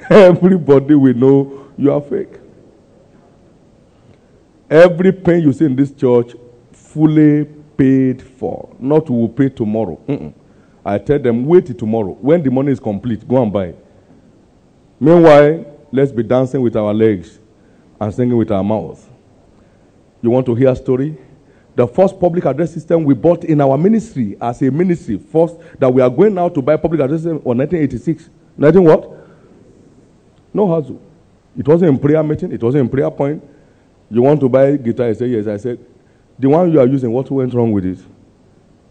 Everybody 0.10 0.96
will 0.96 1.14
know 1.14 1.68
you 1.78 1.92
are 1.92 2.00
fake. 2.00 2.40
Every 4.68 5.12
pen 5.12 5.42
you 5.42 5.52
see 5.52 5.66
in 5.66 5.76
this 5.76 5.92
church, 5.92 6.34
fully 6.72 7.44
paid 7.76 8.20
for. 8.20 8.74
Not 8.80 9.08
will 9.08 9.28
pay 9.28 9.50
tomorrow. 9.50 10.00
Mm-mm. 10.08 10.34
I 10.84 10.98
tell 10.98 11.20
them, 11.20 11.46
wait 11.46 11.78
tomorrow. 11.78 12.18
When 12.20 12.42
the 12.42 12.50
money 12.50 12.72
is 12.72 12.80
complete, 12.80 13.26
go 13.28 13.40
and 13.40 13.52
buy. 13.52 13.74
Meanwhile, 14.98 15.64
let's 15.92 16.10
be 16.10 16.24
dancing 16.24 16.60
with 16.60 16.74
our 16.74 16.92
legs 16.92 17.38
and 18.00 18.12
singing 18.12 18.36
with 18.36 18.50
our 18.50 18.64
mouths. 18.64 19.06
You 20.20 20.30
want 20.30 20.44
to 20.46 20.56
hear 20.56 20.70
a 20.70 20.76
story? 20.76 21.16
The 21.74 21.86
first 21.86 22.18
public 22.20 22.44
address 22.44 22.72
system 22.72 23.04
we 23.04 23.14
bought 23.14 23.44
in 23.44 23.60
our 23.60 23.76
ministry 23.76 24.36
as 24.40 24.62
a 24.62 24.70
ministry, 24.70 25.18
first 25.18 25.56
that 25.78 25.92
we 25.92 26.00
are 26.00 26.10
going 26.10 26.34
now 26.34 26.48
to 26.48 26.62
buy 26.62 26.76
public 26.76 27.00
address 27.00 27.22
system 27.22 27.38
on 27.38 27.58
1986. 27.58 28.30
19 28.56 28.84
what? 28.84 29.10
No 30.52 30.72
hassle. 30.72 31.00
It 31.56 31.66
wasn't 31.66 31.90
in 31.90 31.98
prayer 31.98 32.22
meeting, 32.22 32.52
it 32.52 32.62
wasn't 32.62 32.82
in 32.84 32.88
prayer 32.88 33.10
point. 33.10 33.42
You 34.10 34.22
want 34.22 34.40
to 34.40 34.48
buy 34.48 34.76
guitar? 34.76 35.08
I 35.08 35.12
said, 35.14 35.30
yes. 35.30 35.46
I 35.46 35.56
said, 35.56 35.84
the 36.38 36.48
one 36.48 36.70
you 36.72 36.78
are 36.78 36.86
using, 36.86 37.10
what 37.10 37.30
went 37.30 37.52
wrong 37.54 37.72
with 37.72 37.84
it? 37.84 37.98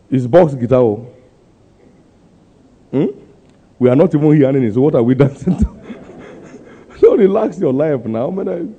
It's 0.09 0.27
box 0.27 0.53
guitar. 0.53 0.81
Oh. 0.81 1.07
Hmm? 2.91 3.05
We 3.79 3.89
are 3.89 3.95
not 3.95 4.13
even 4.13 4.35
hearing 4.35 4.63
it, 4.63 4.73
so 4.73 4.81
what 4.81 4.95
are 4.95 5.03
we 5.03 5.15
dancing 5.15 5.57
to? 5.57 6.97
so 6.99 7.15
relax 7.15 7.59
your 7.59 7.73
life 7.73 8.05
now. 8.05 8.29
Man, 8.29 8.75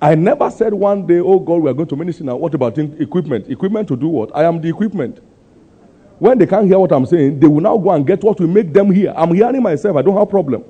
I 0.00 0.14
never 0.14 0.50
said 0.50 0.74
one 0.74 1.06
day, 1.06 1.18
oh 1.18 1.40
God, 1.40 1.56
we 1.62 1.70
are 1.70 1.74
going 1.74 1.88
to 1.88 1.96
minister 1.96 2.24
now. 2.24 2.36
What 2.36 2.54
about 2.54 2.78
equipment? 2.78 3.50
Equipment 3.50 3.88
to 3.88 3.96
do 3.96 4.08
what? 4.08 4.30
I 4.34 4.44
am 4.44 4.60
the 4.60 4.68
equipment. 4.68 5.20
When 6.18 6.38
they 6.38 6.46
can't 6.46 6.66
hear 6.66 6.78
what 6.78 6.92
I'm 6.92 7.06
saying, 7.06 7.40
they 7.40 7.46
will 7.46 7.60
now 7.60 7.76
go 7.78 7.90
and 7.92 8.06
get 8.06 8.22
what 8.22 8.40
will 8.40 8.48
make 8.48 8.72
them 8.72 8.90
hear. 8.92 9.12
I'm 9.16 9.34
hearing 9.34 9.62
myself. 9.62 9.96
I 9.96 10.02
don't 10.02 10.16
have 10.16 10.28
problem. 10.28 10.64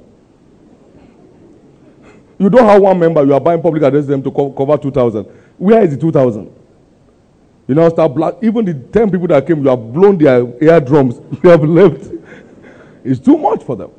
You 2.39 2.51
don't 2.51 2.67
have 2.67 2.81
one 2.83 2.99
member. 2.99 3.25
You 3.25 3.35
are 3.35 3.41
buying 3.41 3.63
public 3.63 3.83
address 3.83 4.07
them 4.07 4.23
to 4.23 4.31
co- 4.31 4.53
cover 4.53 4.79
2,000. 4.79 5.25
Where 5.59 5.83
is 5.83 5.91
the 5.91 6.01
2,000? 6.01 6.51
You 7.67 7.75
now 7.75 7.89
start 7.91 8.15
black. 8.15 8.35
Even 8.43 8.65
the 8.65 8.75
10 8.75 9.11
people 9.11 9.27
that 9.29 9.47
came, 9.47 9.63
you 9.63 9.69
have 9.71 9.93
blown 9.93 10.19
their 10.19 10.47
eardrums. 10.63 11.21
You 11.43 11.51
have 11.51 11.65
left. 11.65 12.11
It's 13.05 13.21
too 13.21 13.39
much 13.39 13.65
for 13.65 13.77
them. 13.77 13.91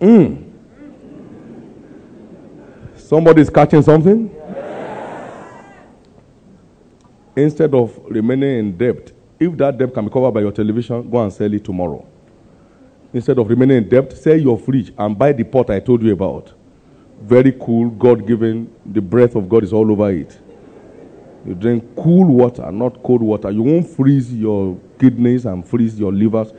Mm. 0.00 0.45
Somebody 3.06 3.40
is 3.40 3.50
catching 3.50 3.82
something? 3.82 4.28
Instead 7.36 7.72
of 7.72 7.96
remaining 8.06 8.58
in 8.58 8.76
debt, 8.76 9.12
if 9.38 9.56
that 9.58 9.78
debt 9.78 9.94
can 9.94 10.06
be 10.06 10.10
covered 10.10 10.32
by 10.32 10.40
your 10.40 10.50
television, 10.50 11.08
go 11.08 11.22
and 11.22 11.32
sell 11.32 11.54
it 11.54 11.64
tomorrow. 11.64 12.04
Instead 13.12 13.38
of 13.38 13.48
remaining 13.48 13.76
in 13.76 13.88
debt, 13.88 14.12
sell 14.12 14.36
your 14.36 14.58
fridge 14.58 14.92
and 14.98 15.16
buy 15.16 15.32
the 15.32 15.44
pot 15.44 15.70
I 15.70 15.78
told 15.78 16.02
you 16.02 16.12
about. 16.12 16.52
Very 17.22 17.52
cool, 17.52 17.90
God 17.90 18.26
given. 18.26 18.74
The 18.84 19.00
breath 19.00 19.36
of 19.36 19.48
God 19.48 19.62
is 19.62 19.72
all 19.72 19.88
over 19.92 20.10
it. 20.10 20.36
You 21.46 21.54
drink 21.54 21.84
cool 21.94 22.26
water, 22.26 22.72
not 22.72 23.04
cold 23.04 23.22
water. 23.22 23.52
You 23.52 23.62
won't 23.62 23.88
freeze 23.88 24.34
your 24.34 24.76
kidneys 24.98 25.46
and 25.46 25.64
freeze 25.64 25.96
your 25.96 26.12
livers. 26.12 26.52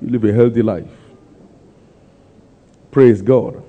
You 0.00 0.08
live 0.10 0.24
a 0.24 0.32
healthy 0.32 0.62
life. 0.62 0.90
Praise 2.90 3.22
God. 3.22 3.62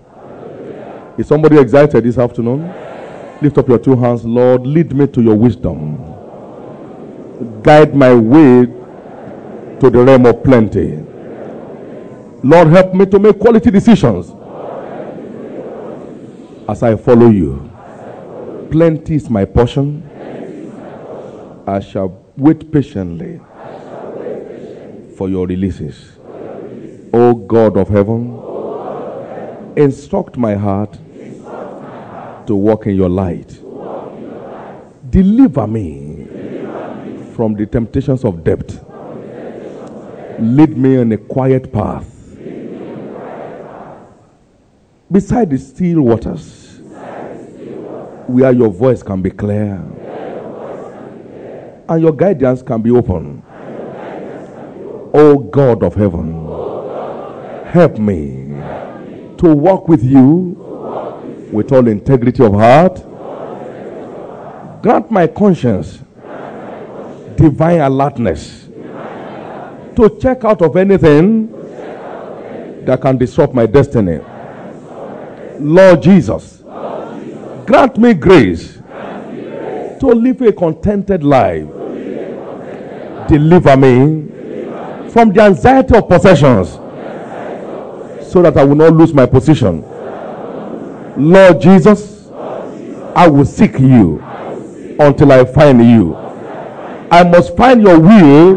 Is 1.18 1.28
somebody 1.28 1.60
excited 1.60 2.04
this 2.04 2.18
afternoon? 2.18 2.62
Lift 3.42 3.58
up 3.60 3.68
your 3.68 3.78
two 3.78 3.96
hands, 3.96 4.26
Lord. 4.26 4.66
Lead 4.66 4.94
me 4.96 5.06
to 5.08 5.22
your 5.22 5.36
wisdom. 5.36 5.98
Guide 7.62 7.96
my 7.96 8.14
way 8.16 8.66
to 9.80 9.90
the 9.90 10.04
realm 10.04 10.26
of 10.26 10.44
plenty. 10.44 11.04
Lord, 12.42 12.68
help 12.70 12.94
me 12.96 13.06
to 13.06 13.20
make 13.20 13.38
quality 13.40 13.70
decisions 13.70 14.32
as 16.68 16.82
I 16.82 16.96
follow 16.96 17.30
you. 17.30 17.70
Plenty 18.72 19.16
is 19.16 19.30
my 19.30 19.46
portion. 19.46 20.10
I 21.68 21.80
shall 21.80 22.26
wait 22.38 22.72
patiently 22.72 23.40
for 25.16 25.30
your 25.30 25.46
releases. 25.46 26.14
O 27.14 27.36
God 27.36 27.78
of 27.78 27.88
heaven, 27.90 28.32
instruct 29.76 30.38
my 30.38 30.56
heart 30.56 30.94
to 32.48 32.56
walk 32.56 32.88
in 32.88 32.96
your 32.96 33.10
light. 33.10 33.60
Deliver 35.10 35.68
me 35.68 36.28
from 37.36 37.54
the 37.56 37.66
temptations 37.66 38.24
of 38.24 38.44
debt. 38.44 38.80
Lead 40.40 40.78
me 40.78 40.98
on 40.98 41.12
a 41.12 41.18
quiet 41.18 41.72
path 41.72 42.10
beside 45.12 45.50
the 45.50 45.58
still 45.58 46.02
waters 46.02 46.80
where 48.28 48.52
your 48.52 48.70
voice 48.70 49.04
can 49.04 49.22
be 49.22 49.30
clear 49.30 49.76
and 51.90 52.02
your 52.02 52.12
guidance 52.12 52.64
can 52.64 52.82
be 52.82 52.90
open. 52.90 53.44
O 55.14 55.38
God 55.38 55.84
of 55.84 55.94
heaven, 55.94 56.34
help 57.66 58.00
me 58.00 58.53
to 59.44 59.54
walk 59.54 59.90
with 59.90 60.02
you 60.02 61.50
with 61.52 61.74
all 61.74 61.86
integrity 61.90 62.42
of 62.46 62.54
heart. 62.54 63.04
Grant 64.82 65.12
my 65.12 65.28
conscience 65.28 66.00
divine 67.36 67.82
alertness 67.82 68.70
to 69.98 70.18
check 70.22 70.46
out 70.46 70.62
of 70.62 70.78
anything 70.78 71.52
that 72.86 73.02
can 73.02 73.18
disrupt 73.18 73.54
my 73.54 73.66
destiny. 73.66 74.22
Lord 75.60 76.02
Jesus, 76.02 76.64
grant 77.66 77.98
me 77.98 78.14
grace 78.14 78.76
to 80.00 80.08
live 80.08 80.42
a 80.42 80.54
contented 80.54 81.22
life. 81.22 81.68
Deliver 83.28 83.76
me 83.76 84.30
from 85.10 85.34
the 85.34 85.42
anxiety 85.42 85.98
of 85.98 86.08
possessions 86.08 86.80
so 88.34 88.42
that 88.42 88.58
I 88.58 88.64
will 88.64 88.74
not 88.74 88.94
lose 88.94 89.14
my 89.14 89.28
position. 89.28 89.84
Lord 91.16 91.62
Jesus, 91.62 92.32
I 93.16 93.28
will 93.28 93.46
seek 93.46 93.78
you 93.78 94.20
until 95.00 95.32
I 95.32 95.46
find 95.46 95.88
you. 95.88 96.16
I 97.12 97.24
must 97.24 97.56
find 97.56 97.84
your 97.84 98.00
will 98.00 98.56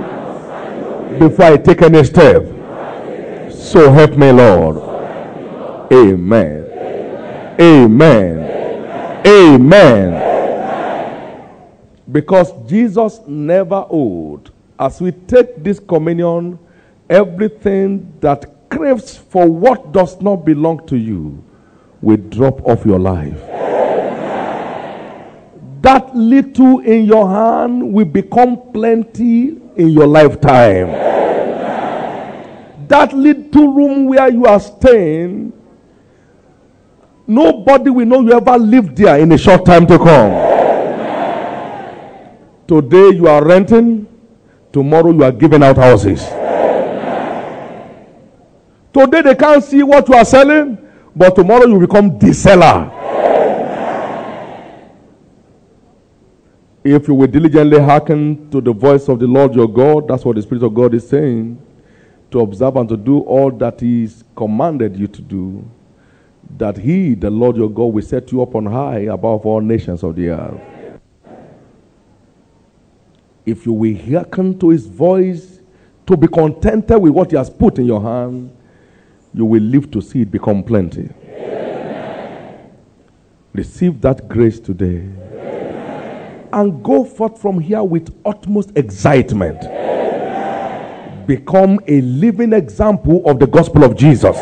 before 1.18 1.45
I 1.45 1.59
take 1.59 1.83
any 1.83 2.03
step. 2.05 2.43
So 3.53 3.93
help 3.93 4.16
me, 4.16 4.33
Lord. 4.33 4.79
Amen. 5.93 6.64
Amen. 7.61 9.27
Amen. 9.27 10.22
Because 12.11 12.51
Jesus 12.66 13.20
never 13.27 13.85
owed. 13.91 14.51
As 14.79 15.03
we 15.03 15.12
take 15.12 15.62
this 15.62 15.79
communion, 15.79 16.59
everything 17.11 18.11
that 18.20 18.55
craves 18.77 19.16
for 19.16 19.47
what 19.47 19.93
does 19.93 20.20
not 20.20 20.45
belong 20.45 20.87
to 20.87 20.97
you 20.97 21.43
will 22.03 22.16
drop 22.16 22.61
off 22.66 22.85
your 22.85 22.99
life. 22.99 23.41
That 25.83 26.14
little 26.14 26.81
in 26.81 27.05
your 27.05 27.29
hand 27.29 27.93
will 27.93 28.05
become 28.07 28.72
plenty 28.72 29.57
in 29.77 29.89
your 29.91 30.07
lifetime. 30.07 30.89
That 32.89 33.12
little 33.12 33.72
room 33.72 34.07
where 34.07 34.31
you 34.31 34.47
are 34.47 34.61
staying, 34.61 35.53
nobody 37.27 37.91
will 37.91 38.07
know 38.07 38.20
you 38.20 38.33
ever 38.33 38.59
lived 38.59 38.97
there 38.97 39.18
in 39.18 39.33
a 39.33 39.39
short 39.39 39.64
time 39.64 39.87
to 39.87 39.99
come. 39.99 40.47
Today 42.66 43.16
you 43.16 43.29
are 43.29 43.45
renting, 43.45 44.07
tomorrow 44.72 45.12
you 45.12 45.22
are 45.22 45.33
giving 45.33 45.62
out 45.62 45.77
houses. 45.77 46.24
Today 48.97 49.20
they 49.20 49.34
can't 49.34 49.62
see 49.62 49.82
what 49.82 50.09
you 50.09 50.14
are 50.14 50.24
selling, 50.24 50.78
but 51.14 51.34
tomorrow 51.34 51.66
you 51.66 51.78
become 51.78 52.18
the 52.18 52.32
seller. 52.32 52.90
If 56.82 57.07
you 57.07 57.12
will 57.12 57.26
diligently 57.26 57.78
hearken 57.78 58.51
to 58.51 58.62
the 58.62 58.72
voice 58.72 59.07
of 59.09 59.18
the 59.18 59.26
Lord 59.26 59.55
your 59.55 59.68
God, 59.68 60.09
that's 60.09 60.24
what 60.24 60.36
the 60.36 60.40
Spirit 60.40 60.62
of 60.62 60.72
God 60.72 60.94
is 60.94 61.07
saying, 61.07 61.61
to 62.30 62.40
observe 62.40 62.76
and 62.76 62.88
to 62.88 62.97
do 62.97 63.18
all 63.20 63.51
that 63.51 63.80
He 63.80 64.09
commanded 64.34 64.97
you 64.97 65.09
to 65.09 65.20
do, 65.20 65.70
that 66.57 66.78
He, 66.78 67.14
the 67.14 67.28
Lord 67.28 67.57
your 67.57 67.68
God, 67.68 67.92
will 67.92 68.03
set 68.03 68.32
you 68.32 68.40
up 68.40 68.55
on 68.55 68.64
high 68.64 69.01
above 69.01 69.44
all 69.44 69.61
nations 69.61 70.03
of 70.05 70.16
the 70.16 70.30
earth. 70.30 70.61
If 73.44 73.66
you 73.66 73.74
will 73.74 73.94
hearken 73.94 74.59
to 74.59 74.70
His 74.70 74.86
voice, 74.86 75.61
to 76.07 76.16
be 76.16 76.28
contented 76.28 76.99
with 76.99 77.12
what 77.12 77.30
He 77.30 77.36
has 77.36 77.51
put 77.51 77.78
in 77.78 77.84
your 77.84 78.01
hand, 78.01 78.57
you 79.37 79.45
will 79.45 79.62
live 79.62 79.91
to 79.91 80.01
see 80.01 80.22
it 80.22 80.30
become 80.30 80.62
plenty. 80.62 81.11
Amen. 81.28 82.70
Receive 83.53 84.01
that 84.01 84.26
grace 84.28 84.59
today. 84.59 85.01
Amen. 85.01 86.49
And 86.55 86.82
go 86.82 87.05
forth 87.05 87.39
from 87.39 87.61
here 87.61 87.82
with 87.84 88.18
utmost 88.24 88.72
excitement. 88.76 89.59
Amen. 89.62 91.26
Become 91.26 91.80
a 91.87 92.01
living 92.01 92.55
example 92.55 93.20
of 93.26 93.39
the 93.39 93.47
gospel 93.47 93.84
of 93.84 93.95
Jesus. 93.95 94.39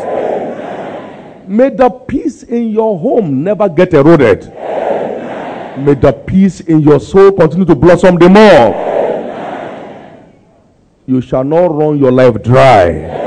May 1.45 1.71
the 1.71 1.89
peace 1.89 2.43
in 2.43 2.69
your 2.69 2.97
home 2.97 3.43
never 3.43 3.67
get 3.67 3.93
eroded. 3.93 4.45
May 5.77 5.95
the 5.95 6.13
peace 6.25 6.61
in 6.61 6.79
your 6.79 7.01
soul 7.01 7.33
continue 7.33 7.65
to 7.65 7.75
blossom 7.75 8.15
the 8.17 8.29
more. 8.29 8.85
You 11.05 11.19
shall 11.19 11.43
not 11.43 11.67
run 11.75 11.99
your 11.99 12.13
life 12.13 12.41
dry 12.41 13.24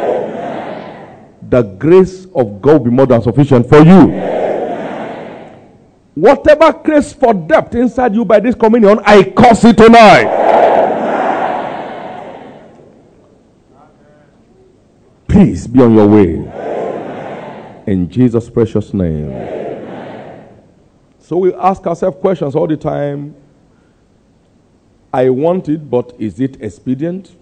the 1.49 1.63
grace 1.63 2.27
of 2.35 2.61
God 2.61 2.73
will 2.73 2.81
be 2.81 2.91
more 2.91 3.07
than 3.07 3.23
sufficient 3.23 3.69
for 3.69 3.79
you. 3.79 4.11
Amen. 4.11 5.69
Whatever 6.15 6.73
grace 6.73 7.13
for 7.13 7.33
depth 7.33 7.75
inside 7.75 8.15
you 8.15 8.25
by 8.25 8.41
this 8.41 8.55
communion, 8.55 9.01
I 9.05 9.23
curse 9.25 9.65
it 9.65 9.77
tonight. 9.77 10.27
Amen. 10.27 11.39
Please 15.29 15.67
be 15.67 15.81
on 15.81 15.95
your 15.95 16.07
way. 16.09 16.35
Amen. 16.35 17.85
In 17.87 18.11
Jesus' 18.11 18.51
precious 18.51 18.93
name. 18.93 19.31
So 21.19 21.39
we 21.39 21.55
ask 21.55 21.87
ourselves 21.87 22.19
questions 22.21 22.55
all 22.57 22.67
the 22.67 22.77
time. 22.77 23.35
I 25.13 25.31
want 25.31 25.69
it, 25.69 25.89
but 25.91 26.15
is 26.19 26.41
it 26.41 26.61
expedient? 26.61 27.35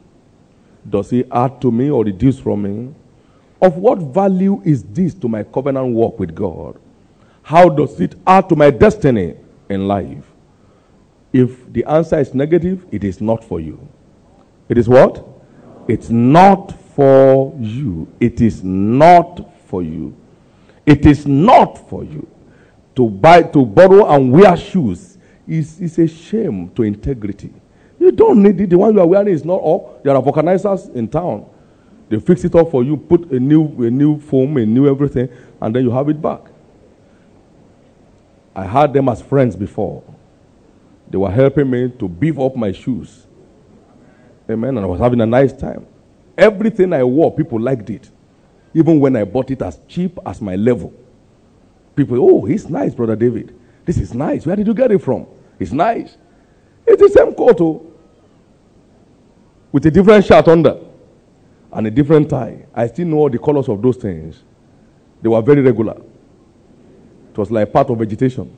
Does 0.89 1.13
it 1.13 1.27
add 1.33 1.61
to 1.63 1.73
me 1.73 1.91
or 1.91 2.05
reduce 2.05 2.39
from 2.39 2.63
me? 2.63 2.95
Of 3.61 3.77
what 3.77 3.99
value 3.99 4.61
is 4.65 4.83
this 4.83 5.15
to 5.15 5.29
my 5.29 5.43
covenant 5.43 5.95
walk 5.95 6.19
with 6.19 6.35
God? 6.35 6.79
How 7.43 7.69
does 7.69 8.01
it 8.01 8.15
add 8.27 8.49
to 8.49 8.57
my 8.57 8.71
destiny 8.71 9.37
in 9.69 9.89
life? 9.89 10.25
If 11.33 11.73
the 11.73 11.85
answer 11.85 12.19
is 12.19 12.35
negative, 12.35 12.85
it 12.91 13.05
is 13.05 13.21
not 13.21 13.45
for 13.45 13.61
you. 13.61 13.89
It 14.69 14.79
is 14.79 14.89
what? 14.89 15.27
It's 15.89 16.11
not 16.11 16.73
for 16.95 17.55
you. 17.59 18.09
It 18.21 18.41
is 18.41 18.63
not 18.65 19.53
for 19.67 19.83
you. 19.83 20.17
It 20.85 21.07
is 21.07 21.27
not 21.27 21.89
for 21.89 22.05
you. 22.05 22.27
To 22.97 23.09
buy, 23.09 23.43
to 23.43 23.65
borrow 23.65 24.09
and 24.15 24.33
wear 24.33 24.57
shoes 24.57 25.19
is, 25.47 25.81
is 25.81 25.99
a 25.99 26.09
shame 26.09 26.71
to 26.71 26.83
integrity. 26.83 27.53
You 27.99 28.13
don't 28.13 28.43
need 28.43 28.61
it. 28.61 28.71
The 28.71 28.79
one 28.79 28.95
you 28.95 29.01
are 29.01 29.07
wearing 29.07 29.29
is 29.29 29.45
not 29.45 29.61
all. 29.61 30.01
There 30.03 30.15
are 30.15 30.23
vulcanizers 30.23 30.95
in 30.95 31.09
town. 31.09 31.47
They 32.09 32.21
fix 32.21 32.45
it 32.45 32.55
up 32.55 32.71
for 32.71 32.85
you, 32.85 32.97
put 32.97 33.31
a 33.33 33.41
new, 33.41 33.65
a 33.85 33.91
new 33.91 34.21
foam, 34.21 34.57
a 34.57 34.65
new 34.65 34.89
everything, 34.89 35.29
and 35.61 35.75
then 35.75 35.83
you 35.83 35.91
have 35.91 36.09
it 36.09 36.23
back. 36.23 36.41
I 38.55 38.65
had 38.65 38.93
them 38.93 39.09
as 39.09 39.21
friends 39.21 39.57
before. 39.57 40.03
They 41.11 41.19
were 41.19 41.31
helping 41.31 41.69
me 41.71 41.91
to 41.99 42.09
beef 42.09 42.39
up 42.39 42.57
my 42.57 42.73
shoes. 42.73 43.27
Amen. 44.49 44.77
And 44.77 44.81
I 44.81 44.87
was 44.87 45.01
having 45.01 45.21
a 45.21 45.27
nice 45.27 45.53
time. 45.53 45.87
Everything 46.39 46.93
I 46.93 47.03
wore, 47.03 47.35
people 47.35 47.61
liked 47.61 47.91
it. 47.91 48.11
Even 48.73 49.01
when 49.01 49.17
I 49.17 49.25
bought 49.25 49.51
it 49.51 49.63
as 49.63 49.79
cheap 49.89 50.19
as 50.25 50.41
my 50.41 50.55
level. 50.55 50.93
People, 51.95 52.19
oh, 52.21 52.45
he's 52.45 52.69
nice, 52.69 52.95
Brother 52.95 53.17
David. 53.17 53.59
This 53.85 53.99
is 53.99 54.15
nice. 54.15 54.47
Where 54.47 54.55
did 54.55 54.67
you 54.67 54.75
get 54.75 54.93
it 54.93 54.99
from? 54.99 55.27
It's 55.59 55.73
nice. 55.73 56.17
It's 56.87 57.01
the 57.01 57.09
same 57.09 57.35
coat, 57.35 57.61
oh, 57.61 57.93
with 59.73 59.87
a 59.87 59.91
different 59.91 60.25
shirt 60.25 60.47
under 60.49 60.86
and 61.77 61.87
a 61.87 61.91
different 61.91 62.31
tie. 62.31 62.65
I 62.75 62.87
still 62.87 63.07
know 63.07 63.19
all 63.19 63.29
the 63.29 63.39
colors 63.39 63.69
of 63.69 63.83
those 63.83 63.99
things. 63.99 64.43
They 65.21 65.29
were 65.29 65.43
very 65.43 65.61
regular. 65.61 66.01
It 67.31 67.37
was 67.37 67.51
like 67.51 67.71
part 67.71 67.91
of 67.91 67.99
vegetation. 67.99 68.51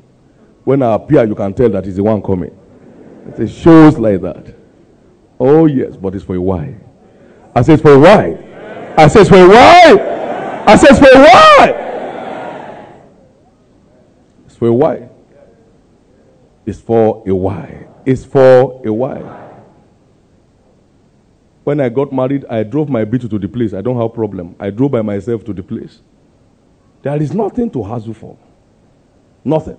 When 0.63 0.83
I 0.83 0.95
appear, 0.95 1.25
you 1.25 1.35
can 1.35 1.53
tell 1.53 1.69
that 1.71 1.85
he's 1.85 1.97
the 1.97 2.05
one 2.05 2.23
coming. 2.23 2.57
It 3.37 3.49
shows 3.49 3.99
like 3.99 4.21
that. 4.21 4.55
Oh, 5.41 5.67
yes, 5.67 5.97
but 5.97 6.15
it's 6.15 6.25
for 6.25 6.37
a 6.37 6.41
while. 6.41 6.77
I 7.57 7.63
said, 7.63 7.75
it's 7.75 7.83
for 7.83 7.95
a 7.95 7.99
while. 7.99 8.95
I 8.97 9.09
said, 9.09 9.23
it's 9.23 9.31
for 9.31 9.37
a 9.37 9.49
while. 9.49 10.19
I 10.69 10.75
it's 10.75 10.99
for 10.99 11.09
a. 11.09 11.89
It's 14.47 14.57
for 14.57 14.67
a 14.69 14.73
while. 14.73 15.11
It's 16.67 16.81
for 16.81 17.25
a 17.27 17.35
while. 17.35 18.03
It's 18.07 18.25
for 18.25 18.87
a 18.87 18.93
while. 18.93 19.48
When 21.69 21.81
I 21.81 21.91
got 21.91 22.15
married, 22.15 22.47
I 22.49 22.63
drove 22.63 22.89
my 22.89 23.05
beetle 23.05 23.29
to 23.29 23.39
the 23.39 23.47
place. 23.47 23.75
I 23.75 23.83
don't 23.83 24.01
have 24.01 24.15
problem. 24.15 24.57
I 24.59 24.71
drove 24.71 24.93
by 24.93 25.03
myself 25.03 25.45
to 25.45 25.53
the 25.53 25.63
place. 25.63 26.01
There 27.03 27.23
is 27.23 27.35
nothing 27.35 27.71
to 27.73 27.83
hassle 27.83 28.15
for. 28.15 28.39
Nothing. 29.45 29.77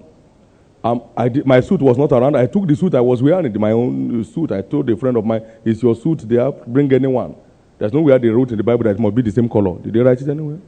Um, 0.84 1.02
I 1.18 1.30
did, 1.30 1.48
my 1.48 1.60
suit 1.62 1.82
was 1.82 1.98
not 1.98 2.12
around. 2.12 2.38
I 2.38 2.46
took 2.46 2.68
the 2.68 2.76
suit 2.76 2.94
I 2.94 3.02
was 3.02 3.24
wearing, 3.24 3.48
it, 3.48 3.60
my 3.60 3.72
own 3.72 4.24
suit. 4.24 4.52
I 4.52 4.62
told 4.62 4.88
a 4.92 4.96
friend 4.96 5.18
of 5.18 5.26
mine, 5.26 5.42
"Is 5.66 5.82
your 5.82 5.96
suit 5.96 6.20
there? 6.30 6.52
Bring 6.52 6.94
anyone." 6.94 7.36
There's 7.80 7.92
nowhere 7.92 8.20
they 8.20 8.30
wrote 8.30 8.52
in 8.52 8.58
the 8.58 8.64
Bible 8.64 8.84
that 8.84 8.92
it 8.92 9.00
must 9.00 9.16
be 9.16 9.24
the 9.24 9.32
same 9.32 9.50
color. 9.50 9.80
Did 9.80 9.94
they 9.94 10.02
write 10.02 10.22
it 10.22 10.30
anywhere? 10.30 10.60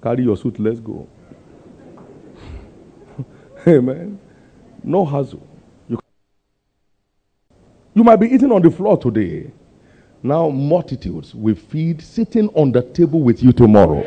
Carry 0.00 0.22
your 0.22 0.36
suit. 0.36 0.60
Let's 0.60 0.78
go. 0.78 1.08
Amen. 3.66 4.16
No 4.84 5.04
hassle. 5.04 5.44
You, 5.88 5.98
you 7.94 8.04
might 8.04 8.20
be 8.20 8.28
eating 8.28 8.52
on 8.52 8.62
the 8.62 8.70
floor 8.70 8.96
today. 8.96 9.50
Now 10.22 10.50
multitudes 10.50 11.34
will 11.34 11.54
feed 11.54 12.02
sitting 12.02 12.48
on 12.50 12.72
the 12.72 12.82
table 12.82 13.20
with 13.20 13.42
you 13.42 13.52
tomorrow. 13.52 14.02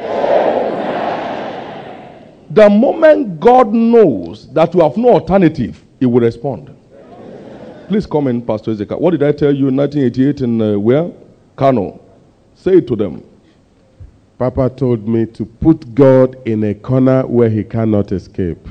The 2.51 2.69
moment 2.69 3.39
God 3.39 3.73
knows 3.73 4.47
that 4.53 4.73
you 4.75 4.81
have 4.81 4.95
no 4.95 5.09
alternative, 5.13 5.83
He 5.99 6.05
will 6.05 6.21
respond. 6.21 6.69
Please 7.87 8.05
come 8.05 8.27
in, 8.27 8.41
Pastor 8.43 8.71
Ezekiel. 8.71 8.99
What 8.99 9.11
did 9.11 9.23
I 9.23 9.31
tell 9.31 9.51
you 9.53 9.67
in 9.69 9.75
1988 9.75 10.41
in 10.41 10.61
uh, 10.61 10.79
where? 10.79 11.11
Kano. 11.55 11.99
Say 12.55 12.77
it 12.77 12.87
to 12.87 12.95
them. 12.95 13.23
Papa 14.37 14.69
told 14.69 15.07
me 15.07 15.25
to 15.27 15.45
put 15.45 15.93
God 15.95 16.35
in 16.47 16.63
a 16.63 16.73
corner 16.75 17.25
where 17.25 17.49
he 17.49 17.63
cannot 17.63 18.11
escape. 18.11 18.67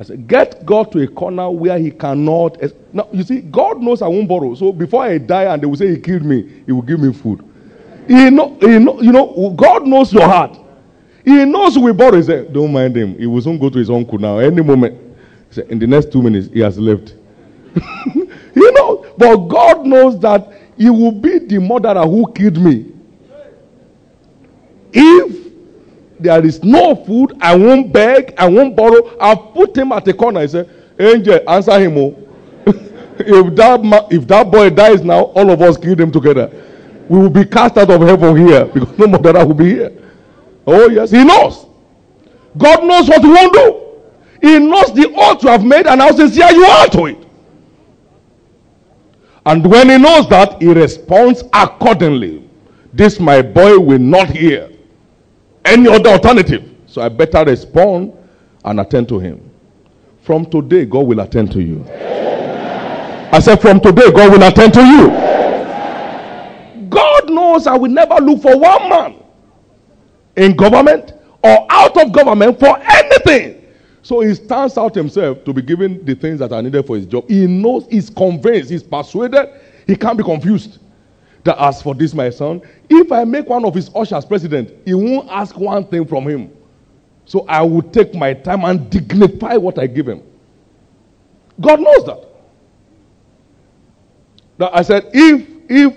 I 0.00 0.02
said, 0.02 0.26
get 0.26 0.64
God 0.64 0.90
to 0.92 1.02
a 1.02 1.06
corner 1.06 1.50
where 1.50 1.78
he 1.78 1.90
cannot. 1.90 2.56
Now, 2.94 3.06
you 3.12 3.22
see, 3.22 3.42
God 3.42 3.82
knows 3.82 4.00
I 4.00 4.08
won't 4.08 4.26
borrow. 4.26 4.54
So 4.54 4.72
before 4.72 5.02
I 5.02 5.18
die 5.18 5.52
and 5.52 5.62
they 5.62 5.66
will 5.66 5.76
say 5.76 5.90
he 5.90 6.00
killed 6.00 6.24
me, 6.24 6.62
he 6.64 6.72
will 6.72 6.80
give 6.80 7.00
me 7.00 7.12
food. 7.12 7.44
He 8.08 8.30
know, 8.30 8.56
he 8.60 8.78
know, 8.78 8.98
you 9.02 9.12
know, 9.12 9.50
God 9.50 9.86
knows 9.86 10.10
your 10.10 10.26
heart. 10.26 10.58
He 11.22 11.44
knows 11.44 11.78
we 11.78 11.92
borrow. 11.92 12.16
He 12.16 12.22
said, 12.22 12.50
Don't 12.50 12.72
mind 12.72 12.96
him. 12.96 13.18
He 13.18 13.26
will 13.26 13.42
soon 13.42 13.58
go 13.58 13.68
to 13.68 13.78
his 13.78 13.90
uncle 13.90 14.16
now. 14.16 14.38
Any 14.38 14.62
moment. 14.62 14.98
He 15.50 15.56
said, 15.56 15.70
In 15.70 15.78
the 15.78 15.86
next 15.86 16.10
two 16.10 16.22
minutes, 16.22 16.48
he 16.50 16.60
has 16.60 16.78
left. 16.78 17.14
you 18.14 18.72
know, 18.72 19.06
but 19.18 19.36
God 19.48 19.84
knows 19.84 20.18
that 20.20 20.50
he 20.78 20.88
will 20.88 21.12
be 21.12 21.40
the 21.40 21.58
murderer 21.58 22.06
who 22.06 22.32
killed 22.32 22.56
me. 22.56 22.90
If 24.94 25.39
there 26.22 26.44
is 26.44 26.62
no 26.62 26.94
food, 26.94 27.36
I 27.40 27.54
won't 27.56 27.92
beg, 27.92 28.34
I 28.36 28.48
won't 28.48 28.76
borrow. 28.76 29.16
I'll 29.18 29.36
put 29.36 29.76
him 29.76 29.92
at 29.92 30.04
the 30.04 30.14
corner. 30.14 30.40
I 30.40 30.46
said, 30.46 30.68
Angel, 30.98 31.40
answer 31.48 31.78
him. 31.78 31.96
Oh. 31.96 32.16
if, 32.66 33.54
that 33.56 33.82
ma- 33.82 34.06
if 34.10 34.26
that 34.28 34.50
boy 34.50 34.70
dies 34.70 35.02
now, 35.02 35.24
all 35.24 35.50
of 35.50 35.62
us 35.62 35.76
kill 35.76 35.96
them 35.96 36.12
together. 36.12 36.50
We 37.08 37.18
will 37.18 37.30
be 37.30 37.44
cast 37.44 37.76
out 37.76 37.90
of 37.90 38.00
heaven 38.00 38.36
here 38.36 38.64
because 38.74 38.98
no 38.98 39.06
murderer 39.06 39.46
will 39.46 39.54
be 39.54 39.70
here. 39.70 39.92
Oh, 40.66 40.88
yes, 40.88 41.10
he 41.10 41.24
knows. 41.24 41.66
God 42.56 42.84
knows 42.84 43.08
what 43.08 43.22
he 43.22 43.28
won't 43.28 43.52
do. 43.52 43.86
He 44.42 44.58
knows 44.58 44.92
the 44.94 45.12
oath 45.16 45.42
you 45.42 45.48
have 45.50 45.64
made 45.64 45.86
and 45.86 46.00
how 46.00 46.12
sincere 46.12 46.50
you 46.50 46.64
are 46.64 46.86
to 46.88 47.06
it. 47.06 47.18
And 49.46 49.64
when 49.66 49.88
he 49.88 49.98
knows 49.98 50.28
that, 50.28 50.60
he 50.60 50.72
responds 50.72 51.42
accordingly. 51.52 52.48
This, 52.92 53.18
my 53.18 53.42
boy, 53.42 53.78
will 53.78 53.98
not 53.98 54.28
hear 54.28 54.70
any 55.64 55.88
other 55.88 56.10
alternative. 56.10 56.68
So 56.86 57.02
I 57.02 57.08
better 57.08 57.44
respond 57.44 58.12
and 58.64 58.80
attend 58.80 59.08
to 59.08 59.18
him. 59.18 59.50
From 60.22 60.46
today, 60.46 60.84
God 60.84 61.06
will 61.06 61.20
attend 61.20 61.52
to 61.52 61.62
you. 61.62 61.84
I 63.32 63.38
said, 63.40 63.60
From 63.60 63.80
today, 63.80 64.10
God 64.10 64.32
will 64.32 64.42
attend 64.42 64.74
to 64.74 64.82
you. 64.82 65.08
God 66.88 67.30
knows 67.30 67.66
I 67.66 67.76
will 67.76 67.90
never 67.90 68.16
look 68.16 68.42
for 68.42 68.58
one 68.58 68.88
man 68.88 69.16
in 70.36 70.56
government 70.56 71.12
or 71.42 71.66
out 71.70 71.96
of 71.96 72.12
government 72.12 72.58
for 72.58 72.78
anything. 72.80 73.64
So 74.02 74.20
he 74.20 74.34
stands 74.34 74.76
out 74.76 74.94
himself 74.94 75.44
to 75.44 75.52
be 75.52 75.62
given 75.62 76.04
the 76.04 76.14
things 76.14 76.40
that 76.40 76.52
are 76.52 76.62
needed 76.62 76.86
for 76.86 76.96
his 76.96 77.06
job. 77.06 77.28
He 77.28 77.46
knows, 77.46 77.86
he's 77.90 78.10
convinced, 78.10 78.70
he's 78.70 78.82
persuaded, 78.82 79.48
he 79.86 79.94
can't 79.94 80.18
be 80.18 80.24
confused. 80.24 80.78
That 81.44 81.58
as 81.58 81.80
for 81.80 81.94
this, 81.94 82.12
my 82.12 82.30
son, 82.30 82.60
if 82.88 83.10
I 83.10 83.24
make 83.24 83.48
one 83.48 83.64
of 83.64 83.74
his 83.74 83.90
ushers 83.94 84.24
president, 84.24 84.72
he 84.84 84.94
won't 84.94 85.28
ask 85.30 85.56
one 85.58 85.86
thing 85.86 86.06
from 86.06 86.28
him. 86.28 86.50
So 87.24 87.46
I 87.48 87.62
will 87.62 87.82
take 87.82 88.14
my 88.14 88.34
time 88.34 88.64
and 88.64 88.90
dignify 88.90 89.56
what 89.56 89.78
I 89.78 89.86
give 89.86 90.08
him. 90.08 90.22
God 91.60 91.80
knows 91.80 92.04
that. 92.06 92.28
Now 94.58 94.70
I 94.72 94.82
said, 94.82 95.08
if 95.12 95.48
if 95.68 95.94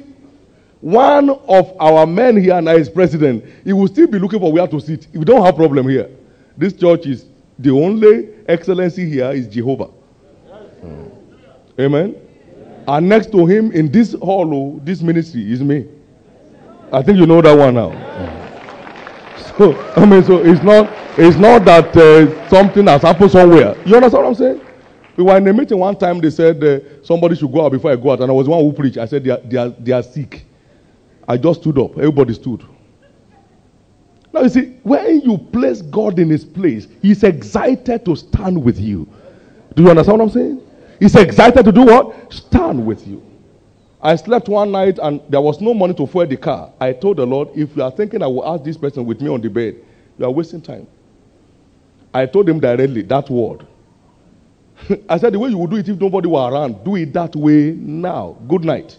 one 0.80 1.30
of 1.30 1.76
our 1.80 2.06
men 2.06 2.38
here 2.38 2.62
now 2.62 2.74
is 2.76 2.90
president, 2.90 3.44
he 3.64 3.74
will 3.74 3.88
still 3.88 4.08
be 4.08 4.20
looking 4.20 4.40
for 4.40 4.52
where 4.52 4.68
to 4.68 4.80
sit. 4.80 5.08
We 5.14 5.26
don't 5.26 5.44
have 5.44 5.56
problem 5.56 5.90
here. 5.90 6.10
This 6.58 6.74
church 6.74 7.06
is 7.08 7.26
the 7.58 7.72
only 7.72 8.30
excellency 8.48 9.10
here 9.10 9.32
is 9.32 9.48
Jehovah. 9.48 9.86
Hmm. 10.82 11.08
Amen. 11.80 12.16
And 12.88 13.08
next 13.08 13.32
to 13.32 13.46
him 13.46 13.72
in 13.72 13.92
this 13.92 14.14
hall, 14.14 14.54
oh, 14.54 14.80
this 14.84 15.02
ministry 15.02 15.52
is 15.52 15.62
me. 15.62 15.88
I 16.92 17.02
think 17.02 17.18
you 17.18 17.26
know 17.26 17.42
that 17.42 17.58
one 17.58 17.76
now. 17.76 17.92
So 19.58 19.80
I 19.96 20.06
mean, 20.06 20.24
so 20.24 20.40
it's 20.40 20.64
not 20.64 20.90
it's 21.16 21.38
not 21.38 21.64
that 21.66 21.96
uh, 21.96 22.50
something 22.50 22.88
has 22.88 23.04
happened 23.04 23.30
somewhere. 23.30 23.76
You 23.86 23.96
understand 23.96 24.24
what 24.24 24.30
I'm 24.30 24.36
saying? 24.36 24.62
We 25.16 25.24
were 25.24 25.38
in 25.38 25.48
a 25.48 25.54
meeting 25.54 25.78
one 25.78 25.96
time. 25.96 26.20
They 26.20 26.32
said 26.32 26.64
uh, 26.64 26.80
somebody 27.04 27.36
should 27.36 27.52
go 27.52 27.64
out 27.64 27.72
before 27.72 27.92
I 27.92 27.96
go 27.96 28.12
out, 28.12 28.22
and 28.22 28.32
I 28.32 28.34
was 28.34 28.48
one 28.48 28.64
who 28.64 28.74
preached. 28.74 28.98
I 28.98 29.06
said 29.06 29.24
they 29.24 29.30
are, 29.30 29.38
they 29.38 29.58
are, 29.58 29.70
they 29.70 29.92
are 29.92 30.02
sick. 30.02 30.44
I 31.28 31.38
just 31.38 31.62
stood 31.62 31.78
up. 31.78 31.92
Everybody 31.98 32.34
stood. 32.34 32.66
Now 34.34 34.42
you 34.42 34.50
see, 34.50 34.80
when 34.82 35.22
you 35.22 35.38
place 35.38 35.84
God 35.84 36.18
in 36.18 36.30
His 36.30 36.44
place, 36.44 36.88
He's 37.02 37.24
excited 37.24 38.06
to 38.06 38.16
stand 38.16 38.64
with 38.64 38.80
you. 38.80 39.08
Do 39.76 39.84
you 39.84 39.90
understand 39.92 40.18
what 40.18 40.26
I'm 40.26 40.32
saying? 40.32 40.62
He's 41.04 41.16
excited 41.16 41.66
to 41.66 41.72
do 41.74 41.82
what? 41.82 42.32
Stand 42.32 42.86
with 42.86 43.06
you. 43.06 43.22
I 44.02 44.16
slept 44.16 44.48
one 44.48 44.72
night 44.72 45.00
and 45.04 45.20
there 45.28 45.42
was 45.42 45.60
no 45.60 45.74
money 45.74 45.94
to 45.96 46.08
fuel 46.08 46.26
the 46.26 46.38
car. 46.38 46.72
I 46.80 46.94
told 46.94 47.18
the 47.18 47.26
Lord, 47.26 47.50
if 47.54 47.76
you 47.76 47.84
are 47.84 47.92
thinking 47.92 48.24
I 48.24 48.28
will 48.28 48.48
ask 48.48 48.64
this 48.64 48.78
person 48.78 49.06
with 49.06 49.20
me 49.20 49.28
on 49.28 49.42
the 49.42 49.50
bed, 49.50 49.84
you 50.18 50.24
are 50.24 50.32
wasting 50.32 50.62
time. 50.62 50.88
I 52.14 52.26
told 52.26 52.48
him 52.48 52.62
directly 52.62 53.02
that 53.02 53.30
word. 53.30 53.68
I 55.10 55.18
said, 55.18 55.34
the 55.34 55.40
way 55.40 55.50
you 55.50 55.58
would 55.58 55.72
do 55.72 55.76
it 55.76 55.90
if 55.90 56.00
nobody 56.00 56.30
were 56.30 56.50
around, 56.50 56.86
do 56.86 56.96
it 56.96 57.12
that 57.12 57.36
way 57.36 57.72
now. 57.72 58.38
Good 58.48 58.64
night. 58.64 58.98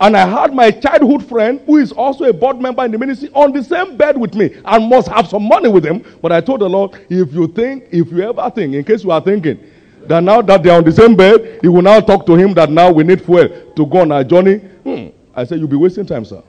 And 0.00 0.16
I 0.16 0.26
had 0.26 0.54
my 0.54 0.70
childhood 0.70 1.28
friend, 1.28 1.60
who 1.66 1.76
is 1.76 1.92
also 1.92 2.24
a 2.24 2.32
board 2.32 2.58
member 2.58 2.82
in 2.86 2.90
the 2.90 2.98
ministry, 2.98 3.28
on 3.34 3.52
the 3.52 3.62
same 3.62 3.98
bed 3.98 4.18
with 4.18 4.34
me 4.34 4.56
and 4.64 4.88
must 4.88 5.08
have 5.08 5.28
some 5.28 5.46
money 5.46 5.68
with 5.68 5.84
him. 5.84 6.02
But 6.22 6.32
I 6.32 6.40
told 6.40 6.60
the 6.60 6.68
Lord, 6.70 6.98
if 7.10 7.34
you 7.34 7.46
think, 7.48 7.84
if 7.92 8.10
you 8.10 8.22
ever 8.22 8.50
think, 8.50 8.74
in 8.74 8.82
case 8.82 9.04
you 9.04 9.10
are 9.10 9.20
thinking, 9.20 9.60
that 10.06 10.22
now 10.22 10.40
that 10.40 10.62
they 10.62 10.70
are 10.70 10.78
on 10.78 10.84
the 10.84 10.92
same 10.92 11.14
bed, 11.14 11.58
he 11.60 11.68
will 11.68 11.82
now 11.82 12.00
talk 12.00 12.24
to 12.26 12.34
him 12.34 12.54
that 12.54 12.70
now 12.70 12.90
we 12.90 13.04
need 13.04 13.22
fuel 13.22 13.46
to 13.76 13.86
go 13.86 13.98
on 13.98 14.10
our 14.10 14.24
journey. 14.24 14.56
Hmm. 14.56 15.08
I 15.34 15.44
said, 15.44 15.58
You'll 15.58 15.68
be 15.68 15.76
wasting 15.76 16.06
time, 16.06 16.24
sir. 16.24 16.42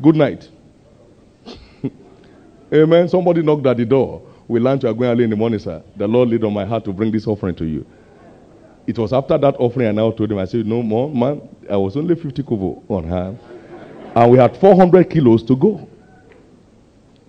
Good 0.00 0.16
night. 0.16 0.48
Amen. 2.72 3.08
Somebody 3.08 3.42
knocked 3.42 3.66
at 3.66 3.76
the 3.76 3.84
door. 3.84 4.22
We 4.48 4.60
lunch, 4.60 4.84
are 4.84 4.94
going 4.94 5.10
early 5.10 5.24
in 5.24 5.30
the 5.30 5.36
morning, 5.36 5.58
sir. 5.58 5.82
The 5.96 6.06
Lord 6.08 6.30
laid 6.30 6.44
on 6.44 6.54
my 6.54 6.64
heart 6.64 6.84
to 6.86 6.92
bring 6.92 7.10
this 7.12 7.26
offering 7.26 7.54
to 7.56 7.66
you. 7.66 7.84
It 8.86 8.98
was 8.98 9.12
after 9.12 9.36
that 9.38 9.56
offering 9.58 9.88
I 9.88 9.92
now 9.92 10.10
told 10.12 10.30
him, 10.30 10.38
I 10.38 10.44
said, 10.44 10.66
No 10.66 10.82
more, 10.82 11.10
man, 11.10 11.48
I 11.68 11.76
was 11.76 11.96
only 11.96 12.14
50 12.14 12.42
kobo 12.44 12.82
on 12.88 13.04
hand. 13.04 13.38
And 14.14 14.30
we 14.30 14.38
had 14.38 14.56
400 14.56 15.10
kilos 15.10 15.42
to 15.44 15.56
go. 15.56 15.88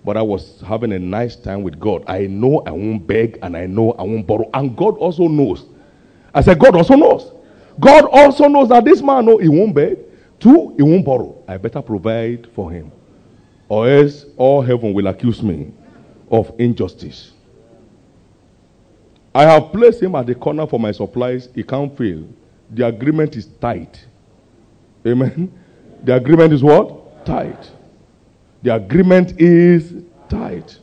But 0.04 0.16
I 0.16 0.22
was 0.22 0.62
having 0.66 0.92
a 0.92 0.98
nice 0.98 1.36
time 1.36 1.62
with 1.62 1.78
God. 1.78 2.04
I 2.06 2.26
know 2.26 2.62
I 2.64 2.70
won't 2.70 3.06
beg 3.06 3.38
and 3.42 3.56
I 3.56 3.66
know 3.66 3.92
I 3.92 4.02
won't 4.02 4.26
borrow. 4.26 4.48
And 4.54 4.76
God 4.76 4.96
also 4.96 5.28
knows. 5.28 5.66
I 6.32 6.40
said, 6.40 6.58
God 6.58 6.76
also 6.76 6.94
knows. 6.94 7.32
God 7.80 8.06
also 8.10 8.48
knows 8.48 8.68
that 8.70 8.84
this 8.84 9.02
man, 9.02 9.26
no, 9.26 9.38
he 9.38 9.48
won't 9.48 9.74
beg. 9.74 9.98
Two, 10.40 10.74
he 10.76 10.82
won't 10.82 11.04
borrow. 11.04 11.42
I 11.46 11.56
better 11.56 11.82
provide 11.82 12.46
for 12.54 12.70
him. 12.70 12.92
Or 13.68 13.88
else 13.88 14.24
all 14.36 14.62
heaven 14.62 14.94
will 14.94 15.08
accuse 15.08 15.42
me 15.42 15.72
of 16.30 16.52
injustice. 16.58 17.32
I 19.34 19.42
have 19.44 19.72
placed 19.72 20.02
him 20.02 20.14
at 20.14 20.26
the 20.26 20.34
corner 20.34 20.66
for 20.66 20.80
my 20.80 20.92
supplies. 20.92 21.48
He 21.54 21.62
can't 21.62 21.96
fail. 21.96 22.24
The 22.70 22.86
agreement 22.86 23.36
is 23.36 23.46
tight. 23.60 24.04
Amen. 25.06 25.52
The 26.02 26.14
agreement 26.14 26.52
is 26.52 26.62
what? 26.62 27.24
Tight. 27.24 27.70
The 28.62 28.74
agreement 28.74 29.40
is 29.40 29.94
tight. 30.28 30.78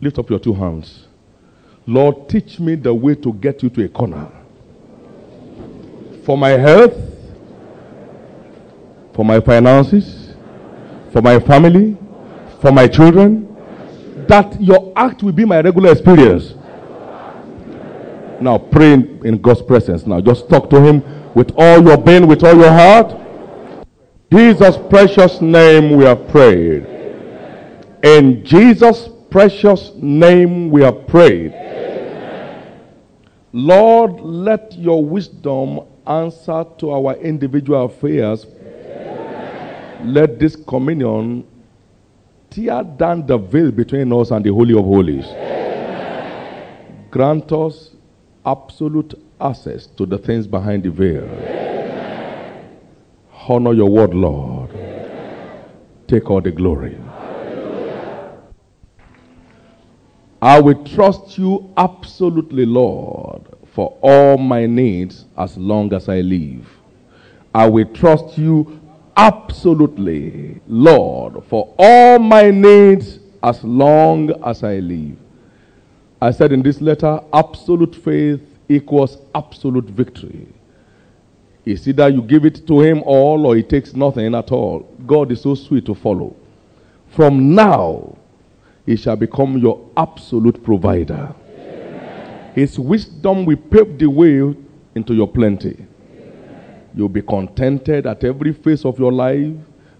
Lift 0.00 0.18
up 0.18 0.30
your 0.30 0.38
two 0.38 0.54
hands. 0.54 1.06
Lord, 1.86 2.28
teach 2.28 2.58
me 2.58 2.74
the 2.74 2.92
way 2.92 3.14
to 3.14 3.32
get 3.32 3.62
you 3.62 3.70
to 3.70 3.84
a 3.84 3.88
corner. 3.88 4.28
For 6.24 6.36
my 6.36 6.50
health, 6.50 6.94
for 9.14 9.24
my 9.24 9.40
finances, 9.40 10.34
for 11.12 11.22
my 11.22 11.38
family, 11.38 11.96
for 12.60 12.72
my 12.72 12.86
children, 12.88 13.44
that 14.28 14.60
your 14.60 14.92
act 14.96 15.22
will 15.22 15.32
be 15.32 15.44
my 15.44 15.60
regular 15.60 15.92
experience. 15.92 16.54
Now 18.40 18.58
pray 18.58 18.94
in, 18.94 19.20
in 19.24 19.40
God's 19.40 19.62
presence. 19.62 20.06
Now 20.06 20.20
just 20.20 20.48
talk 20.48 20.70
to 20.70 20.80
Him 20.80 21.02
with 21.34 21.52
all 21.56 21.82
your 21.82 21.96
being, 21.96 22.26
with 22.26 22.42
all 22.44 22.56
your 22.56 22.72
heart. 22.72 23.14
Jesus' 24.32 24.76
precious 24.90 25.40
name 25.40 25.96
we 25.96 26.04
have 26.04 26.28
prayed. 26.28 26.86
In 28.02 28.44
Jesus' 28.44 29.08
precious 29.30 29.92
name 29.96 30.70
we 30.70 30.82
have 30.82 31.06
prayed. 31.06 31.52
Lord, 33.52 34.20
let 34.20 34.72
your 34.74 35.04
wisdom 35.04 35.80
answer 36.06 36.64
to 36.78 36.90
our 36.90 37.14
individual 37.16 37.86
affairs. 37.86 38.46
Let 40.04 40.38
this 40.38 40.56
communion 40.56 41.46
tear 42.50 42.82
down 42.82 43.26
the 43.26 43.38
veil 43.38 43.70
between 43.70 44.12
us 44.12 44.30
and 44.30 44.44
the 44.44 44.52
Holy 44.52 44.78
of 44.78 44.84
Holies. 44.84 45.26
Grant 47.10 47.50
us 47.50 47.95
absolute 48.46 49.14
access 49.40 49.86
to 49.86 50.06
the 50.06 50.16
things 50.16 50.46
behind 50.46 50.84
the 50.84 50.90
veil. 50.90 51.28
Honor 53.48 53.72
your 53.74 53.90
word, 53.90 54.14
Lord. 54.14 54.70
Take 56.08 56.30
all 56.30 56.40
the 56.40 56.52
glory. 56.52 56.98
I 60.40 60.60
will 60.60 60.84
trust 60.84 61.38
you 61.38 61.72
absolutely, 61.76 62.66
Lord, 62.66 63.42
for 63.74 63.98
all 64.00 64.38
my 64.38 64.66
needs 64.66 65.24
as 65.36 65.56
long 65.56 65.92
as 65.92 66.08
I 66.08 66.20
live. 66.20 66.68
I 67.54 67.66
will 67.68 67.86
trust 67.86 68.38
you 68.38 68.80
absolutely, 69.16 70.60
Lord, 70.66 71.42
for 71.46 71.74
all 71.78 72.18
my 72.18 72.50
needs 72.50 73.18
as 73.42 73.64
long 73.64 74.30
as 74.44 74.62
I 74.62 74.76
live. 74.76 75.16
I 76.20 76.30
said 76.30 76.52
in 76.52 76.62
this 76.62 76.80
letter, 76.80 77.20
absolute 77.32 77.94
faith 77.94 78.40
equals 78.68 79.18
absolute 79.34 79.84
victory. 79.84 80.46
It's 81.64 81.86
either 81.86 82.08
you 82.08 82.22
give 82.22 82.44
it 82.44 82.66
to 82.68 82.80
him 82.80 83.02
all 83.04 83.46
or 83.46 83.56
he 83.56 83.62
takes 83.62 83.94
nothing 83.94 84.34
at 84.34 84.52
all. 84.52 84.80
God 85.04 85.32
is 85.32 85.42
so 85.42 85.54
sweet 85.54 85.84
to 85.86 85.94
follow. 85.94 86.34
From 87.08 87.54
now, 87.54 88.16
he 88.86 88.96
shall 88.96 89.16
become 89.16 89.58
your 89.58 89.84
absolute 89.96 90.62
provider. 90.62 91.34
Amen. 91.58 92.52
His 92.54 92.78
wisdom 92.78 93.44
will 93.44 93.56
pave 93.56 93.98
the 93.98 94.06
way 94.06 94.54
into 94.94 95.12
your 95.12 95.26
plenty. 95.26 95.84
You'll 96.94 97.08
be 97.08 97.22
contented 97.22 98.06
at 98.06 98.24
every 98.24 98.52
phase 98.52 98.84
of 98.84 98.98
your 98.98 99.12
life 99.12 99.54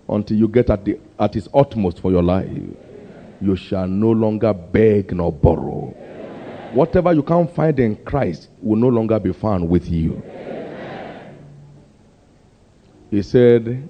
until 0.09 0.37
you 0.37 0.49
get 0.49 0.71
at, 0.71 0.85
the, 0.85 0.99
at 1.19 1.37
its 1.37 1.49
utmost 1.53 2.01
for 2.01 2.11
your 2.11 2.23
life. 2.23 2.49
You 3.41 3.57
shall 3.57 3.87
no 3.87 4.13
longer 4.13 4.55
beg 4.55 5.15
nor 5.15 5.33
borrow. 5.33 5.95
Whatever 6.73 7.13
you 7.13 7.23
can't 7.23 7.53
find 7.55 7.79
in 7.79 7.97
Christ 7.97 8.49
will 8.61 8.77
no 8.77 8.89
longer 8.89 9.19
be 9.19 9.33
found 9.33 9.69
with 9.69 9.89
you. 9.89 10.23
He 13.11 13.23
said, 13.23 13.89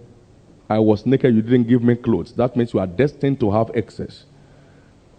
I 0.69 0.79
was 0.79 1.07
naked, 1.07 1.35
you 1.35 1.43
didn't 1.43 1.69
give 1.69 1.83
me 1.83 1.97
clothes. 1.97 2.33
That 2.33 2.57
means 2.57 2.75
you 2.75 2.81
are 2.81 2.87
destined 2.87 3.41
to 3.41 3.51
have 3.51 3.71
excess. 3.75 4.25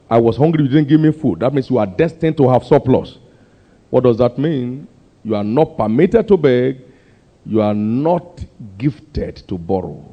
I 0.09 0.19
was 0.19 0.37
hungry, 0.37 0.63
you 0.63 0.69
didn't 0.69 0.87
give 0.87 1.01
me 1.01 1.11
food. 1.11 1.39
That 1.39 1.53
means 1.53 1.69
you 1.69 1.77
are 1.77 1.85
destined 1.85 2.37
to 2.37 2.47
have 2.49 2.63
surplus. 2.63 3.17
What 3.89 4.03
does 4.03 4.17
that 4.17 4.37
mean? 4.37 4.87
You 5.23 5.35
are 5.35 5.43
not 5.43 5.77
permitted 5.77 6.27
to 6.27 6.37
beg, 6.37 6.81
you 7.45 7.61
are 7.61 7.73
not 7.73 8.43
gifted 8.77 9.37
to 9.47 9.57
borrow. 9.57 10.03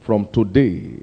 From 0.00 0.26
today, 0.28 1.02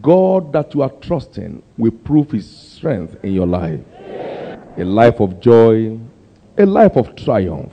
God 0.00 0.52
that 0.52 0.74
you 0.74 0.82
are 0.82 0.92
trusting 1.00 1.62
will 1.76 1.90
prove 1.90 2.30
his 2.30 2.48
strength 2.48 3.16
in 3.24 3.32
your 3.32 3.46
life. 3.46 3.80
A 4.78 4.84
life 4.84 5.20
of 5.20 5.40
joy, 5.40 5.98
a 6.56 6.64
life 6.64 6.96
of 6.96 7.14
triumph. 7.16 7.72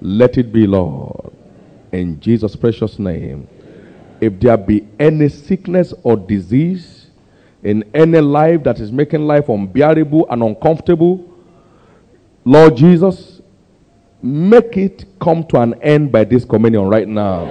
Let 0.00 0.38
it 0.38 0.52
be, 0.52 0.66
Lord. 0.66 1.32
In 1.92 2.20
Jesus' 2.20 2.56
precious 2.56 2.98
name. 2.98 3.48
If 4.20 4.40
there 4.40 4.56
be 4.56 4.86
any 4.98 5.28
sickness 5.28 5.92
or 6.02 6.16
disease 6.16 7.06
in 7.62 7.84
any 7.94 8.20
life 8.20 8.62
that 8.64 8.80
is 8.80 8.90
making 8.90 9.26
life 9.26 9.48
unbearable 9.48 10.26
and 10.30 10.42
uncomfortable, 10.42 11.28
Lord 12.44 12.76
Jesus, 12.76 13.36
Make 14.26 14.76
it 14.76 15.04
come 15.20 15.44
to 15.44 15.60
an 15.60 15.74
end 15.82 16.10
by 16.10 16.24
this 16.24 16.44
communion 16.44 16.88
right 16.88 17.06
now. 17.06 17.46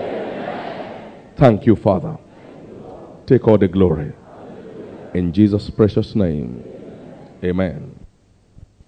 Thank 1.38 1.66
you, 1.66 1.76
Father. 1.76 2.18
Take 3.26 3.48
all 3.48 3.58
the 3.58 3.70
glory. 3.70 4.12
In 5.14 5.32
Jesus' 5.32 5.70
precious 5.70 6.16
name. 6.16 6.64
Amen. 7.44 7.95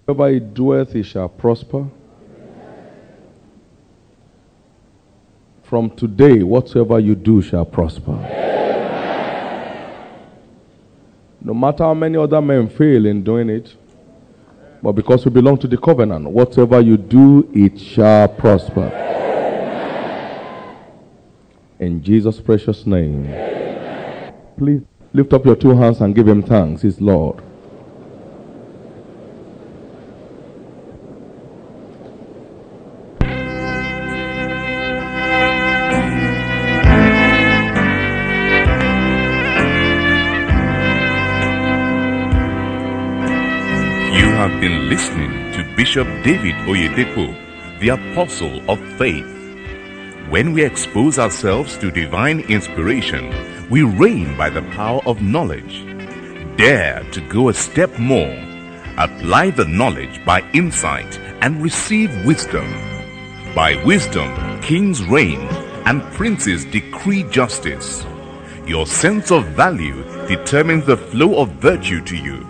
Wherever 0.08 0.32
he 0.32 0.40
doeth, 0.40 0.94
he 0.94 1.02
shall 1.02 1.28
prosper. 1.28 1.86
From 5.64 5.90
today, 5.90 6.42
whatsoever 6.42 6.98
you 6.98 7.14
do 7.14 7.42
shall 7.42 7.66
prosper. 7.66 8.12
No 11.42 11.52
matter 11.52 11.84
how 11.84 11.92
many 11.92 12.16
other 12.16 12.40
men 12.40 12.70
fail 12.70 13.04
in 13.04 13.22
doing 13.22 13.50
it, 13.50 13.76
but 14.82 14.92
because 14.92 15.26
we 15.26 15.30
belong 15.30 15.58
to 15.58 15.68
the 15.68 15.76
covenant, 15.76 16.30
whatever 16.30 16.80
you 16.80 16.96
do, 16.96 17.46
it 17.52 17.78
shall 17.78 18.28
prosper. 18.28 18.88
In 21.80 22.02
Jesus' 22.02 22.40
precious 22.40 22.86
name. 22.86 23.26
Please 24.56 24.80
lift 25.12 25.34
up 25.34 25.44
your 25.44 25.56
two 25.56 25.76
hands 25.76 26.00
and 26.00 26.14
give 26.14 26.26
him 26.26 26.42
thanks. 26.42 26.80
He's 26.80 26.98
Lord. 26.98 27.42
Bishop 45.78 46.08
David 46.24 46.56
Oyedepo, 46.66 47.78
the 47.78 47.90
Apostle 47.90 48.68
of 48.68 48.78
Faith. 48.98 49.24
When 50.28 50.52
we 50.52 50.64
expose 50.64 51.18
ourselves 51.18 51.78
to 51.78 51.90
divine 51.90 52.40
inspiration, 52.40 53.32
we 53.70 53.82
reign 53.82 54.36
by 54.36 54.50
the 54.50 54.62
power 54.72 55.00
of 55.06 55.22
knowledge. 55.22 55.86
Dare 56.56 57.04
to 57.12 57.20
go 57.22 57.48
a 57.48 57.54
step 57.54 57.96
more. 57.98 58.36
Apply 58.98 59.50
the 59.50 59.66
knowledge 59.66 60.24
by 60.24 60.42
insight 60.52 61.16
and 61.42 61.62
receive 61.62 62.10
wisdom. 62.26 62.66
By 63.54 63.82
wisdom, 63.84 64.60
kings 64.60 65.02
reign 65.04 65.40
and 65.86 66.02
princes 66.14 66.64
decree 66.64 67.22
justice. 67.30 68.04
Your 68.66 68.86
sense 68.86 69.30
of 69.30 69.46
value 69.46 70.02
determines 70.26 70.86
the 70.86 70.96
flow 70.96 71.38
of 71.40 71.48
virtue 71.52 72.04
to 72.04 72.16
you 72.16 72.46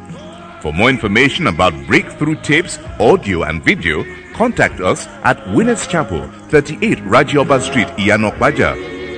for 0.60 0.72
more 0.72 0.90
information 0.90 1.46
about 1.46 1.72
breakthrough 1.86 2.34
tapes, 2.42 2.78
audio 2.98 3.44
and 3.44 3.62
video, 3.62 4.04
contact 4.34 4.80
us 4.80 5.06
at 5.24 5.38
Winners 5.54 5.86
Chapel, 5.86 6.26
38 6.48 6.98
Raji 7.04 7.38
Oba 7.38 7.60
Street, 7.60 7.86
Iyana 7.98 8.32
Ipaja 8.32 8.74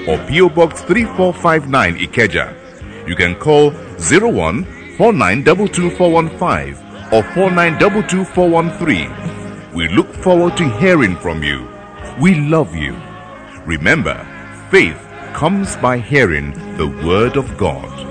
or 0.09 0.19
PO 0.29 0.49
Box 0.51 0.83
3459 0.83 1.97
Ikeja. 1.99 2.53
You 3.09 3.17
can 3.17 3.35
call 3.37 3.71
01 3.71 4.65
4922415 4.99 6.77
or 7.13 7.23
4922413. 7.23 9.73
We 9.75 9.89
look 9.89 10.13
forward 10.15 10.57
to 10.59 10.69
hearing 10.79 11.17
from 11.17 11.43
you. 11.43 11.67
We 12.21 12.35
love 12.35 12.75
you. 12.77 12.95
Remember, 13.65 14.27
faith 14.71 14.99
comes 15.33 15.77
by 15.77 15.97
hearing 15.99 16.53
the 16.77 16.89
Word 17.07 17.37
of 17.37 17.57
God. 17.57 18.10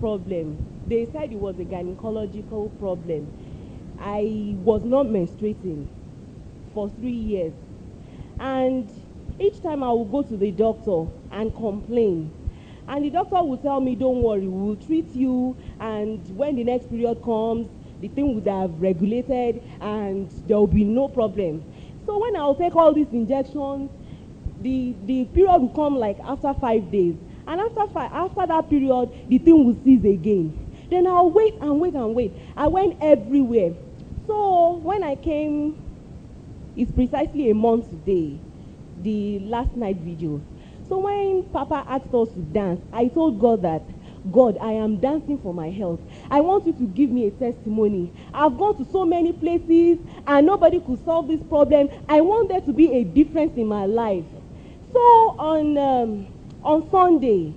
Problem. 0.00 0.58
They 0.86 1.06
said 1.06 1.32
it 1.32 1.38
was 1.38 1.58
a 1.58 1.64
gynecological 1.64 2.76
problem. 2.78 3.26
I 4.00 4.54
was 4.64 4.82
not 4.84 5.06
menstruating 5.06 5.86
for 6.74 6.88
three 6.88 7.10
years. 7.10 7.52
And 8.40 8.90
each 9.38 9.62
time 9.62 9.82
I 9.82 9.92
would 9.92 10.10
go 10.10 10.22
to 10.22 10.36
the 10.36 10.50
doctor 10.50 11.06
and 11.32 11.54
complain, 11.54 12.30
and 12.88 13.04
the 13.04 13.10
doctor 13.10 13.42
would 13.42 13.62
tell 13.62 13.80
me 13.80 13.94
don't 13.94 14.22
worry 14.22 14.48
we 14.48 14.48
will 14.48 14.76
treat 14.76 15.14
you 15.14 15.56
and 15.78 16.36
when 16.36 16.56
the 16.56 16.64
next 16.64 16.88
period 16.88 17.22
comes 17.22 17.68
the 18.00 18.08
thing 18.08 18.34
would 18.34 18.46
have 18.46 18.80
regulated 18.80 19.62
and 19.80 20.30
there 20.46 20.56
will 20.56 20.66
be 20.66 20.84
no 20.84 21.06
problem 21.08 21.62
so 22.06 22.18
when 22.18 22.34
i 22.36 22.40
will 22.40 22.54
take 22.54 22.74
all 22.74 22.92
these 22.94 23.08
injections 23.12 23.90
the 24.62 24.94
the 25.04 25.24
period 25.26 25.60
will 25.60 25.68
come 25.68 25.96
like 25.96 26.18
after 26.20 26.54
five 26.54 26.90
days 26.90 27.14
and 27.48 27.60
after 27.60 27.86
five 27.88 28.12
after 28.12 28.46
that 28.46 28.68
period 28.68 29.10
the 29.28 29.38
thing 29.38 29.64
will 29.64 29.76
cease 29.82 30.04
again. 30.04 30.52
Then 30.90 31.06
i 31.06 31.12
will 31.20 31.30
wait 31.30 31.54
and 31.60 31.80
wait 31.80 31.94
and 31.94 32.14
wait. 32.14 32.32
I 32.56 32.66
went 32.68 32.98
everywhere. 33.00 33.74
So 34.26 34.76
when 34.76 35.02
i 35.02 35.16
came 35.16 35.82
it's 36.76 36.92
precisely 36.92 37.50
a 37.50 37.54
month 37.54 37.90
today 37.90 38.38
the 39.02 39.40
last 39.40 39.74
night 39.74 39.96
video. 39.96 40.40
So 40.88 40.98
when 40.98 41.42
papa 41.44 41.84
asked 41.88 42.14
us 42.14 42.28
to 42.28 42.40
dance 42.40 42.80
i 42.92 43.08
told 43.08 43.40
god 43.40 43.62
that 43.62 43.82
god 44.32 44.58
i 44.60 44.72
am 44.72 44.98
dancing 44.98 45.38
for 45.38 45.54
my 45.54 45.70
health. 45.70 46.00
I 46.30 46.40
want 46.40 46.66
you 46.66 46.74
to 46.74 46.84
give 46.84 47.08
me 47.10 47.28
a 47.28 47.30
testimony. 47.30 48.12
I've 48.34 48.58
gone 48.58 48.76
to 48.76 48.92
so 48.92 49.06
many 49.06 49.32
places 49.32 49.98
and 50.26 50.46
nobody 50.46 50.80
could 50.80 51.02
solve 51.06 51.28
this 51.28 51.42
problem. 51.44 51.88
I 52.10 52.20
want 52.20 52.50
there 52.50 52.60
to 52.60 52.72
be 52.74 52.92
a 52.92 53.04
difference 53.04 53.56
in 53.56 53.66
my 53.66 53.86
life. 53.86 54.24
So 54.92 55.00
on 55.38 55.78
um, 55.78 56.26
on 56.62 56.88
sunday 56.90 57.54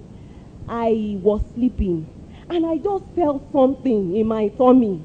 i 0.68 1.18
was 1.22 1.42
sleeping 1.54 2.08
and 2.50 2.66
i 2.66 2.78
just 2.78 3.06
felt 3.16 3.42
something 3.52 4.16
in 4.16 4.28
my 4.28 4.50
tummy. 4.50 5.02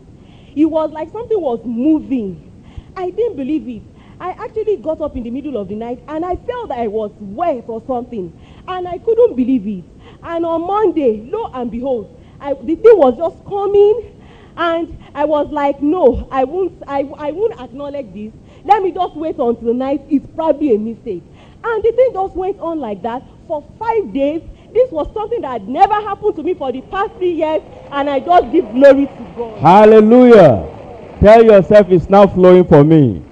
It 0.56 0.64
was 0.64 0.90
like 0.90 1.12
something 1.12 1.40
was 1.40 1.60
moving. 1.64 2.50
I 2.96 3.10
didn't 3.10 3.36
believe 3.36 3.68
it. 3.68 3.82
I 4.18 4.30
actually 4.30 4.78
got 4.78 5.02
up 5.02 5.14
in 5.16 5.22
the 5.22 5.30
middle 5.30 5.58
of 5.58 5.68
the 5.68 5.74
night 5.74 6.02
and 6.08 6.24
i 6.24 6.34
felt 6.34 6.68
that 6.70 6.78
i 6.78 6.86
was 6.86 7.10
wet 7.20 7.64
or 7.68 7.82
something 7.86 8.32
and 8.66 8.88
i 8.88 8.96
couldn't 8.98 9.36
believe 9.36 9.66
it. 9.66 9.84
And 10.22 10.46
on 10.46 10.66
monday 10.66 11.28
lo 11.30 11.50
and 11.52 11.70
behold 11.70 12.18
I, 12.40 12.54
the 12.54 12.76
thing 12.76 12.96
was 12.98 13.16
just 13.16 13.44
coming 13.44 14.18
and 14.56 14.98
i 15.14 15.24
was 15.26 15.48
like 15.50 15.82
no 15.82 16.26
i 16.30 16.44
won't 16.44 16.82
i, 16.88 17.00
I 17.00 17.30
won't 17.30 17.60
acknowledge 17.60 18.12
this. 18.14 18.32
Let 18.64 18.82
me 18.82 18.90
just 18.90 19.14
wait 19.14 19.38
until 19.38 19.74
night. 19.74 20.02
It's 20.08 20.26
probably 20.34 20.74
a 20.74 20.78
mistake. 20.78 21.22
And 21.62 21.84
the 21.84 21.92
thing 21.92 22.10
just 22.14 22.34
went 22.34 22.58
on 22.58 22.80
like 22.80 23.02
that 23.02 23.22
for 23.46 23.64
five 23.78 24.12
days 24.12 24.42
this 24.72 24.90
was 24.90 25.06
something 25.14 25.40
that 25.40 25.62
never 25.66 25.94
happened 25.94 26.36
to 26.36 26.42
me 26.42 26.54
for 26.54 26.70
the 26.72 26.80
past 26.82 27.12
three 27.16 27.32
years 27.32 27.62
and 27.92 28.10
i 28.10 28.18
just 28.20 28.50
give 28.52 28.70
glory 28.72 29.06
to 29.06 29.26
god 29.36 29.58
Hallelujah. 29.60 30.72
Tell 31.20 31.42
yourself 31.42 31.86
it's 31.90 32.10
now 32.10 32.26
flowing 32.26 32.64
for 32.66 32.84
me. 32.84 33.22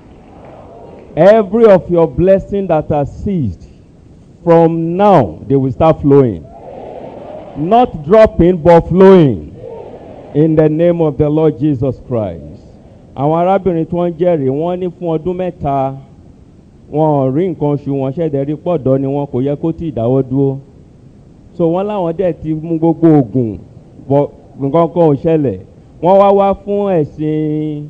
Every 1.17 1.67
of 1.67 1.89
your 1.91 2.09
blessing 2.09 2.67
that 2.69 2.89
has 2.89 3.25
ceased, 3.25 3.69
from 4.43 4.97
now 4.97 5.45
they 5.47 5.55
will 5.55 5.71
start 5.71 6.01
flowing. 6.01 6.43
Not 7.57 8.05
dropping, 8.05 8.63
but 8.63 8.89
flowing. 8.89 9.51
In 10.35 10.57
the 10.57 10.69
name 10.69 11.01
of 11.03 11.19
the 11.19 11.29
Lord 11.29 11.59
Jesus 11.59 12.01
Christ. 12.09 12.63
Àwọn 13.17 13.39
arábìnrin 13.39 13.85
tí 13.87 13.95
wọ́n 13.97 14.13
jẹ́rìí 14.19 14.51
wọ́n 14.51 14.79
ní 14.81 14.87
fún 14.99 15.09
ọdún 15.19 15.37
mẹ́ta 15.37 15.95
wọn 16.93 17.09
ò 17.21 17.31
rí 17.35 17.49
nǹkan 17.49 17.71
oṣù 17.75 17.91
wọn 18.01 18.13
ṣẹ̀dẹ̀ 18.17 18.45
rí 18.49 18.55
pọ̀dọ́ 18.65 18.99
ni 19.01 19.07
wọn 19.07 19.27
kò 19.33 19.39
yẹ 19.47 19.57
kó 19.63 19.73
tí 19.73 19.87
ì 19.89 19.93
dáwọ́ 19.97 20.23
dúró. 20.31 20.57
So 21.57 21.65
wọ́n 21.73 21.87
láwọn 21.87 22.13
dẹ̀ 22.19 22.33
ti 22.43 22.55
mú 22.55 22.79
gbogbo 22.79 23.09
oògùn 23.09 23.59
bọ̀ 24.09 24.29
nǹkan 24.61 24.89
kan 24.95 25.03
ò 25.11 25.15
ṣẹlẹ̀. 25.23 25.59
Wọ́n 26.03 26.19
wá 26.21 26.29
wá 26.39 26.55
fún 26.63 26.89
ẹ̀sìn 26.93 27.87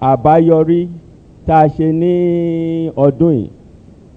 àbáyọrí 0.00 0.88
tá 1.46 1.56
a 1.64 1.68
ṣe 1.68 1.86
ní 1.92 2.12
ọdún 2.96 3.32
yìí 3.34 3.48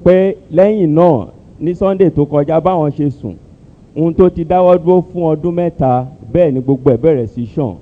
pé 0.04 0.36
lẹ́yìn 0.52 0.94
náà 0.96 1.28
ní 1.60 1.74
sunday 1.76 2.10
tó 2.10 2.24
kọjá 2.26 2.60
báwọn 2.62 2.92
ṣe 2.92 3.10
sùn 3.10 3.36
ohun 3.98 4.14
tó 4.14 4.30
ti 4.30 4.44
dáwọ́ 4.44 4.78
dúró 4.84 5.02
fún 5.14 5.24
ọdún 5.34 5.54
mẹ́ta 5.56 6.06
bẹ́ẹ̀ 6.34 6.52
ni 6.54 6.60
gbogbo 6.62 6.92
ẹ̀ 6.92 6.98
bẹ̀rẹ̀ 7.04 7.28
sí 7.28 7.44
ṣàn. 7.56 7.74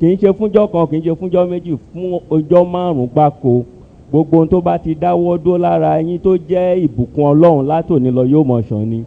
Kì 0.00 0.06
í 0.12 0.16
ṣe 0.16 0.28
fúnjọ́ 0.38 0.68
kan 0.72 0.86
kì 0.90 0.96
í 0.96 1.00
ṣe 1.04 1.12
fúnjọ́ 1.20 1.48
méjì 1.50 1.72
fún 1.92 2.20
ọjọ́ 2.30 2.62
márùn-ún 2.72 3.08
gbáko 3.12 3.62
gbogbo 4.10 4.46
tó 4.46 4.60
bá 4.60 4.78
ti 4.78 4.94
dáwọ́ 4.94 5.38
dúró 5.42 5.58
lára 5.58 6.00
yín 6.02 6.18
tó 6.24 6.36
jẹ́ 6.48 6.76
ìbùkún 6.86 7.24
ọlọ́run 7.32 7.66
látòní 7.70 8.10
lọ 8.16 8.22
yóò 8.32 8.44
mọ̀ 8.50 8.62
ṣàn 8.68 8.84
ni 8.92 9.00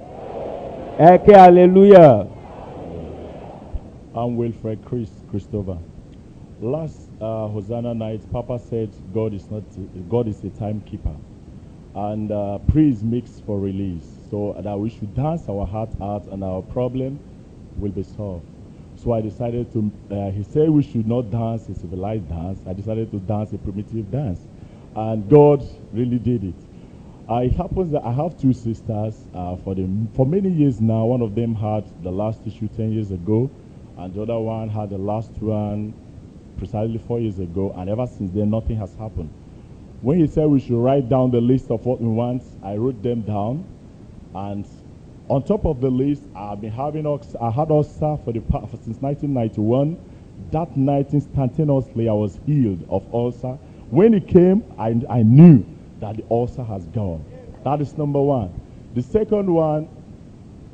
ẹ 0.99 1.17
kẹ́ 1.25 1.37
hallelujah. 1.37 2.27
I'm 4.15 4.35
Wilfred 4.37 4.79
Chris 4.85 5.09
Christopher. 5.29 5.77
Last 6.61 7.07
uh, 7.21 7.47
Hosanna 7.47 7.93
night, 7.93 8.21
Papa 8.33 8.59
said 8.59 8.89
God 9.13 9.33
is 9.33 9.49
not 9.49 9.63
God 10.09 10.27
is 10.27 10.43
a 10.43 10.49
timekeeper, 10.49 11.15
and 11.95 12.31
uh, 12.31 12.57
praise 12.67 13.01
makes 13.03 13.39
for 13.45 13.57
release. 13.59 14.03
So 14.29 14.55
that 14.61 14.77
we 14.77 14.89
should 14.89 15.15
dance 15.15 15.47
our 15.47 15.65
heart 15.65 15.89
out, 16.01 16.25
and 16.27 16.43
our 16.43 16.61
problem 16.61 17.19
will 17.77 17.91
be 17.91 18.03
solved. 18.03 18.45
So 18.97 19.13
I 19.13 19.21
decided 19.21 19.71
to. 19.73 19.89
Uh, 20.11 20.31
he 20.31 20.43
said 20.43 20.69
we 20.69 20.83
should 20.83 21.07
not 21.07 21.31
dance 21.31 21.69
a 21.69 21.75
civilized 21.75 22.27
dance. 22.27 22.59
I 22.67 22.73
decided 22.73 23.11
to 23.11 23.19
dance 23.19 23.53
a 23.53 23.57
primitive 23.59 24.11
dance, 24.11 24.41
and 24.95 25.29
God 25.29 25.63
really 25.93 26.19
did 26.19 26.43
it. 26.43 26.55
Uh, 27.29 27.37
it 27.37 27.53
happens 27.53 27.91
that 27.91 28.03
I 28.03 28.11
have 28.11 28.39
two 28.39 28.53
sisters. 28.53 29.23
Uh, 29.33 29.55
for 29.57 29.75
the 29.75 29.87
for 30.15 30.25
many 30.25 30.49
years 30.49 30.81
now, 30.81 31.05
one 31.05 31.21
of 31.21 31.35
them 31.35 31.53
had 31.55 31.85
the 32.03 32.11
last 32.11 32.41
issue 32.47 32.67
ten 32.75 32.91
years 32.91 33.11
ago, 33.11 33.49
and 33.97 34.13
the 34.13 34.23
other 34.23 34.39
one 34.39 34.69
had 34.69 34.89
the 34.89 34.97
last 34.97 35.31
one 35.39 35.93
precisely 36.57 36.97
four 36.97 37.19
years 37.19 37.39
ago. 37.39 37.73
And 37.77 37.89
ever 37.89 38.07
since 38.07 38.31
then, 38.31 38.49
nothing 38.49 38.77
has 38.77 38.93
happened. 38.95 39.29
When 40.01 40.19
he 40.19 40.27
said 40.27 40.47
we 40.47 40.59
should 40.59 40.81
write 40.81 41.09
down 41.09 41.31
the 41.31 41.41
list 41.41 41.69
of 41.71 41.85
what 41.85 42.01
we 42.01 42.07
want, 42.07 42.43
I 42.63 42.77
wrote 42.77 43.03
them 43.03 43.21
down, 43.21 43.65
and 44.33 44.65
on 45.29 45.43
top 45.43 45.65
of 45.65 45.81
the 45.81 45.89
list, 45.89 46.23
I've 46.35 46.61
been 46.61 46.71
having 46.71 47.05
I 47.39 47.51
had 47.51 47.69
ulcer 47.69 48.17
for 48.25 48.33
the 48.33 48.39
pa- 48.39 48.65
since 48.83 49.01
1991. 49.01 49.97
That 50.51 50.75
night, 50.75 51.13
instantaneously, 51.13 52.09
I 52.09 52.13
was 52.13 52.39
healed 52.47 52.83
of 52.89 53.03
ulcer. 53.13 53.59
When 53.91 54.13
it 54.13 54.27
came, 54.27 54.63
I, 54.77 55.01
I 55.09 55.23
knew 55.23 55.65
that 55.99 56.17
the 56.17 56.23
ulcer 56.29 56.63
has 56.63 56.85
gone. 56.87 57.23
That 57.63 57.81
is 57.81 57.97
number 57.97 58.21
one. 58.21 58.53
The 58.93 59.01
second 59.01 59.51
one, 59.51 59.89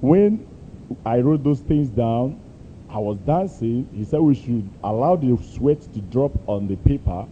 when 0.02 0.46
I 1.06 1.20
wrote 1.20 1.44
those 1.44 1.62
things 1.62 1.90
down, 1.90 2.40
I 2.90 3.00
was 3.00 3.18
dancing. 3.20 3.90
He 3.94 4.04
said 4.04 4.20
we 4.20 4.36
should 4.36 4.70
allow 4.84 5.16
the 5.16 5.38
sweat 5.44 5.82
to 5.94 6.02
drop 6.02 6.32
on 6.48 6.68
the 6.68 6.76
paper. 6.78 7.26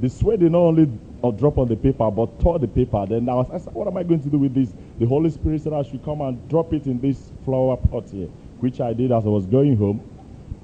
The 0.00 0.08
sweat 0.08 0.40
did 0.40 0.52
not 0.52 0.58
only 0.58 0.90
uh, 1.24 1.30
drop 1.30 1.58
on 1.58 1.68
the 1.68 1.76
paper, 1.76 2.10
but 2.10 2.38
tore 2.40 2.58
the 2.58 2.68
paper. 2.68 3.06
Then 3.06 3.28
I 3.28 3.34
was 3.34 3.62
said, 3.62 3.74
what 3.74 3.88
am 3.88 3.96
I 3.96 4.02
going 4.02 4.22
to 4.22 4.28
do 4.28 4.38
with 4.38 4.54
this? 4.54 4.72
The 4.98 5.06
Holy 5.06 5.30
Spirit 5.30 5.62
said 5.62 5.72
I 5.72 5.82
should 5.82 6.04
come 6.04 6.20
and 6.20 6.48
drop 6.48 6.72
it 6.72 6.86
in 6.86 7.00
this 7.00 7.32
flower 7.44 7.76
pot 7.76 8.10
here, 8.10 8.28
which 8.60 8.80
I 8.80 8.92
did 8.92 9.10
as 9.12 9.24
I 9.24 9.28
was 9.28 9.46
going 9.46 9.76
home. 9.76 9.98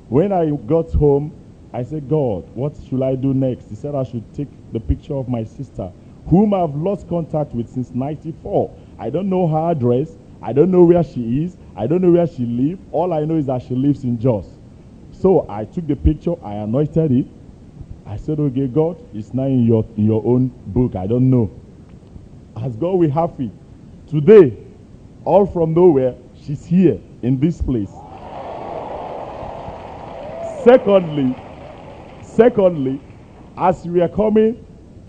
When 0.08 0.32
I 0.32 0.50
got 0.50 0.92
home, 0.92 1.32
I 1.74 1.82
said, 1.82 2.08
God, 2.08 2.48
what 2.54 2.76
should 2.88 3.02
I 3.02 3.16
do 3.16 3.34
next? 3.34 3.68
He 3.68 3.74
said 3.74 3.96
I 3.96 4.04
should 4.04 4.22
take 4.32 4.46
the 4.72 4.78
picture 4.78 5.14
of 5.14 5.28
my 5.28 5.42
sister, 5.42 5.90
whom 6.28 6.54
I've 6.54 6.76
lost 6.76 7.08
contact 7.08 7.52
with 7.52 7.68
since 7.68 7.90
94. 7.90 8.72
I 8.96 9.10
don't 9.10 9.28
know 9.28 9.48
her 9.48 9.72
address. 9.72 10.12
I 10.40 10.52
don't 10.52 10.70
know 10.70 10.84
where 10.84 11.02
she 11.02 11.42
is. 11.42 11.56
I 11.74 11.88
don't 11.88 12.00
know 12.00 12.12
where 12.12 12.28
she 12.28 12.46
lives. 12.46 12.80
All 12.92 13.12
I 13.12 13.24
know 13.24 13.34
is 13.34 13.46
that 13.46 13.62
she 13.62 13.74
lives 13.74 14.04
in 14.04 14.20
Jos. 14.20 14.46
So 15.10 15.46
I 15.48 15.64
took 15.64 15.88
the 15.88 15.96
picture, 15.96 16.36
I 16.44 16.54
anointed 16.54 17.10
it. 17.10 17.26
I 18.06 18.18
said, 18.18 18.38
okay, 18.38 18.68
God, 18.68 18.96
it's 19.12 19.34
now 19.34 19.46
in 19.46 19.66
your, 19.66 19.84
in 19.96 20.06
your 20.06 20.22
own 20.24 20.52
book. 20.68 20.94
I 20.94 21.08
don't 21.08 21.28
know. 21.28 21.50
As 22.56 22.76
God 22.76 23.00
will 23.00 23.10
have 23.10 23.32
it. 23.40 23.50
Today, 24.06 24.56
all 25.24 25.44
from 25.44 25.74
nowhere, 25.74 26.14
she's 26.40 26.64
here 26.64 27.00
in 27.22 27.40
this 27.40 27.60
place. 27.60 27.90
Secondly, 30.62 31.34
secondly, 32.37 33.01
as 33.57 33.85
we 33.87 34.01
are 34.01 34.09
coming 34.09 34.64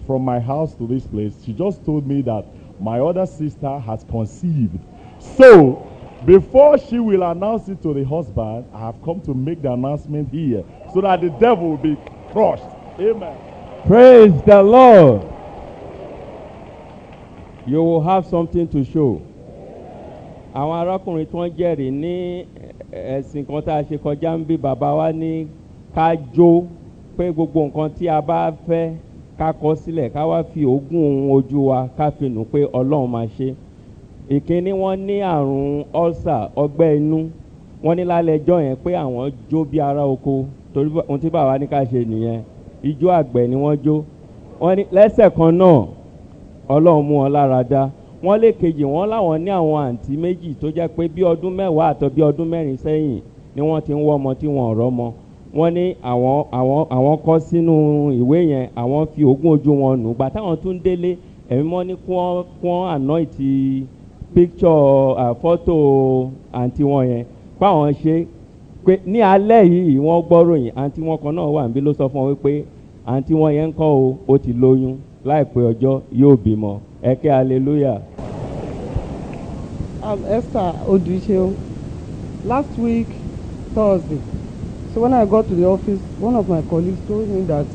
from 0.05 0.23
my 0.23 0.39
house 0.39 0.73
to 0.75 0.87
this 0.87 1.05
place, 1.07 1.33
she 1.45 1.53
just 1.53 1.83
told 1.85 2.07
me 2.07 2.21
that 2.23 2.45
my 2.79 2.99
other 2.99 3.25
sister 3.25 3.79
has 3.79 4.03
conceived. 4.09 4.77
So, 5.19 5.87
before 6.25 6.77
she 6.77 6.99
will 6.99 7.23
announce 7.23 7.67
it 7.69 7.81
to 7.83 7.93
the 7.93 8.03
husband, 8.03 8.65
I 8.73 8.79
have 8.79 9.01
come 9.03 9.21
to 9.21 9.33
make 9.33 9.61
the 9.61 9.71
announcement 9.71 10.29
here 10.31 10.63
so 10.93 11.01
that 11.01 11.21
the 11.21 11.29
devil 11.29 11.69
will 11.71 11.77
be 11.77 11.97
crushed. 12.31 12.63
Amen. 12.99 13.37
Praise 13.87 14.33
the 14.45 14.61
Lord. 14.61 15.21
You 17.67 17.83
will 17.83 18.01
have 18.03 18.25
something 18.25 18.67
to 18.69 18.83
show. 18.85 19.21
Àwọn 20.55 20.75
arákùnrin 20.79 21.25
tí 21.27 21.35
wọ́n 21.35 21.51
jẹ́rìí 21.57 21.91
ní 21.91 22.45
ẹ̀sìn 22.91 23.43
kan 23.45 23.61
tá 23.61 23.73
a 23.75 23.83
ṣe 23.83 23.97
kọjá 23.99 24.31
ń 24.39 24.45
bí 24.47 24.55
bàbá 24.57 24.89
wa 24.95 25.11
ní 25.11 25.47
ká 25.95 26.15
jó 26.35 26.63
pé 27.17 27.31
gbogbo 27.33 27.59
nǹkan 27.65 27.89
tí 27.97 28.05
a 28.09 28.21
bá 28.27 28.39
fẹ́ 28.67 28.85
ká 29.39 29.47
kọ 29.61 29.69
sílẹ̀ 29.81 30.09
ká 30.13 30.21
wá 30.29 30.43
fi 30.51 30.61
òógùn 30.65 31.31
ojú 31.35 31.59
wa 31.69 31.79
ká 31.97 32.05
fi 32.17 32.25
nù 32.29 32.41
pé 32.51 32.59
Ọlọ́run 32.79 33.07
máa 33.13 33.25
ṣe. 33.37 33.49
Ìkíní 34.35 34.71
wọ́n 34.81 34.97
ní 35.07 35.15
àrùn 35.33 35.83
ulcer 36.03 36.41
ọgbẹ́ 36.63 36.89
inú. 36.97 37.19
Wọ́n 37.83 37.95
ní 37.97 38.03
lálẹ́ 38.11 38.35
ẹjọ́ 38.39 38.57
yẹn 38.65 38.75
pé 38.83 38.91
àwọn 39.03 39.31
jó 39.51 39.59
bí 39.69 39.77
ara 39.79 40.03
oko. 40.13 40.45
Torí 40.73 40.89
ohun 40.97 41.19
tí 41.21 41.29
bàbá 41.29 41.53
ní 41.59 41.65
ká 41.67 41.79
ṣe 41.91 41.99
nìyẹn. 42.11 42.41
Ijó 42.89 43.07
àgbẹ̀ 43.19 43.47
ni 43.49 43.55
wọ́n 43.63 43.75
jó. 43.85 43.95
Wọ́n 44.61 44.75
ní 44.77 44.83
lẹ́sẹ̀ 44.91 45.29
kan 45.37 45.51
náà 45.57 45.85
ọlọ́run 46.69 47.03
mú 47.07 47.13
wọn 47.21 47.31
lára 47.31 47.63
dá. 47.71 47.89
Wọ́n 48.23 48.37
lè 48.41 48.49
kejì 48.59 48.83
wọ́n 48.93 49.07
láwọn 49.13 49.37
ní 49.43 49.49
àwọn 49.59 49.77
àǹtí 49.87 50.11
méjì 50.23 50.49
tó 50.61 50.67
jẹ́ 50.75 50.87
pé 50.95 51.03
bí 51.15 51.21
ọdún 51.31 51.53
mẹ́wàá 51.59 51.87
àtọ́ 51.93 52.09
bí 52.15 52.21
ọdún 52.29 52.47
mẹ́rin 52.53 52.77
sẹ́yìn 52.83 53.19
ni 53.55 53.61
wọ́n 53.61 53.81
ti 53.85 53.91
ń 53.93 54.01
wọ́ 54.05 54.15
ọmọ 54.17 54.29
tí 54.39 54.47
wọ́n 54.47 54.67
ọ̀rọ̀ 54.71 54.89
mọ 54.99 55.07
wọ́n 55.57 55.71
ní 55.77 55.85
àwọn 56.11 56.35
àwọn 56.59 56.79
àwọn 56.95 57.15
kọ́ 57.25 57.37
sínú 57.47 57.73
ìwé 58.21 58.37
yẹn 58.51 58.65
àwọn 58.81 59.01
fi 59.11 59.21
ogún 59.31 59.51
ojú 59.55 59.71
wọn 59.81 59.93
nù. 60.03 60.09
Gbà 60.17 60.25
táwọn 60.33 60.55
tún 60.61 60.75
délé 60.83 61.11
ẹ̀mí 61.53 61.63
mọ́ 61.71 61.81
ní 61.87 61.93
kí 62.03 62.11
wọ́n 62.17 62.43
kí 62.61 62.67
wọ́n 62.67 62.87
anoint 62.95 63.35
picture 64.33 65.33
fọ́tò 65.41 65.75
àǹtí 66.59 66.83
wọn 66.91 67.03
yẹn. 67.11 67.25
Fáwọn 67.59 67.89
ṣe 68.01 68.15
pé 68.85 68.93
ní 69.11 69.19
alẹ́ 69.33 69.61
yìí 69.73 69.93
wọ́n 70.05 70.21
gbọ́ròyìn 70.27 70.73
àǹtí 70.81 70.99
wọn 71.07 71.17
kan 71.23 71.35
náà 71.37 71.47
wà 71.55 71.61
níbí 71.67 71.79
ló 71.85 71.91
sọ 71.97 72.05
fún 72.11 72.21
wọn 72.21 72.29
wípé 72.31 72.51
àǹtí 73.11 73.33
wọn 73.39 73.51
yẹn 73.57 73.67
ń 73.69 73.73
kọ́ 73.79 73.87
o 74.01 74.15
ó 74.27 74.37
ti 74.43 74.51
lóyún. 74.61 74.95
Láìpẹ́ 75.29 75.63
ọjọ́ 75.71 75.93
yóò 76.21 76.33
bímọ. 76.43 76.71
Ẹ̀kẹ́ 77.11 77.31
hallelujah. 77.37 77.99
I'm 80.07 80.19
Esther 80.37 80.73
Oduicheo. 80.87 81.53
Last 82.45 82.77
week, 82.77 83.07
Thursday, 83.73 84.19
so 84.95 85.01
when 85.01 85.13
I 85.13 85.25
got 85.25 85.45
to 85.49 85.55
the 85.55 85.65
office, 85.65 85.99
one 86.19 86.37
of 86.37 86.47
my 86.47 86.61
colleagues 86.61 87.05
told 87.05 87.27
me 87.27 87.43
that 87.47 87.67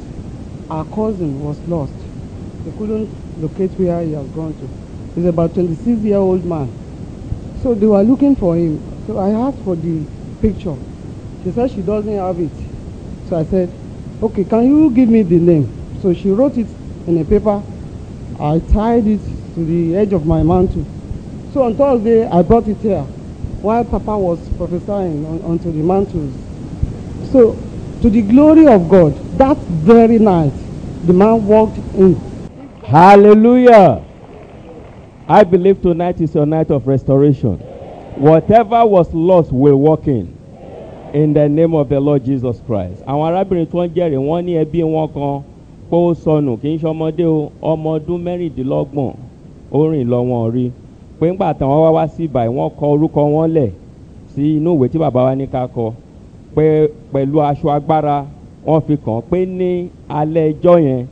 our 0.71 0.87
cousin 0.87 1.45
was 1.45 1.61
lost. 1.69 1.93
They 2.65 2.71
couldn't 2.79 3.11
locate 3.43 3.73
where 3.73 4.03
he 4.03 4.13
has 4.13 4.27
gone 4.29 4.55
to. 4.55 5.15
He's 5.15 5.27
about 5.27 5.53
26 5.53 6.01
year 6.01 6.17
old 6.17 6.43
man. 6.47 6.73
So 7.63 7.75
they 7.75 7.85
were 7.85 8.03
looking 8.03 8.35
for 8.37 8.57
him. 8.57 8.81
So 9.07 9.19
I 9.19 9.33
asked 9.33 9.59
for 9.65 9.77
the 9.77 10.03
picture. 10.41 10.75
She 11.45 11.51
said 11.51 11.71
she 11.71 11.83
doesn't 11.83 12.17
have 12.17 12.41
it. 12.41 12.51
So 13.29 13.37
I 13.37 13.45
said, 13.45 13.69
okay, 14.23 14.45
can 14.45 14.65
you 14.65 14.91
give 14.91 15.11
me 15.11 15.21
the 15.23 15.39
name? 15.39 15.69
So 16.01 16.15
she 16.15 16.31
wrote 16.31 16.57
it 16.57 16.69
in 17.07 17.21
a 17.21 17.25
paper. 17.27 17.63
I 18.41 18.61
tied 18.73 19.07
it 19.07 19.21
to 19.57 19.65
the 19.67 19.95
edge 19.95 20.15
of 20.15 20.25
my 20.25 20.43
mantle. 20.43 20.87
So 21.53 21.65
on 21.65 21.77
Thursday, 21.77 22.27
I 22.27 22.41
brought 22.41 22.67
it 22.67 22.79
here 22.79 23.03
while 23.61 23.85
Papa 23.85 24.17
was 24.17 24.39
prophesying 24.57 25.27
on, 25.27 25.43
onto 25.43 25.71
the 25.71 25.83
mantles. 25.83 26.50
So, 27.33 27.57
to 28.03 28.11
the 28.11 28.23
glory 28.23 28.67
of 28.67 28.89
God, 28.89 29.15
that 29.39 29.57
very 29.57 30.19
night, 30.19 30.53
the 31.07 31.13
man 31.13 31.47
walked 31.47 31.79
in. 31.95 32.15
Hallelujah. 32.85 34.03
I 35.29 35.45
believe 35.45 35.81
tonight 35.81 36.21
is 36.21 36.35
your 36.35 36.47
night 36.47 36.71
of 36.71 36.87
restoration. 36.87 37.57
Whatever 38.17 38.85
was 38.85 39.13
lost 39.15 39.53
will 39.53 39.77
walk 39.77 40.09
in. 40.09 40.37
In 41.15 41.33
the 41.33 41.49
name 41.49 41.75
of 41.75 41.89
the 41.89 42.01
Lord 42.01 42.25
Jesus 42.25 42.61
Christ. 42.67 43.03
Àwọn 43.07 43.27
arábìnrin 43.33 43.67
tí 43.67 43.77
wọ́n 43.77 43.89
jẹ́rìí 43.95 44.19
wọ́n 44.29 44.45
ní 44.45 44.53
ẹbí 44.65 44.83
wọn 44.83 45.09
kan 45.15 45.43
pé 45.91 46.15
sọnù 46.23 46.57
kì 46.63 46.69
í 46.75 46.79
ṣe 46.79 46.87
ọmọdé 46.89 47.25
o 47.27 47.51
ọmọ 47.63 47.89
ọdún 47.99 48.23
mẹ́rìndínlọ́gbọ̀n 48.25 49.13
ó 49.73 49.91
rìn 49.91 50.09
lọ 50.13 50.19
wọn 50.31 50.51
rí 50.55 50.71
pé 51.21 51.27
ńgbà 51.33 51.49
tán 51.59 51.69
wọ́n 51.69 51.83
wá 51.85 51.91
wá 51.97 52.05
sí 52.09 52.25
ibà 52.25 52.43
wọ́n 52.57 52.71
kọ 52.79 52.85
orúkọ 52.93 53.21
wọn 53.35 53.49
lẹ̀ 53.57 53.71
sí 54.35 54.43
inú 54.57 54.71
ìwé 54.77 54.89
tí 54.93 54.99
bàbá 54.99 55.21
wa 55.27 55.35
ní 55.35 55.47
ká 55.47 55.67
kọ 55.75 55.93
pé 56.55 56.89
pẹ̀lú 57.13 57.37
aṣọ 57.51 57.69
agbára 57.77 58.17
wọ́n 58.67 58.81
fi 58.87 58.95
kàn 59.05 59.21
pé 59.31 59.39
ní 59.47 59.71
alẹ́ 60.09 60.45
ẹjọ́ 60.51 60.77
yẹn 60.87 61.03